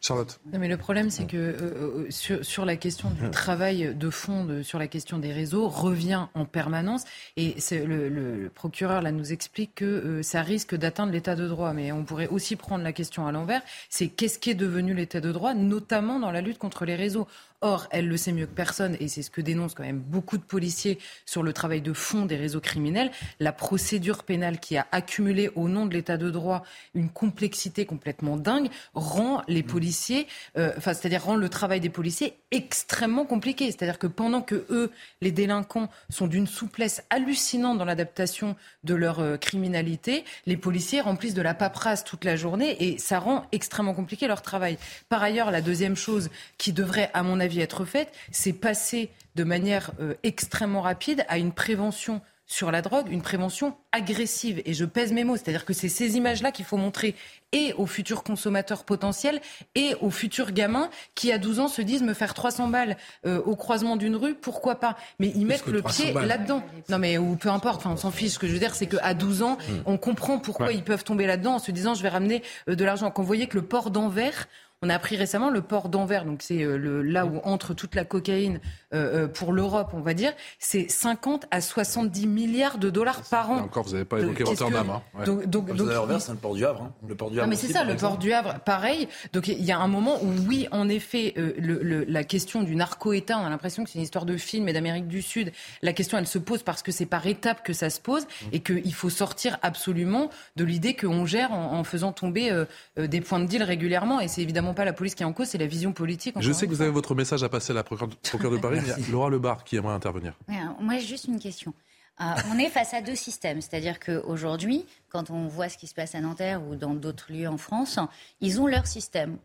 [0.02, 0.40] Charlotte.
[0.52, 4.44] Non, mais le problème, c'est que euh, sur, sur, la question du travail de fond,
[4.44, 7.04] de, sur la question des réseaux, revient en permanence.
[7.36, 11.46] Et le, le, le, procureur là nous explique que euh, ça risque d'atteindre l'état de
[11.46, 11.72] droit.
[11.72, 13.62] Mais on pourrait aussi prendre la question à l'envers.
[13.90, 17.28] C'est qu'est-ce qui est devenu l'état de droit, notamment dans la lutte contre les réseaux.
[17.64, 20.36] Or, elle le sait mieux que personne, et c'est ce que dénoncent quand même beaucoup
[20.36, 23.12] de policiers sur le travail de fond des réseaux criminels.
[23.38, 28.36] La procédure pénale qui a accumulé au nom de l'état de droit une complexité complètement
[28.36, 30.26] dingue rend les policiers,
[30.58, 33.66] euh, enfin, c'est-à-dire rend le travail des policiers extrêmement compliqué.
[33.66, 34.90] C'est-à-dire que pendant que eux,
[35.20, 41.34] les délinquants, sont d'une souplesse hallucinante dans l'adaptation de leur euh, criminalité, les policiers remplissent
[41.34, 44.78] de la paperasse toute la journée et ça rend extrêmement compliqué leur travail.
[45.08, 49.44] Par ailleurs, la deuxième chose qui devrait, à mon avis, être faite, c'est passer de
[49.44, 52.20] manière euh, extrêmement rapide à une prévention
[52.52, 54.60] sur la drogue, une prévention agressive.
[54.66, 57.14] Et je pèse mes mots, c'est-à-dire que c'est ces images-là qu'il faut montrer
[57.52, 59.40] et aux futurs consommateurs potentiels
[59.74, 62.96] et aux futurs gamins qui, à 12 ans, se disent me faire 300 balles
[63.26, 64.96] euh, au croisement d'une rue, pourquoi pas?
[65.18, 66.62] Mais ils mettent le pied là-dedans.
[66.90, 68.32] Non, mais ou peu importe, enfin, on s'en fiche.
[68.32, 69.72] Ce que je veux dire, c'est qu'à 12 ans, mmh.
[69.86, 70.74] on comprend pourquoi ouais.
[70.74, 73.10] ils peuvent tomber là-dedans en se disant je vais ramener euh, de l'argent.
[73.10, 74.46] Quand vous voyez que le port d'Anvers,
[74.82, 78.04] on a appris récemment le port d'Anvers, donc c'est euh, là où entre toute la
[78.04, 78.60] cocaïne
[78.92, 83.58] euh, pour l'Europe, on va dire, c'est 50 à 70 milliards de dollars par an.
[83.58, 84.86] Et encore, vous n'avez pas évoqué Rotterdam.
[84.86, 84.92] Que...
[84.92, 85.02] Hein.
[85.18, 85.24] Ouais.
[85.24, 86.82] Donc, donc, donc Anvers, c'est le port du Havre.
[86.82, 86.92] Hein.
[87.08, 87.46] Le port du Havre.
[87.46, 89.08] Non, mais c'est ça, le port du Havre, pareil.
[89.32, 92.62] Donc il y a un moment où, oui, en effet, euh, le, le, la question
[92.62, 95.52] du narco-État, on a l'impression que c'est une histoire de film et d'Amérique du Sud.
[95.82, 98.60] La question, elle se pose parce que c'est par étapes que ça se pose et
[98.60, 102.66] qu'il faut sortir absolument de l'idée qu'on gère en, en, faisant tomber euh,
[102.96, 104.20] des points de deal régulièrement.
[104.20, 106.34] Et c'est évidemment pas la police qui est en cause, c'est la vision politique.
[106.38, 108.78] Je sais que vous avez votre message à passer à la procureure de Paris.
[108.82, 110.34] Il y a Laura Lebar qui aimerait intervenir.
[110.48, 111.72] Ouais, moi, j'ai juste une question.
[112.20, 115.94] Euh, on est face à deux systèmes, c'est-à-dire qu'aujourd'hui, quand on voit ce qui se
[115.94, 117.98] passe à Nanterre ou dans d'autres lieux en France,
[118.40, 119.38] ils ont leur système,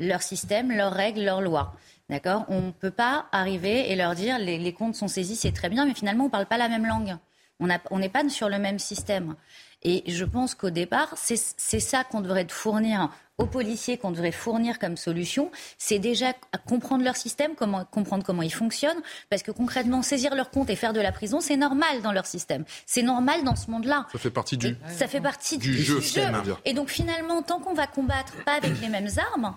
[0.00, 1.74] leur système, leurs règles, leurs lois.
[2.10, 2.44] D'accord?
[2.48, 5.68] On ne peut pas arriver et leur dire les, les comptes sont saisis, c'est très
[5.68, 7.16] bien, mais finalement, on ne parle pas la même langue.
[7.60, 9.36] On n'est pas sur le même système.
[9.84, 14.78] Et je pense qu'au départ, c'est ça qu'on devrait fournir aux policiers, qu'on devrait fournir
[14.78, 15.50] comme solution.
[15.76, 16.32] C'est déjà
[16.66, 19.02] comprendre leur système, comment, comprendre comment ils fonctionnent.
[19.28, 22.26] Parce que concrètement, saisir leur compte et faire de la prison, c'est normal dans leur
[22.26, 22.64] système.
[22.86, 24.06] C'est normal dans ce monde-là.
[24.12, 26.00] Ça fait partie du, ça fait partie du, du jeu.
[26.00, 26.22] jeu.
[26.64, 29.54] Et donc finalement, tant qu'on va combattre pas avec les mêmes armes,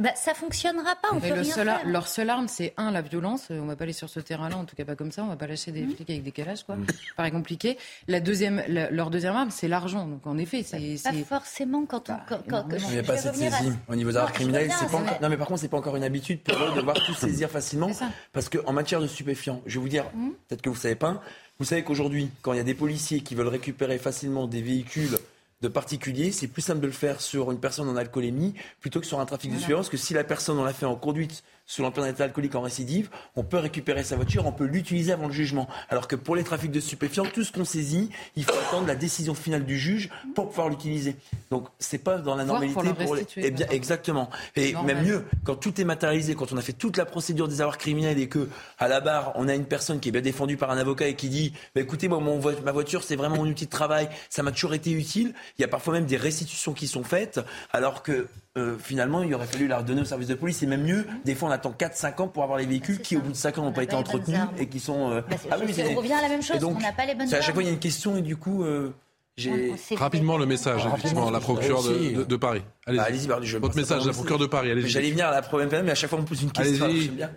[0.00, 1.08] bah, ça fonctionnera pas.
[1.12, 1.86] On Mais peut le rien seul, faire.
[1.86, 3.48] leur seule arme, c'est un, la violence.
[3.50, 5.22] On va pas aller sur ce terrain-là, en tout cas pas comme ça.
[5.22, 5.74] On va pas lâcher Mmh.
[5.74, 6.76] des flics avec des calages, quoi.
[7.16, 7.78] Paraît compliqué.
[8.08, 10.06] La deuxième, la- leur deuxième arme, c'est l'argent.
[10.06, 10.96] Donc en effet, c'est.
[11.04, 12.16] Pas forcément quand on.
[12.28, 13.48] quand- quand- Il n'y a pas à- saisie
[13.88, 14.70] au niveau des arts criminels.
[14.78, 15.18] C'est pas encore...
[15.22, 17.50] Non, mais par contre, c'est pas encore une habitude pour eux de voir tout saisir
[17.50, 17.90] facilement.
[18.32, 20.30] Parce qu'en matière de stupéfiants, je vais vous dire, Mmh.
[20.48, 21.22] peut-être que vous savez pas,
[21.58, 25.18] vous savez qu'aujourd'hui, quand il y a des policiers qui veulent récupérer facilement des véhicules
[25.60, 29.06] de particuliers, c'est plus simple de le faire sur une personne en alcoolémie plutôt que
[29.06, 29.74] sur un trafic de.
[29.74, 32.56] Parce que si la personne, on l'a fait en conduite sous l'empire d'un état alcoolique
[32.56, 35.68] en récidive, on peut récupérer sa voiture, on peut l'utiliser avant le jugement.
[35.88, 38.96] Alors que pour les trafics de stupéfiants, tout ce qu'on saisit, il faut attendre la
[38.96, 41.14] décision finale du juge pour pouvoir l'utiliser.
[41.52, 43.26] Donc c'est pas dans la normalité pour le les...
[43.36, 44.30] Eh bien, exactement.
[44.56, 44.96] Et Normal.
[44.96, 47.78] même mieux, quand tout est matérialisé, quand on a fait toute la procédure des avoirs
[47.78, 48.48] criminels et que
[48.80, 51.14] à la barre, on a une personne qui est bien défendue par un avocat et
[51.14, 54.42] qui dit bah, écoutez, moi, mon ma voiture, c'est vraiment mon outil de travail, ça
[54.42, 55.34] m'a toujours été utile.
[55.56, 57.38] Il y a parfois même des restitutions qui sont faites,
[57.72, 58.26] alors que
[58.58, 60.62] euh, finalement, il aurait fallu la redonner au service de police.
[60.62, 63.20] Et même mieux, des fois, on attend 4-5 ans pour avoir les véhicules qui, au
[63.20, 65.10] bout de 5 ans, n'ont pas été entretenus et qui sont.
[65.10, 66.80] euh, Bah, c'est- ah oui, c'est- c'est- on revient à la même chose, donc, on
[66.80, 68.36] n'a pas les bonnes c'est À chaque fois, il y a une question et du
[68.36, 68.92] coup, euh,
[69.36, 69.74] j'ai.
[69.76, 72.62] C'est- Rapidement le message, effectivement, la procureure de, de- de Paris.
[72.86, 72.98] Allez-y.
[72.98, 74.70] Bah, allez-y, bah, je Votre message, la procureure de Paris.
[74.72, 74.88] Allez-y.
[74.88, 76.88] J'allais venir à la problème, mais à chaque fois on me pose une question.
[77.12, 77.30] Bien.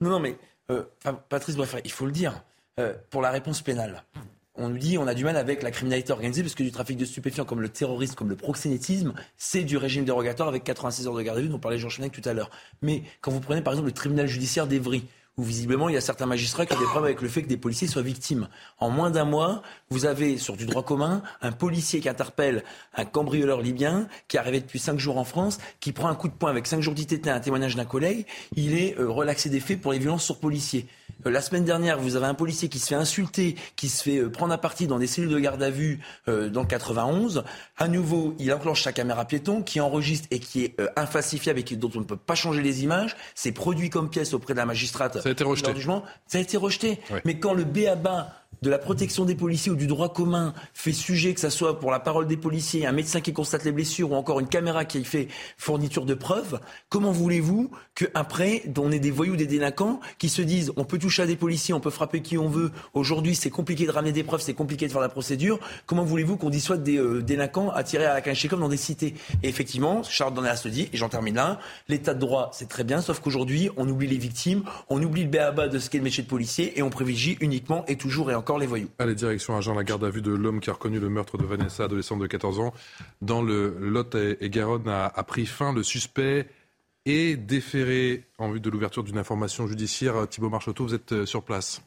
[0.00, 0.36] Non, non, mais
[0.70, 0.82] euh,
[1.28, 2.42] Patrice Boisfray, il faut le dire,
[2.80, 4.02] euh, pour la réponse pénale.
[4.60, 6.96] On nous dit on a du mal avec la criminalité organisée parce que du trafic
[6.96, 11.14] de stupéfiants comme le terrorisme, comme le proxénétisme, c'est du régime dérogatoire avec 86 heures
[11.14, 12.50] de garde à vue dont parlait Jean Chenec tout à l'heure.
[12.82, 15.04] Mais quand vous prenez par exemple le tribunal judiciaire d'Evry,
[15.36, 17.48] où visiblement il y a certains magistrats qui ont des problèmes avec le fait que
[17.48, 18.48] des policiers soient victimes.
[18.78, 22.62] En moins d'un mois, vous avez sur du droit commun un policier qui interpelle
[22.94, 26.28] un cambrioleur libyen qui est arrivé depuis cinq jours en France, qui prend un coup
[26.28, 28.26] de poing avec cinq jours d'ITT, un témoignage d'un collègue,
[28.56, 30.86] il est euh, relaxé des faits pour les violences sur policiers.
[31.26, 34.18] Euh, la semaine dernière, vous avez un policier qui se fait insulter, qui se fait
[34.18, 37.44] euh, prendre à partie dans des cellules de garde à vue dans le 91.
[37.76, 41.90] À nouveau, il enclenche sa caméra piéton qui enregistre et qui est infalsifiable et dont
[41.94, 43.16] on ne peut pas changer les images.
[43.34, 45.20] C'est produit comme pièce auprès de la magistrate.
[45.20, 45.72] Ça a été rejeté.
[46.26, 47.00] Ça a été rejeté.
[47.24, 51.34] Mais quand le BABA de la protection des policiers ou du droit commun fait sujet,
[51.34, 54.14] que ce soit pour la parole des policiers, un médecin qui constate les blessures ou
[54.14, 59.36] encore une caméra qui fait fourniture de preuves, comment voulez-vous qu'après, on ait des voyous,
[59.36, 62.36] des délinquants qui se disent on peut toucher à des policiers, on peut frapper qui
[62.36, 65.60] on veut, aujourd'hui c'est compliqué de ramener des preuves, c'est compliqué de faire la procédure,
[65.86, 69.14] comment voulez-vous qu'on dissuade des euh, délinquants tirer à la comme dans des cités.
[69.42, 71.58] Et effectivement, Charles Dornelas se dit, et j'en termine là,
[71.88, 75.28] l'état de droit c'est très bien, sauf qu'aujourd'hui on oublie les victimes, on oublie le
[75.28, 78.34] béaba de ce qu'est le métier de policier et on privilégie uniquement et toujours et
[78.38, 78.88] encore les voyous.
[78.98, 81.44] Allez, direction agent la garde à vue de l'homme qui a reconnu le meurtre de
[81.44, 82.72] Vanessa, adolescente de 14 ans,
[83.20, 85.72] dans le Lot et Garonne a, pris fin.
[85.72, 86.48] Le suspect
[87.04, 90.28] est déféré en vue de l'ouverture d'une information judiciaire.
[90.28, 91.82] Thibault Marcheteau, vous êtes euh, sur place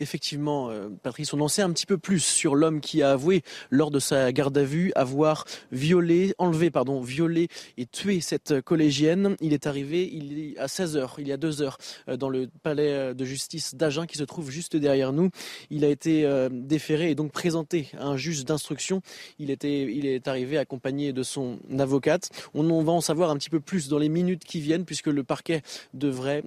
[0.00, 3.42] effectivement, euh, Patrice, on en sait un petit peu plus sur l'homme qui a avoué
[3.70, 9.36] lors de sa garde à vue avoir violé, enlevé, pardon, violé et tué cette collégienne.
[9.40, 12.48] Il est arrivé il, à 16 heures, il y a deux heures, euh, dans le
[12.62, 15.30] palais de justice d'Agen qui se trouve juste derrière nous.
[15.70, 19.02] Il a été euh, déféré et donc présenté à un juge d'instruction.
[19.38, 22.30] Il était, il est arrivé accompagné de son avocate.
[22.54, 25.22] On, va en savoir un petit peu plus dans les minutes qui viennent puisque le
[25.22, 25.62] parquet
[25.94, 26.42] devrait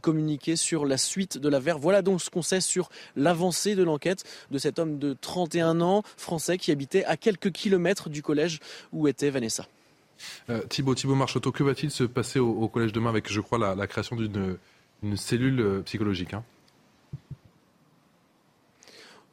[0.00, 1.78] communiquer sur la suite de l'affaire.
[1.78, 2.75] Voilà donc ce qu'on sait sur
[3.16, 8.08] l'avancée de l'enquête de cet homme de 31 ans français qui habitait à quelques kilomètres
[8.08, 8.60] du collège
[8.92, 9.66] où était Vanessa.
[10.48, 13.86] Euh, Thibaut, Thibaut Marchoteau, que va-t-il se passer au, collège demain avec, je crois, la,
[13.86, 16.42] création d'une cellule euh, psychologique hein?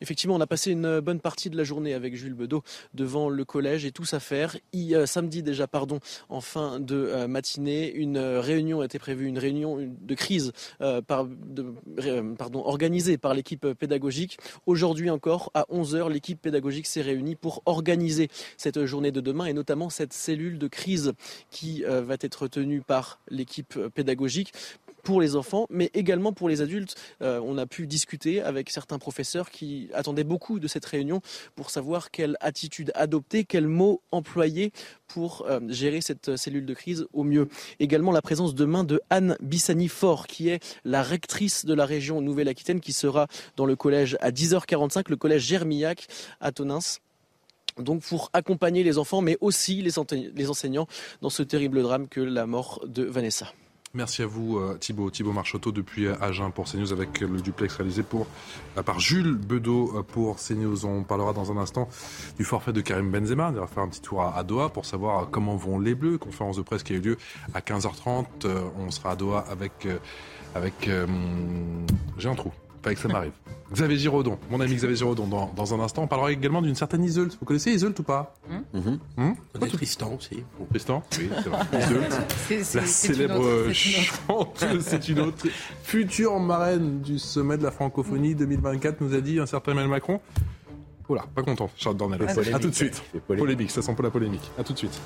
[0.04, 2.62] Effectivement, on a passé une bonne partie de la journée avec Jules Bedeau
[2.94, 4.58] devant le collège et tous à faire.
[4.76, 9.28] Euh, samedi déjà, pardon, en fin de euh, matinée, une euh, réunion a été prévue,
[9.28, 10.52] une réunion de crise
[12.54, 14.40] organisée par l'équipe pédagogique.
[14.66, 18.28] Aujourd'hui encore, à 11h, l'équipe pédagogique s'est réunie pour organiser
[18.58, 21.14] cette journée de demain et notamment cette cellule de crise
[21.50, 24.52] qui va être tenue par l'équipe pédagogique
[25.04, 26.96] pour les enfants, mais également pour les adultes.
[27.22, 31.22] Euh, on a pu discuter avec certains professeurs qui attendaient beaucoup de cette réunion
[31.56, 34.72] pour savoir quelle attitude adopter, quels mots employer
[35.08, 37.50] pour euh, gérer cette cellule de crise au mieux.
[37.80, 42.80] Également la présence demain de Anne Bissani-Fort, qui est la rectrice de la région Nouvelle-Aquitaine,
[42.80, 43.28] qui sera
[43.58, 46.08] dans le collège à 10h45, le collège Germillac
[46.40, 46.80] à Tonins
[47.80, 49.98] donc pour accompagner les enfants, mais aussi les
[50.50, 50.88] enseignants
[51.22, 53.52] dans ce terrible drame que la mort de Vanessa.
[53.96, 57.76] Merci à vous euh, Thibaut, Thibaut Marchoteau depuis euh, Agen pour CNews avec le duplex
[57.76, 58.26] réalisé pour,
[58.76, 60.88] euh, par Jules Bedeau pour CNews.
[60.88, 61.88] On parlera dans un instant
[62.36, 63.50] du forfait de Karim Benzema.
[63.50, 66.18] On va faire un petit tour à, Doha pour savoir comment vont les Bleus.
[66.18, 67.18] Conférence de presse qui a eu lieu
[67.54, 68.48] à 15h30.
[68.80, 69.88] On sera à Doha avec...
[70.56, 70.90] avec
[72.18, 72.52] J'ai un trou
[72.84, 73.32] pas que ça m'arrive.
[73.74, 77.04] Xavier Giraudon, mon ami Xavier Giraudon, dans, dans un instant, on parlera également d'une certaine
[77.04, 77.30] Iseult.
[77.40, 78.80] Vous connaissez Iseult ou pas mmh.
[79.18, 79.68] Mmh.
[79.70, 80.44] Tristan aussi.
[80.70, 81.64] Tristan Oui, c'est vrai.
[82.82, 85.48] la célèbre chanteuse, c'est une autre.
[85.82, 90.22] Future marraine du sommet de la francophonie 2024, nous a dit un certain Emmanuel Macron.
[91.10, 92.22] Oula, pas content, Charles Dornel.
[92.22, 93.02] A tout de suite.
[93.28, 93.72] Polémique.
[93.72, 94.52] ça sent pas la polémique.
[94.60, 95.02] A tout de suite.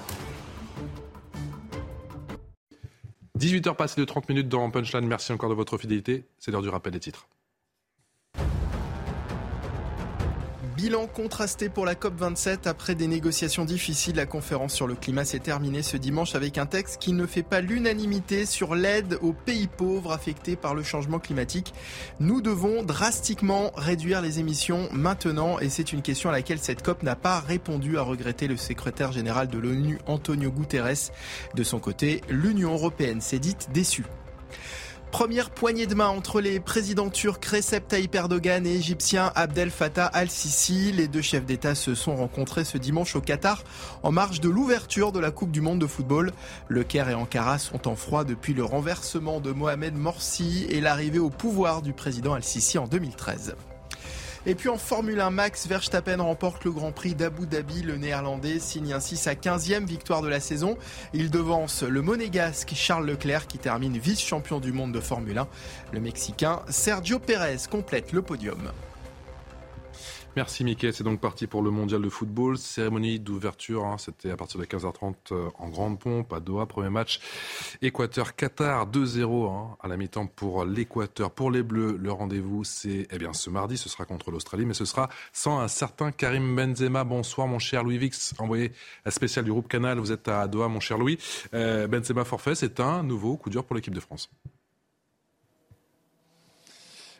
[3.38, 5.06] 18h passées de 30 minutes dans Punchline.
[5.06, 6.26] Merci encore de votre fidélité.
[6.40, 7.28] C'est l'heure du rappel des titres.
[10.78, 14.16] Bilan contrasté pour la COP27 après des négociations difficiles.
[14.16, 17.42] La conférence sur le climat s'est terminée ce dimanche avec un texte qui ne fait
[17.42, 21.74] pas l'unanimité sur l'aide aux pays pauvres affectés par le changement climatique.
[22.20, 27.02] Nous devons drastiquement réduire les émissions maintenant et c'est une question à laquelle cette COP
[27.02, 31.10] n'a pas répondu, a regretté le secrétaire général de l'ONU Antonio Guterres.
[31.56, 34.06] De son côté, l'Union européenne s'est dite déçue.
[35.12, 40.06] Première poignée de main entre les présidents turcs Recep Tayyip Erdogan et égyptien Abdel Fattah
[40.06, 40.92] al-Sisi.
[40.92, 43.64] Les deux chefs d'État se sont rencontrés ce dimanche au Qatar
[44.04, 46.34] en marge de l'ouverture de la Coupe du Monde de football.
[46.68, 51.20] Le Caire et Ankara sont en froid depuis le renversement de Mohamed Morsi et l'arrivée
[51.20, 53.56] au pouvoir du président al-Sisi en 2013.
[54.50, 57.82] Et puis en Formule 1, Max Verstappen remporte le Grand Prix d'Abu Dhabi.
[57.82, 60.78] Le Néerlandais signe ainsi sa 15e victoire de la saison.
[61.14, 65.48] Il devance le monégasque Charles Leclerc qui termine vice-champion du monde de Formule 1.
[65.92, 68.72] Le Mexicain Sergio Pérez complète le podium.
[70.38, 72.60] Merci Mickaël, c'est donc parti pour le mondial de football.
[72.60, 76.68] Cérémonie d'ouverture, hein, c'était à partir de 15h30 euh, en grande pompe à Doha.
[76.68, 77.20] Premier match
[77.82, 81.32] Équateur-Qatar 2-0 hein, à la mi-temps pour l'Équateur.
[81.32, 84.76] Pour les Bleus, le rendez-vous c'est eh bien ce mardi, ce sera contre l'Australie, mais
[84.76, 87.04] ce sera sans un certain Karim Benzema.
[87.04, 88.74] Bonsoir mon cher Louis Vix, envoyé
[89.10, 89.98] spécial du groupe Canal.
[89.98, 91.18] Vous êtes à Doha mon cher Louis.
[91.56, 94.30] Euh, Benzema forfait, c'est un nouveau coup dur pour l'équipe de France.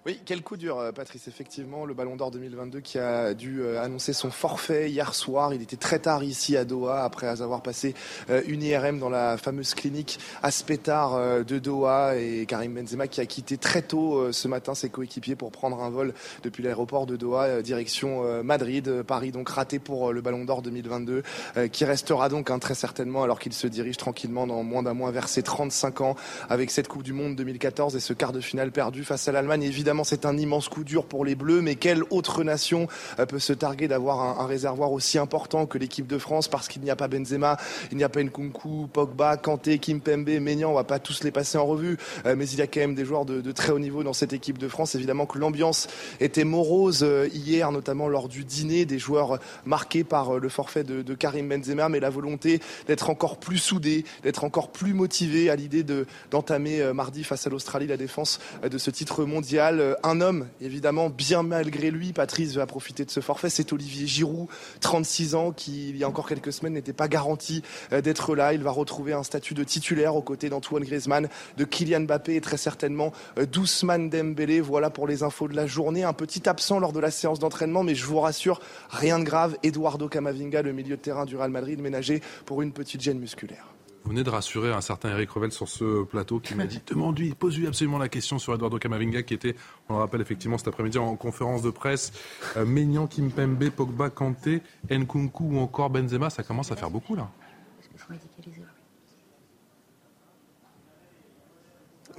[0.08, 1.28] Oui, quel coup dur, euh, Patrice.
[1.28, 5.54] Effectivement, le Ballon d'Or 2022 qui a dû euh, annoncer son forfait hier soir.
[5.54, 7.94] Il était très tard ici à Doha après avoir passé
[8.30, 13.26] euh, une IRM dans la fameuse clinique Aspetar de Doha et Karim Benzema qui a
[13.26, 17.62] quitté très tôt ce matin ses coéquipiers pour prendre un vol depuis l'aéroport de Doha
[17.62, 19.04] direction Madrid.
[19.04, 21.24] Paris donc raté pour le Ballon d'Or 2022
[21.72, 25.12] qui restera donc hein, très certainement alors qu'il se dirige tranquillement dans moins d'un mois
[25.12, 26.16] vers ses 35 ans
[26.50, 29.64] avec cette Coupe du Monde 2014 et ce quart de finale perdu face à l'Allemagne.
[29.64, 32.88] Évidemment, c'est un immense coup dur pour les Bleus, mais quelle autre nation
[33.20, 36.48] euh, peut se targuer d'avoir un, réservoir aussi important que l'équipe de France?
[36.48, 37.58] Parce qu'il n'y a pas Benzema,
[37.92, 41.58] il n'y a pas Nkunku, Pogba, Kanté, Kimpembe, Maignan, on va pas tous les passer
[41.58, 44.04] en revue, euh, mais il y a quand même des joueurs de, très haut niveau
[44.04, 44.96] dans cette équipe de France.
[44.96, 45.88] Évidemment que l'ambiance
[46.20, 51.14] était morose euh, hier, notamment lors du dîner, des joueurs marqués par le forfait de,
[51.14, 55.84] Karim Benzema, mais la volonté d'être encore plus soudé, d'être encore plus motivé à l'idée
[56.30, 59.87] d'entamer mardi face à l'Australie la défense de ce titre mondial.
[59.88, 64.06] Euh, un homme, évidemment, bien malgré lui, Patrice va profiter de ce forfait, c'est Olivier
[64.06, 64.48] Giroud,
[64.82, 68.54] 36 ans, qui il y a encore quelques semaines n'était pas garanti euh, d'être là.
[68.54, 72.42] Il va retrouver un statut de titulaire aux côtés d'Antoine Griezmann, de Kylian Mbappé et
[72.42, 74.60] très certainement euh, d'Ousmane Dembélé.
[74.60, 76.04] Voilà pour les infos de la journée.
[76.04, 78.60] Un petit absent lors de la séance d'entraînement, mais je vous rassure,
[78.90, 79.58] rien de grave.
[79.64, 83.77] Eduardo Camavinga, le milieu de terrain du Real Madrid, ménagé pour une petite gêne musculaire.
[84.04, 87.34] Vous venez de rassurer un certain Eric Revel sur ce plateau qui m'a dit demande-lui,
[87.34, 89.56] pose-lui absolument la question sur Eduardo Camavinga qui était,
[89.90, 92.14] on le rappelle effectivement cet après-midi en conférence de presse.
[92.56, 97.30] Euh, Maignan, Kimpembe, Pogba, Kanté, Nkunku ou encore Benzema, ça commence à faire beaucoup là.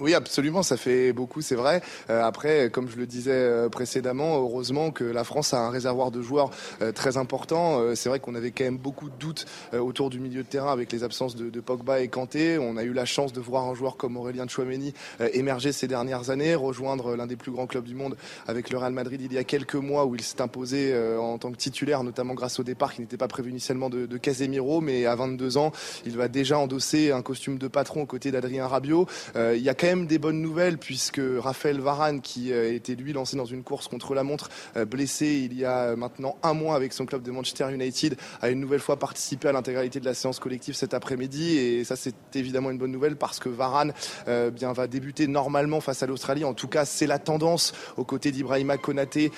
[0.00, 1.82] Oui, absolument, ça fait beaucoup, c'est vrai.
[2.08, 6.12] Euh, après, comme je le disais euh, précédemment, heureusement que la France a un réservoir
[6.12, 6.50] de joueurs
[6.82, 7.94] euh, très important.
[7.96, 10.92] c'est vrai qu'on avait quand même beaucoup de doutes autour du milieu de terrain avec
[10.92, 12.58] les absences de, de, Pogba et Kanté.
[12.58, 14.94] On a eu la chance de voir un joueur comme Aurélien Chouameni
[15.32, 18.16] émerger ces dernières années, rejoindre l'un des plus grands clubs du monde
[18.46, 21.50] avec le Real Madrid il y a quelques mois où il s'est imposé en tant
[21.50, 25.06] que titulaire, notamment grâce au départ qui n'était pas prévu initialement de, de Casemiro, mais
[25.06, 25.72] à 22 ans,
[26.06, 29.06] il va déjà endosser un costume de patron aux côtés d'Adrien Rabiot.
[29.34, 33.12] il y a quand même des bonnes nouvelles puisque Raphaël Varane, qui euh, était lui
[33.12, 36.76] lancé dans une course contre la montre, euh, blessé il y a maintenant un mois
[36.76, 40.14] avec son club de Manchester United, a une nouvelle fois participé à l'intégralité de la
[40.14, 41.56] séance collective cet après-midi.
[41.56, 43.94] Et ça, c'est évidemment une bonne nouvelle parce que Varane
[44.28, 46.44] euh, bien, va débuter normalement face à l'Australie.
[46.44, 49.32] En tout cas, c'est la tendance aux côtés d'Ibrahima Konaté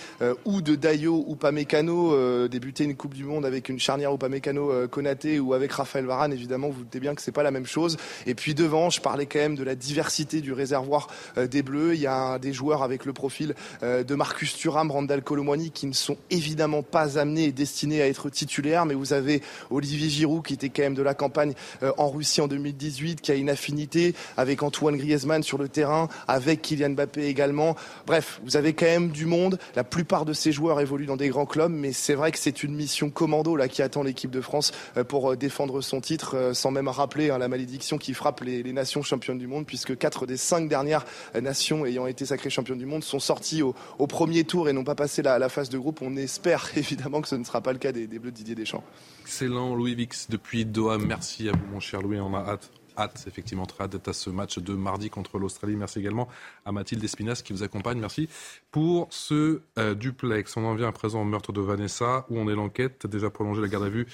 [0.45, 2.49] ou de Dayo ou Pamecano.
[2.49, 6.33] débuter une Coupe du Monde avec une charnière ou Pamecano Konaté ou avec Raphaël Varane,
[6.33, 7.97] évidemment, vous, vous doutez bien que c'est pas la même chose.
[8.27, 11.09] Et puis devant, je parlais quand même de la diversité du réservoir
[11.39, 11.95] euh, des Bleus.
[11.95, 15.87] Il y a des joueurs avec le profil euh, de Marcus Thuram, Randall Colomwani qui
[15.87, 20.45] ne sont évidemment pas amenés et destinés à être titulaires, mais vous avez Olivier Giroud
[20.45, 23.51] qui était quand même de la campagne euh, en Russie en 2018, qui a une
[23.51, 27.77] affinité avec Antoine Griezmann sur le terrain, avec Kylian Mbappé également.
[28.07, 29.59] Bref, vous avez quand même du monde.
[29.75, 32.63] La plupart de ces joueurs évoluent dans des grands clubs, mais c'est vrai que c'est
[32.63, 34.73] une mission commando là qui attend l'équipe de France
[35.09, 39.03] pour défendre son titre, sans même rappeler hein, la malédiction qui frappe les, les nations
[39.03, 41.05] championnes du monde, puisque quatre des cinq dernières
[41.41, 43.75] nations ayant été sacrées championnes du monde sont sorties au,
[44.07, 46.01] premier tour et n'ont pas passé la, phase de groupe.
[46.03, 48.85] On espère évidemment que ce ne sera pas le cas des, Bleus de Didier Deschamps.
[49.23, 50.99] Excellent, Louis Vix, depuis Doha.
[50.99, 52.19] Merci à vous, mon cher Louis.
[52.21, 52.71] On a hâte
[53.01, 55.77] hâte, effectivement, très hâte à ce match de mardi contre l'Australie.
[55.77, 56.29] Merci également
[56.65, 57.99] à Mathilde Espinas qui vous accompagne.
[57.99, 58.29] Merci
[58.71, 60.57] pour ce euh, duplex.
[60.57, 63.07] On en vient à présent au meurtre de Vanessa, où on est l'enquête.
[63.07, 64.07] Déjà prolongé la garde à vue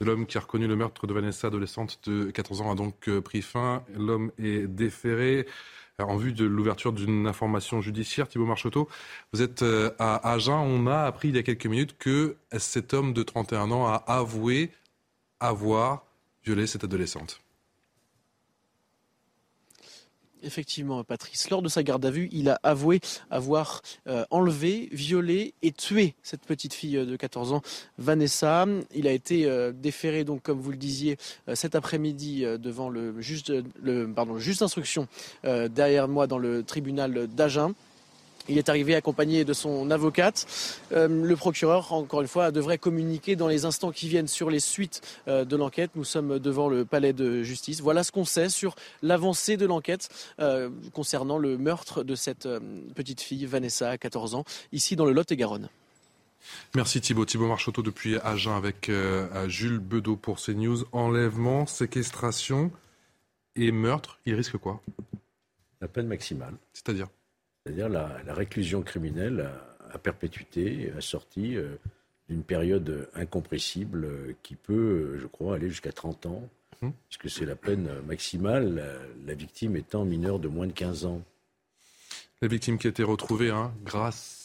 [0.00, 3.08] de l'homme qui a reconnu le meurtre de Vanessa, adolescente de 14 ans, a donc
[3.08, 3.82] euh, pris fin.
[3.96, 5.46] L'homme est déféré
[5.98, 8.28] en vue de l'ouverture d'une information judiciaire.
[8.28, 8.88] Thibault Marcheteau,
[9.32, 10.58] vous êtes euh, à Agen.
[10.58, 14.02] On a appris il y a quelques minutes que cet homme de 31 ans a
[14.06, 14.70] avoué
[15.40, 16.04] avoir
[16.44, 17.43] violé cette adolescente.
[20.44, 21.48] Effectivement, Patrice.
[21.48, 23.00] Lors de sa garde à vue, il a avoué
[23.30, 27.62] avoir euh, enlevé, violé et tué cette petite fille de 14 ans,
[27.98, 28.66] Vanessa.
[28.94, 31.16] Il a été euh, déféré, donc, comme vous le disiez,
[31.48, 33.44] euh, cet après-midi devant le juge,
[34.14, 35.08] pardon, le juge d'instruction
[35.42, 37.74] derrière moi dans le tribunal d'Agen.
[38.48, 40.46] Il est arrivé accompagné de son avocate.
[40.92, 44.60] Euh, le procureur, encore une fois, devrait communiquer dans les instants qui viennent sur les
[44.60, 45.90] suites euh, de l'enquête.
[45.94, 47.80] Nous sommes devant le palais de justice.
[47.80, 50.08] Voilà ce qu'on sait sur l'avancée de l'enquête
[50.40, 52.48] euh, concernant le meurtre de cette
[52.94, 55.68] petite fille, Vanessa, à 14 ans, ici dans le Lot-et-Garonne.
[56.74, 57.24] Merci Thibault.
[57.24, 60.84] Thibault Marchoteau depuis Agen avec euh, Jules Bedeau pour CNews.
[60.92, 62.70] Enlèvement, séquestration
[63.56, 64.82] et meurtre, il risque quoi?
[65.80, 66.54] La peine maximale.
[66.72, 67.08] C'est-à-dire?
[67.64, 69.48] C'est-à-dire la, réclusion criminelle
[69.92, 71.76] à, perpétuité, assortie euh,
[72.28, 76.48] d'une période incompressible euh, qui peut, je crois, aller jusqu'à 30 ans,
[76.82, 76.92] hum.
[77.08, 78.84] puisque c'est la peine maximale,
[79.26, 81.22] la, victime étant mineure de moins de 15 ans.
[82.42, 84.44] La victime qui a été retrouvée hein, grâce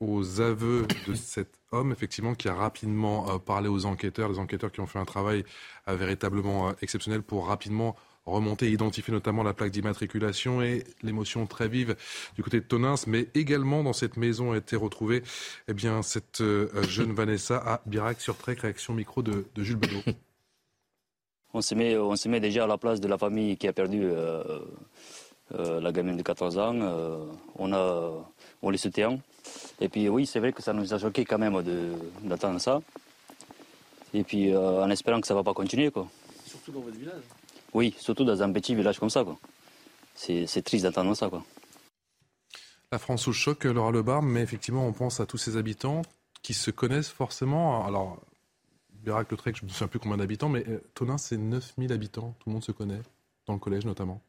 [0.00, 4.72] aux aveux de cet homme, effectivement, qui a rapidement euh, parlé aux enquêteurs, les enquêteurs
[4.72, 5.44] qui ont fait un travail
[5.88, 7.96] euh, véritablement euh, exceptionnel pour rapidement
[8.26, 11.96] remonter, identifier notamment la plaque d'immatriculation et l'émotion très vive
[12.34, 15.22] du côté de Tonins, mais également dans cette maison a été retrouvée
[15.68, 16.42] eh bien, cette
[16.88, 20.02] jeune Vanessa à Birac sur Trek, réaction micro de, Jules Bedot.
[21.54, 23.72] On se, met, on se met déjà à la place de la famille qui a
[23.72, 24.02] perdu
[25.50, 26.74] la gamine de 14 ans.
[27.58, 28.12] on, a,
[28.60, 29.18] on les soutient.
[29.80, 31.62] Et puis oui, c'est vrai que ça nous a choqué quand même
[32.24, 32.82] d'attendre ça.
[34.14, 35.90] Et puis euh, en espérant que ça ne va pas continuer.
[35.90, 36.08] Quoi.
[36.46, 37.22] Surtout dans votre village
[37.76, 39.22] Oui, surtout dans un petit village comme ça.
[40.14, 41.28] C'est triste d'attendre ça.
[41.28, 41.44] Quoi.
[42.90, 46.00] La France sous le choc, Laura Lebar, mais effectivement, on pense à tous ces habitants
[46.40, 47.84] qui se connaissent forcément.
[47.84, 48.18] Alors,
[49.04, 52.34] Birac-le-Trec, je ne me souviens plus combien d'habitants, mais euh, Tonin, c'est 9000 habitants.
[52.38, 53.02] Tout le monde se connaît,
[53.44, 54.22] dans le collège notamment.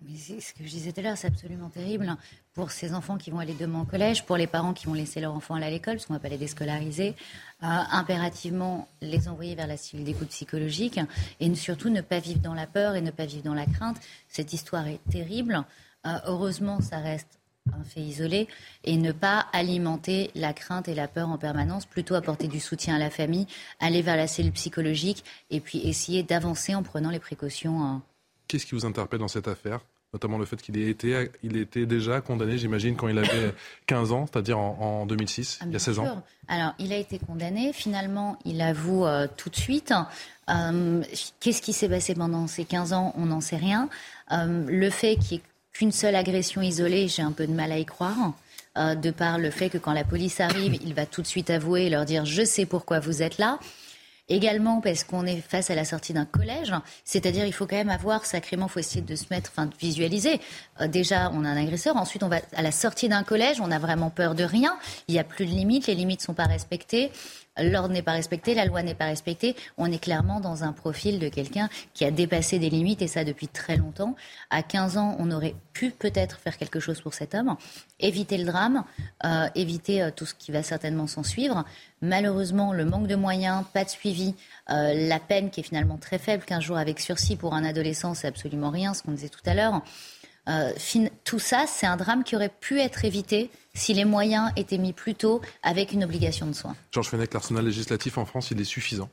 [0.00, 2.16] Mais c'est ce que je disais tout à l'heure, c'est absolument terrible
[2.54, 5.20] pour ces enfants qui vont aller demain au collège, pour les parents qui vont laisser
[5.20, 7.14] leurs enfants aller à l'école, parce qu'on ne va pas les déscolariser,
[7.62, 11.00] euh, impérativement les envoyer vers la cellule d'écoute psychologique
[11.40, 13.96] et surtout ne pas vivre dans la peur et ne pas vivre dans la crainte.
[14.28, 15.64] Cette histoire est terrible.
[16.06, 17.40] Euh, heureusement, ça reste
[17.72, 18.46] un fait isolé
[18.84, 22.96] et ne pas alimenter la crainte et la peur en permanence, plutôt apporter du soutien
[22.96, 23.46] à la famille,
[23.80, 27.82] aller vers la cellule psychologique et puis essayer d'avancer en prenant les précautions.
[27.82, 28.02] Hein.
[28.46, 29.80] Qu'est-ce qui vous interpelle dans cette affaire?
[30.14, 33.52] Notamment le fait qu'il ait été, il était déjà condamné, j'imagine, quand il avait
[33.86, 36.22] 15 ans, c'est-à-dire en, 2006, ah, il y a 16 ans.
[36.46, 37.72] Alors, il a été condamné.
[37.72, 39.92] Finalement, il avoue euh, tout de suite.
[40.48, 41.02] Euh,
[41.40, 43.12] qu'est-ce qui s'est passé pendant ces 15 ans?
[43.16, 43.88] On n'en sait rien.
[44.30, 47.72] Euh, le fait qu'il n'y ait qu'une seule agression isolée, j'ai un peu de mal
[47.72, 48.32] à y croire.
[48.76, 51.86] de par le fait que quand la police arrive, il va tout de suite avouer
[51.86, 53.58] et leur dire je sais pourquoi vous êtes là.
[54.30, 56.72] Également parce qu'on est face à la sortie d'un collège,
[57.04, 60.40] c'est-à-dire il faut quand même avoir sacrément, faut essayer de se mettre, enfin de visualiser.
[60.80, 61.96] Euh, déjà, on a un agresseur.
[61.96, 64.78] Ensuite, on va à la sortie d'un collège, on a vraiment peur de rien.
[65.08, 67.12] Il n'y a plus de limites, les limites sont pas respectées
[67.58, 69.54] l'ordre n'est pas respecté, la loi n'est pas respectée.
[69.78, 73.24] On est clairement dans un profil de quelqu'un qui a dépassé des limites et ça
[73.24, 74.16] depuis très longtemps.
[74.50, 77.56] À 15 ans, on aurait pu peut-être faire quelque chose pour cet homme,
[78.00, 78.84] éviter le drame,
[79.24, 81.64] euh, éviter euh, tout ce qui va certainement s'en suivre.
[82.00, 84.34] Malheureusement, le manque de moyens, pas de suivi,
[84.70, 88.14] euh, la peine qui est finalement très faible, 15 jours avec sursis pour un adolescent,
[88.14, 89.82] c'est absolument rien, ce qu'on disait tout à l'heure.
[91.24, 94.92] Tout ça, c'est un drame qui aurait pu être évité si les moyens étaient mis
[94.92, 96.76] plus tôt avec une obligation de soins.
[96.92, 99.08] Georges Fenech, l'arsenal législatif en France, il est suffisant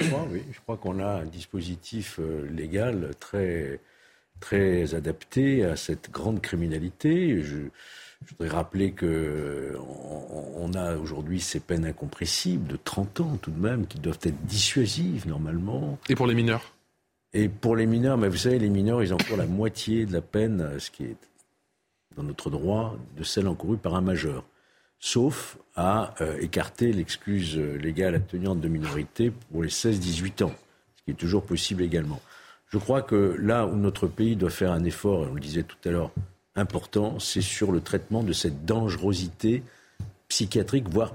[0.00, 0.42] je crois, oui.
[0.52, 3.80] Je crois qu'on a un dispositif euh, légal très,
[4.40, 7.42] très adapté à cette grande criminalité.
[7.42, 7.56] Je,
[8.38, 13.88] voudrais rappeler qu'on on a aujourd'hui ces peines incompressibles de 30 ans tout de même
[13.88, 15.98] qui doivent être dissuasives normalement.
[16.08, 16.72] Et pour les mineurs?
[17.34, 20.20] Et pour les mineurs, mais vous savez, les mineurs, ils encore la moitié de la
[20.20, 21.16] peine, ce qui est
[22.16, 24.44] dans notre droit de celle encourue par un majeur,
[24.98, 30.52] sauf à euh, écarter l'excuse légale attenante de minorité pour les 16-18 ans,
[30.96, 32.20] ce qui est toujours possible également.
[32.68, 35.62] Je crois que là où notre pays doit faire un effort, et on le disait
[35.62, 36.10] tout à l'heure,
[36.54, 39.62] important, c'est sur le traitement de cette dangerosité
[40.28, 41.14] psychiatrique, voire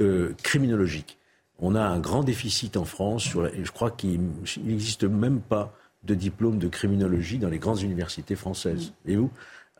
[0.00, 1.18] euh, criminologique.
[1.62, 4.20] On a un grand déficit en France, sur et je crois qu'il
[4.64, 5.72] n'existe même pas
[6.02, 8.92] de diplôme de criminologie dans les grandes universités françaises.
[9.06, 9.30] Et où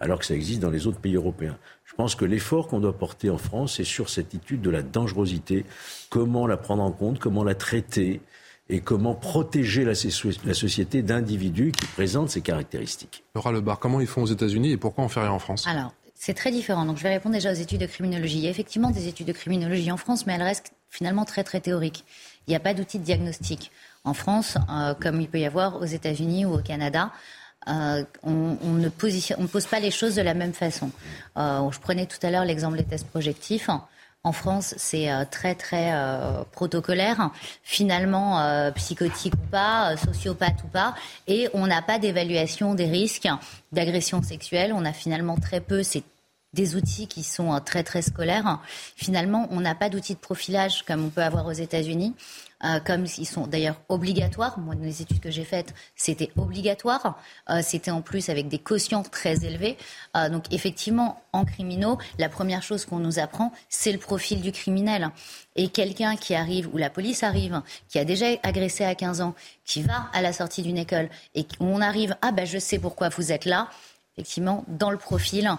[0.02, 1.56] alors que ça existe dans les autres pays européens.
[1.84, 4.82] Je pense que l'effort qu'on doit porter en France, c'est sur cette étude de la
[4.82, 5.64] dangerosité,
[6.10, 8.20] comment la prendre en compte, comment la traiter
[8.68, 13.24] et comment protéger la, société d'individus qui présentent ces caractéristiques.
[13.36, 15.66] Laura Lebar, comment ils font aux États-Unis et pourquoi on fait rien en France?
[15.68, 16.84] Alors, c'est très différent.
[16.84, 18.38] Donc, je vais répondre déjà aux études de criminologie.
[18.38, 21.42] Il y a effectivement des études de criminologie en France, mais elles restent finalement très,
[21.42, 22.04] très théoriques.
[22.46, 23.72] Il n'y a pas d'outil de diagnostic.
[24.04, 27.10] En France, euh, comme il peut y avoir aux États-Unis ou au Canada,
[27.68, 30.90] euh, on, ne pose pas les choses de la même façon.
[31.36, 33.70] Euh, je prenais tout à l'heure l'exemple des tests projectifs.
[34.24, 35.92] En France, c'est très très
[36.52, 37.30] protocolaire.
[37.64, 40.94] Finalement, psychotique ou pas, sociopathe ou pas,
[41.26, 43.28] et on n'a pas d'évaluation des risques
[43.72, 44.72] d'agression sexuelle.
[44.76, 45.82] On a finalement très peu.
[45.82, 46.04] C'est
[46.52, 48.60] des outils qui sont très très scolaires.
[48.96, 52.14] Finalement, on n'a pas d'outils de profilage comme on peut avoir aux États-Unis.
[52.64, 54.58] euh, comme ils sont d'ailleurs obligatoires.
[54.58, 57.18] Moi, dans les études que j'ai faites, c'était obligatoire.
[57.50, 59.76] Euh, c'était en plus avec des quotients très élevés.
[60.16, 64.52] Euh, donc effectivement, en criminaux, la première chose qu'on nous apprend, c'est le profil du
[64.52, 65.10] criminel.
[65.56, 69.34] Et quelqu'un qui arrive, ou la police arrive, qui a déjà agressé à 15 ans,
[69.64, 72.78] qui va à la sortie d'une école, et où on arrive, ah ben je sais
[72.78, 73.68] pourquoi vous êtes là,
[74.14, 75.50] effectivement, dans le profil,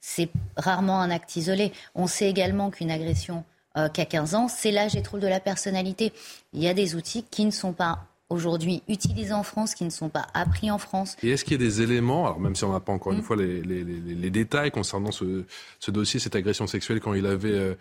[0.00, 1.72] c'est rarement un acte isolé.
[1.94, 3.44] On sait également qu'une agression
[3.76, 6.12] euh, qu'à 15 ans, c'est l'âge et troubles de la personnalité.
[6.52, 9.90] Il y a des outils qui ne sont pas aujourd'hui utilisés en France, qui ne
[9.90, 11.16] sont pas appris en France.
[11.22, 13.18] Et est-ce qu'il y a des éléments, alors même si on n'a pas encore une
[13.18, 13.22] mm.
[13.22, 15.44] fois les, détails concernant ce,
[15.88, 17.52] dossier, cette agression sexuelle quand il avait...
[17.52, 17.74] Euh,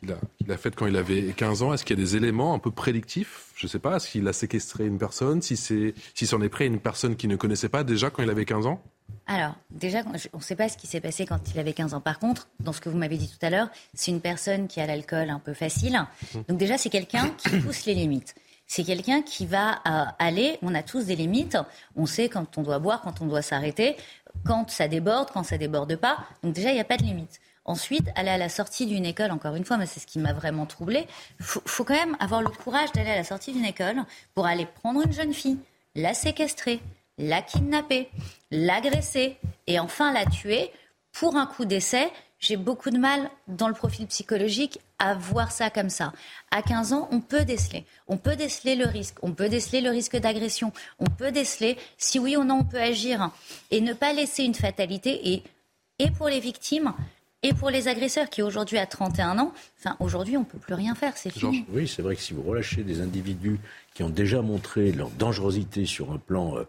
[0.00, 2.54] qu'il a, a fait quand il avait 15 ans, est-ce qu'il y a des éléments
[2.54, 3.50] un peu prédictifs?
[3.56, 6.48] Je ne sais pas, est-ce qu'il a séquestré une personne, si c'est si c'en est
[6.48, 8.82] prêt une personne qu'il ne connaissait pas déjà quand il avait 15 ans?
[9.28, 10.02] Alors, déjà,
[10.32, 12.00] on ne sait pas ce qui s'est passé quand il avait 15 ans.
[12.00, 14.80] Par contre, dans ce que vous m'avez dit tout à l'heure, c'est une personne qui
[14.80, 16.00] a l'alcool un peu facile.
[16.34, 16.44] Mhm.
[16.48, 18.36] Donc déjà, c'est quelqu'un qui pousse les limites.
[18.68, 21.56] C'est quelqu'un qui va euh, aller, on a tous des limites,
[21.96, 23.96] on sait quand on doit boire, quand on doit s'arrêter,
[24.44, 26.18] quand ça déborde, quand ça déborde pas.
[26.42, 27.40] Donc déjà, il n'y a pas de limite.
[27.64, 30.32] Ensuite, aller à la sortie d'une école, encore une fois, mais c'est ce qui m'a
[30.32, 31.06] vraiment troublée,
[31.40, 34.04] il faut, faut, quand même avoir le courage d'aller à la sortie d'une école
[34.34, 35.58] pour aller prendre une jeune fille,
[35.96, 36.80] la séquestrer,
[37.18, 38.08] la kidnapper,
[38.50, 39.36] l'agresser
[39.66, 40.70] et enfin la tuer
[41.12, 45.70] pour un coup d'essai, j'ai beaucoup de mal dans le profil psychologique à voir ça
[45.70, 46.12] comme ça.
[46.50, 47.86] À 15 ans, on peut déceler.
[48.06, 49.16] On peut déceler le risque.
[49.22, 50.72] On peut déceler le risque d'agression.
[50.98, 53.30] On peut déceler si oui ou non on peut agir
[53.70, 55.32] et ne pas laisser une fatalité.
[55.32, 55.42] Et,
[55.98, 56.92] et pour les victimes,
[57.42, 60.74] et pour les agresseurs qui aujourd'hui à 31 ans, enfin aujourd'hui on ne peut plus
[60.74, 61.64] rien faire, c'est fini.
[61.70, 63.60] Oui, c'est vrai que si vous relâchez des individus
[63.94, 66.64] qui ont déjà montré leur dangerosité sur un plan euh,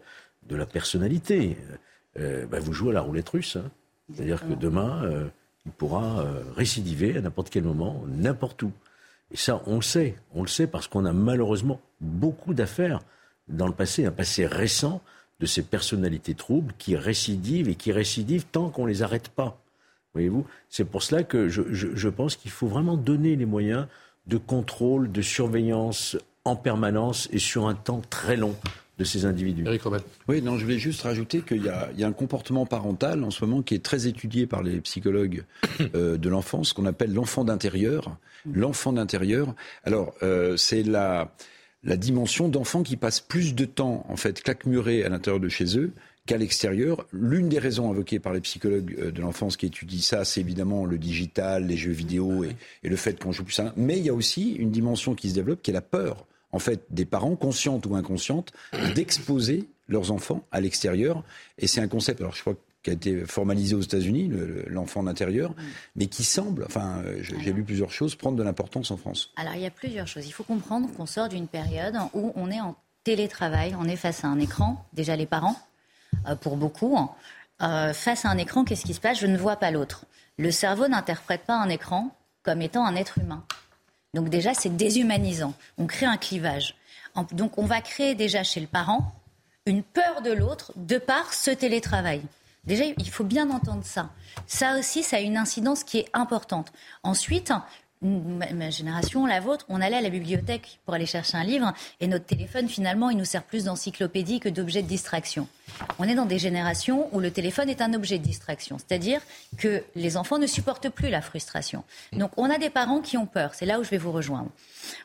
[0.48, 1.56] de la personnalité.
[2.18, 3.56] Euh, bah, vous jouez à la roulette russe.
[3.56, 3.70] Hein.
[4.12, 5.28] C'est-à-dire que demain, euh,
[5.66, 8.72] il pourra euh, récidiver à n'importe quel moment, n'importe où.
[9.30, 10.16] Et ça, on le sait.
[10.34, 13.00] On le sait parce qu'on a malheureusement beaucoup d'affaires
[13.48, 15.02] dans le passé, un passé récent
[15.40, 19.60] de ces personnalités troubles qui récidivent et qui récidivent tant qu'on ne les arrête pas.
[20.14, 20.46] Voyez-vous?
[20.68, 23.86] C'est pour cela que je, je pense qu'il faut vraiment donner les moyens
[24.26, 28.56] de contrôle, de surveillance en permanence et sur un temps très long
[28.98, 29.64] de ces individus.
[29.66, 29.82] Eric
[30.26, 33.62] Oui, non, je voulais juste rajouter qu'il y, a un comportement parental en ce moment
[33.62, 35.44] qui est très étudié par les psychologues
[35.94, 38.16] euh, de l'enfance, qu'on appelle l'enfant d'intérieur.
[38.52, 39.54] L'enfant d'intérieur,
[39.84, 41.34] alors euh, c'est la,
[41.82, 45.78] la dimension d'enfants qui passent plus de temps en fait claquemurés à l'intérieur de chez
[45.78, 45.92] eux
[46.26, 47.06] qu'à l'extérieur.
[47.12, 50.86] L'une des raisons invoquées par les psychologues euh, de l'enfance qui étudient ça, c'est évidemment
[50.86, 53.72] le digital, les jeux vidéo et, et le fait qu'on joue plus ça.
[53.76, 56.58] Mais il y a aussi une dimension qui se développe qui est la peur en
[56.58, 58.52] fait, des parents, conscientes ou inconscientes,
[58.94, 61.22] d'exposer leurs enfants à l'extérieur.
[61.58, 64.30] Et c'est un concept, alors je crois qui a été formalisé aux États-Unis,
[64.66, 65.54] l'enfant d'intérieur,
[65.96, 69.32] mais qui semble, enfin, euh, j'ai lu plusieurs choses, prendre de l'importance en France.
[69.36, 70.26] Alors, il y a plusieurs choses.
[70.26, 74.24] Il faut comprendre qu'on sort d'une période où on est en télétravail, on est face
[74.24, 75.56] à un écran, déjà les parents,
[76.28, 76.96] euh, pour beaucoup.
[76.96, 77.10] Hein.
[77.62, 79.18] Euh, face à un écran, qu'est-ce qui se passe?
[79.18, 80.04] Je ne vois pas l'autre.
[80.36, 82.14] Le cerveau n'interprète pas un écran
[82.44, 83.44] comme étant un être humain.
[84.14, 85.54] Donc déjà, c'est déshumanisant.
[85.76, 86.74] On crée un clivage.
[87.32, 89.12] Donc on va créer déjà chez le parent
[89.66, 92.22] une peur de l'autre de par ce télétravail.
[92.64, 94.10] Déjà, il faut bien entendre ça.
[94.46, 96.72] Ça aussi, ça a une incidence qui est importante.
[97.02, 97.52] Ensuite,
[98.02, 102.06] ma, génération, la vôtre, on allait à la bibliothèque pour aller chercher un livre et
[102.06, 105.48] notre téléphone, finalement, il nous sert plus d'encyclopédie que d'objet de distraction.
[105.98, 109.20] On est dans des générations où le téléphone est un objet de distraction, c'est-à-dire
[109.58, 111.84] que les enfants ne supportent plus la frustration.
[112.12, 114.50] Donc on a des parents qui ont peur, c'est là où je vais vous rejoindre.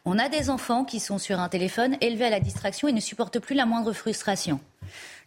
[0.06, 3.00] On a des enfants qui sont sur un téléphone élevés à la distraction et ne
[3.00, 4.60] supportent plus la moindre frustration.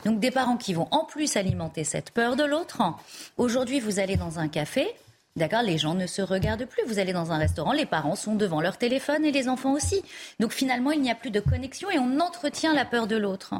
[0.04, 2.82] Donc des parents qui vont en plus alimenter cette peur de l'autre.
[3.36, 4.86] Aujourd'hui, vous allez dans un café,
[5.36, 6.82] D'accord Les gens ne se regardent plus.
[6.86, 10.02] Vous allez dans un restaurant, les parents sont devant leur téléphone et les enfants aussi.
[10.40, 13.54] Donc finalement, il n'y a plus de connexion et on entretient la peur de l'autre.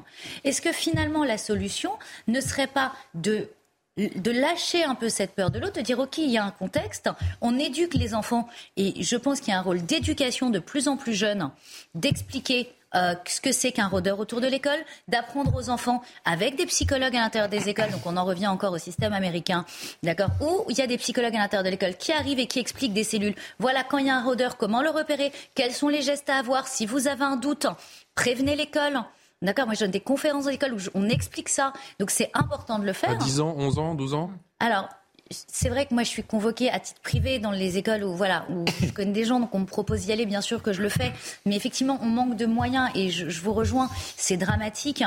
[0.45, 1.93] Est-ce que finalement, la solution
[2.29, 3.49] ne serait pas de
[3.97, 6.51] de lâcher un peu cette peur de l'autre, de dire ok, il y a un
[6.51, 7.09] contexte,
[7.41, 10.89] on éduque les enfants et je pense qu'il y a un rôle d'éducation de plus
[10.89, 11.51] en plus jeune,
[11.95, 14.79] d'expliquer euh, ce que c'est qu'un rôdeur autour de l'école,
[15.09, 18.73] d'apprendre aux enfants avec des psychologues à l'intérieur des écoles, donc on en revient encore
[18.73, 19.65] au système américain,
[20.03, 22.59] d'accord, où il y a des psychologues à l'intérieur de l'école qui arrivent et qui
[22.59, 23.35] expliquent des cellules.
[23.59, 26.37] Voilà, quand il y a un rôdeur, comment le repérer, quels sont les gestes à
[26.37, 27.67] avoir, si vous avez un doute,
[28.15, 29.01] prévenez l'école.
[29.43, 31.73] D'accord Moi, je donne des conférences à l'école où on explique ça.
[32.01, 33.11] Donc, c'est important de le faire.
[33.11, 34.31] À 10 ans, 11 ans, 12 ans?
[34.61, 34.89] Alors,
[35.31, 38.47] c'est vrai que moi je suis convoquée à titre privé dans les écoles où voilà
[38.49, 40.83] où je connais des gens donc on me propose d'y aller bien sûr que je
[40.83, 41.13] le fais.
[41.45, 45.03] Mais effectivement on manque de moyens et je, vous rejoins c'est dramatique.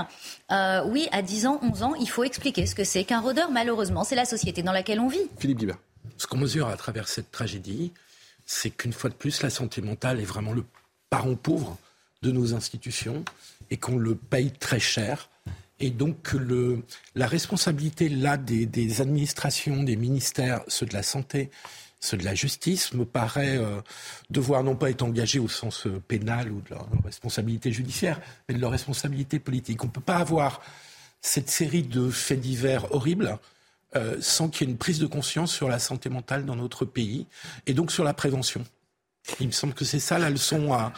[0.51, 3.49] Euh, oui à 10 ans 11 ans il faut expliquer ce que c'est qu'un rôdeur.
[3.51, 5.19] Malheureusement c'est la société dans laquelle on vit.
[5.37, 5.77] Philippe Guibert.
[6.17, 7.93] Ce qu'on mesure à travers cette tragédie
[8.45, 10.65] c'est qu'une fois de plus la santé mentale est vraiment le
[11.09, 11.77] parent pauvre
[12.21, 13.23] de nos institutions
[13.71, 15.29] et qu'on le paye très cher.
[15.79, 16.83] Et donc le,
[17.15, 21.51] la responsabilité là des, administrations, des ministères, ceux de la santé,
[22.01, 23.81] ceux de la justice, me paraît euh,
[24.29, 28.55] devoir non pas être engagés au sens euh, pénal ou de leur, responsabilité judiciaire, mais
[28.55, 29.83] de leur responsabilité politique.
[29.83, 30.61] On ne peut pas avoir
[31.21, 33.37] cette série de faits divers horribles
[33.95, 36.85] euh, sans qu'il y ait une prise de conscience sur la santé mentale dans notre
[36.85, 37.25] pays
[37.67, 38.63] et donc sur la prévention.
[39.39, 40.93] Il me semble que c'est ça la leçon à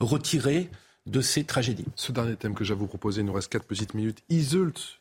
[0.00, 0.70] retirer
[1.10, 1.86] de ces tragédies.
[1.96, 4.22] Ce dernier thème que j'ai vous proposer, il nous reste quatre petites minutes.
[4.28, 5.00] Isult,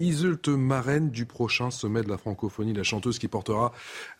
[0.00, 3.72] Isult, marraine du prochain sommet de la francophonie, la chanteuse qui portera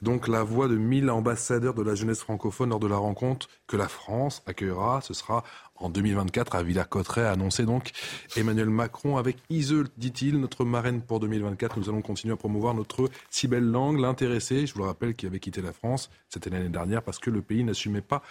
[0.03, 3.77] donc la voix de mille ambassadeurs de la jeunesse francophone lors de la rencontre que
[3.77, 5.01] la France accueillera.
[5.01, 5.43] Ce sera
[5.75, 7.91] en 2024 à Villers-Cotterêts, annoncé donc
[8.37, 11.77] Emmanuel Macron avec Isult, dit-il, notre marraine pour 2024.
[11.81, 15.27] Nous allons continuer à promouvoir notre si belle langue, l'intéressé, je vous le rappelle, qui
[15.27, 18.23] avait quitté la France, c'était l'année dernière parce que le pays n'assumait pas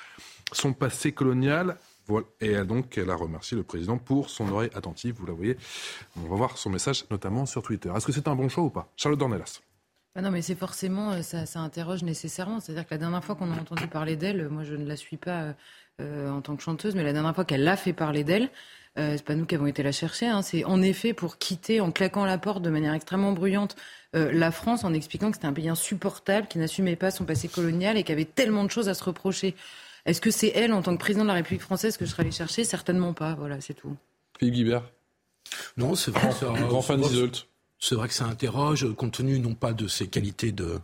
[0.54, 1.78] son passé colonial.
[2.08, 2.26] Voilà.
[2.42, 5.16] Et donc, elle a remercié le président pour son oreille attentive.
[5.18, 5.58] Vous la voyez.
[6.18, 7.92] On va voir son message, notamment sur Twitter.
[7.96, 8.92] Est-ce que c'est un bon choix ou pas?
[8.96, 9.62] Charlotte Dornelas.
[10.16, 12.60] Ah non, mais c'est forcément, euh, ça, ça, interroge nécessairement.
[12.60, 15.18] C'est-à-dire que la dernière fois qu'on a entendu parler d'elle, moi je ne la suis
[15.18, 15.56] pas
[16.02, 18.50] euh, en tant que chanteuse, mais la dernière fois qu'elle l'a fait parler d'elle,
[18.98, 20.28] euh, c'est pas nous qui avons été la chercher.
[20.28, 23.76] Hein, c'est en effet pour quitter, en claquant la porte de manière extrêmement bruyante,
[24.16, 27.48] euh, la France, en expliquant que c'était un pays insupportable, qui n'assumait pas son passé
[27.48, 29.56] colonial et qui avait tellement de choses à se reprocher.
[30.06, 32.24] Est-ce que c'est elle, en tant que président de la République française, que je serais
[32.24, 32.64] allé chercher?
[32.64, 33.36] Certainement pas.
[33.36, 33.96] Voilà, c'est tout.
[34.38, 34.84] Philippe Guibert?
[35.78, 36.30] Non, c'est vrai.
[36.68, 37.48] Grand fan d'Isolt.
[37.80, 40.80] C'est vrai que ça interroge, compte tenu non pas de ses qualités, de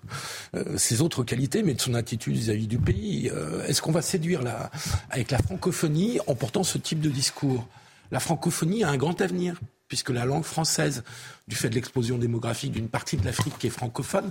[0.54, 3.32] euh, ses autres qualités, mais de son attitude vis-à-vis du pays.
[3.34, 4.70] Euh, est-ce qu'on va séduire la,
[5.10, 7.66] avec la francophonie en portant ce type de discours?
[8.12, 11.03] La francophonie a un grand avenir puisque la langue française,
[11.48, 14.30] du fait de l'explosion démographique d'une partie de l'Afrique qui est francophone,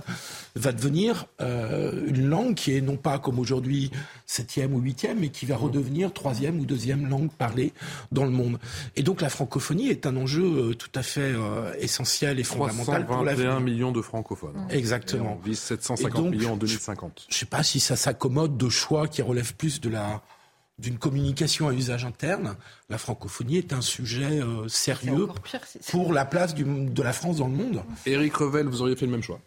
[0.55, 3.91] va devenir euh, une langue qui est non pas comme aujourd'hui
[4.25, 7.73] septième ou huitième, mais qui va redevenir troisième ou deuxième langue parlée
[8.11, 8.57] dans le monde.
[8.95, 13.05] Et donc la francophonie est un enjeu euh, tout à fait euh, essentiel et fondamental
[13.05, 13.59] pour l'avenir.
[13.59, 14.65] millions de francophones.
[14.69, 15.37] Exactement.
[15.41, 17.25] on vise 750 millions en 2050.
[17.27, 20.21] Je ne sais pas si ça s'accommode de choix qui relèvent plus de la
[20.79, 22.55] d'une communication à usage interne,
[22.89, 25.27] la francophonie est un sujet euh, sérieux
[25.91, 27.83] pour la place de la France dans le monde.
[28.05, 29.39] Éric Revel, vous auriez fait le même choix?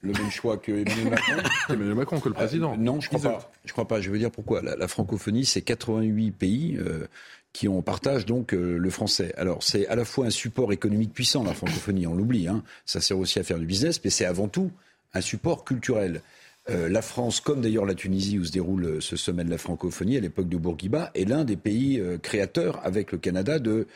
[0.00, 1.32] Le même choix que Emmanuel Macron?
[1.68, 2.72] Emmanuel Macron que le président.
[2.72, 3.52] Euh, non, je ne crois pas.
[3.64, 4.00] Je crois pas.
[4.00, 4.62] Je veux dire pourquoi.
[4.62, 7.06] La, francophonie, c'est 88 pays euh,
[7.52, 9.32] qui ont partage donc le français.
[9.36, 12.48] Alors c'est à la fois un support économique puissant la francophonie, on l'oublie.
[12.48, 12.64] Hein.
[12.86, 14.70] Ça sert aussi à faire du business, mais c'est avant tout
[15.14, 16.22] un support culturel.
[16.70, 19.58] Euh, la France, comme d'ailleurs la Tunisie où se déroule euh, ce sommet de la
[19.58, 23.88] francophonie à l'époque de Bourguiba, est l'un des pays euh, créateurs avec le Canada de,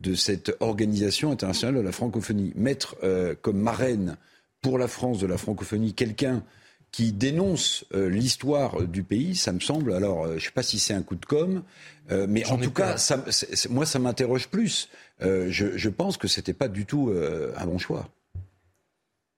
[0.00, 2.52] de cette organisation internationale de la francophonie.
[2.56, 2.96] Mettre
[3.42, 4.16] comme marraine
[4.62, 6.42] pour la France de la francophonie quelqu'un
[6.90, 9.94] qui dénonce l'histoire du pays, ça me semble.
[9.94, 11.62] Alors, je ne sais pas si c'est un coup de com,
[12.10, 13.24] mais en tout cas, ça,
[13.70, 14.90] moi, ça m'interroge plus.
[15.20, 17.12] Je, je, pense que c'était pas du tout
[17.56, 18.08] un bon choix.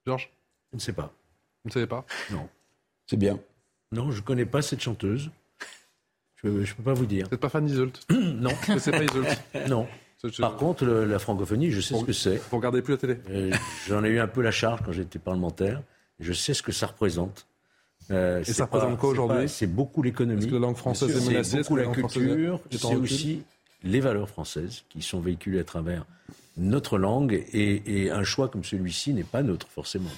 [0.05, 0.29] Georges?
[0.71, 1.13] Je ne sais pas.
[1.63, 2.05] Vous ne savez pas?
[2.29, 2.47] Non.
[3.07, 3.39] C'est bien.
[3.91, 5.31] Non, je ne connais pas cette chanteuse.
[6.43, 7.25] Je ne peux pas vous dire.
[7.25, 8.51] Vous n'êtes pas fan d'Isolt Non.
[8.77, 9.87] C'est pas Isolt Non.
[10.39, 12.37] Par contre, la francophonie, je sais ce que c'est.
[12.49, 13.51] Vous regardez plus la télé euh,
[13.87, 15.81] J'en ai eu un peu la charge quand j'étais parlementaire.
[16.19, 17.47] Je sais ce que ça représente.
[18.09, 20.47] Euh, Et ça représente quoi aujourd'hui C'est beaucoup l'économie.
[20.47, 22.61] Que la langue française est menacée C'est beaucoup la, culture.
[22.71, 23.43] C'est aussi
[23.83, 26.05] les valeurs françaises qui sont véhiculées à travers
[26.57, 27.45] notre langue.
[27.53, 30.09] Et, et un choix comme celui-ci n'est pas neutre, forcément.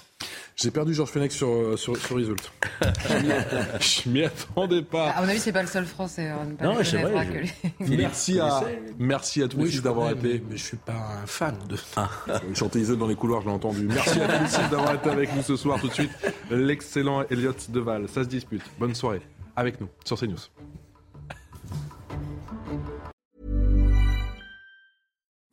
[0.61, 5.11] J'ai perdu Georges Fenech sur, euh, sur, sur je m'y attendais pas.
[5.11, 6.27] À mon avis, c'est pas le seul français.
[6.27, 7.45] Hein, non, c'est vrai.
[7.79, 8.61] Merci, à,
[8.97, 10.43] merci à tous oui, d'avoir été.
[10.49, 11.77] Mais je suis pas un fan de.
[11.95, 12.09] Ah.
[12.55, 13.83] Chanter Isolde dans les couloirs, je l'ai entendu.
[13.83, 15.79] Merci à tous d'avoir été avec nous ce soir.
[15.79, 16.11] Tout de suite,
[16.51, 18.09] l'excellent Elliot Deval.
[18.09, 18.63] Ça se dispute.
[18.77, 19.21] Bonne soirée
[19.55, 20.39] avec nous sur CNews.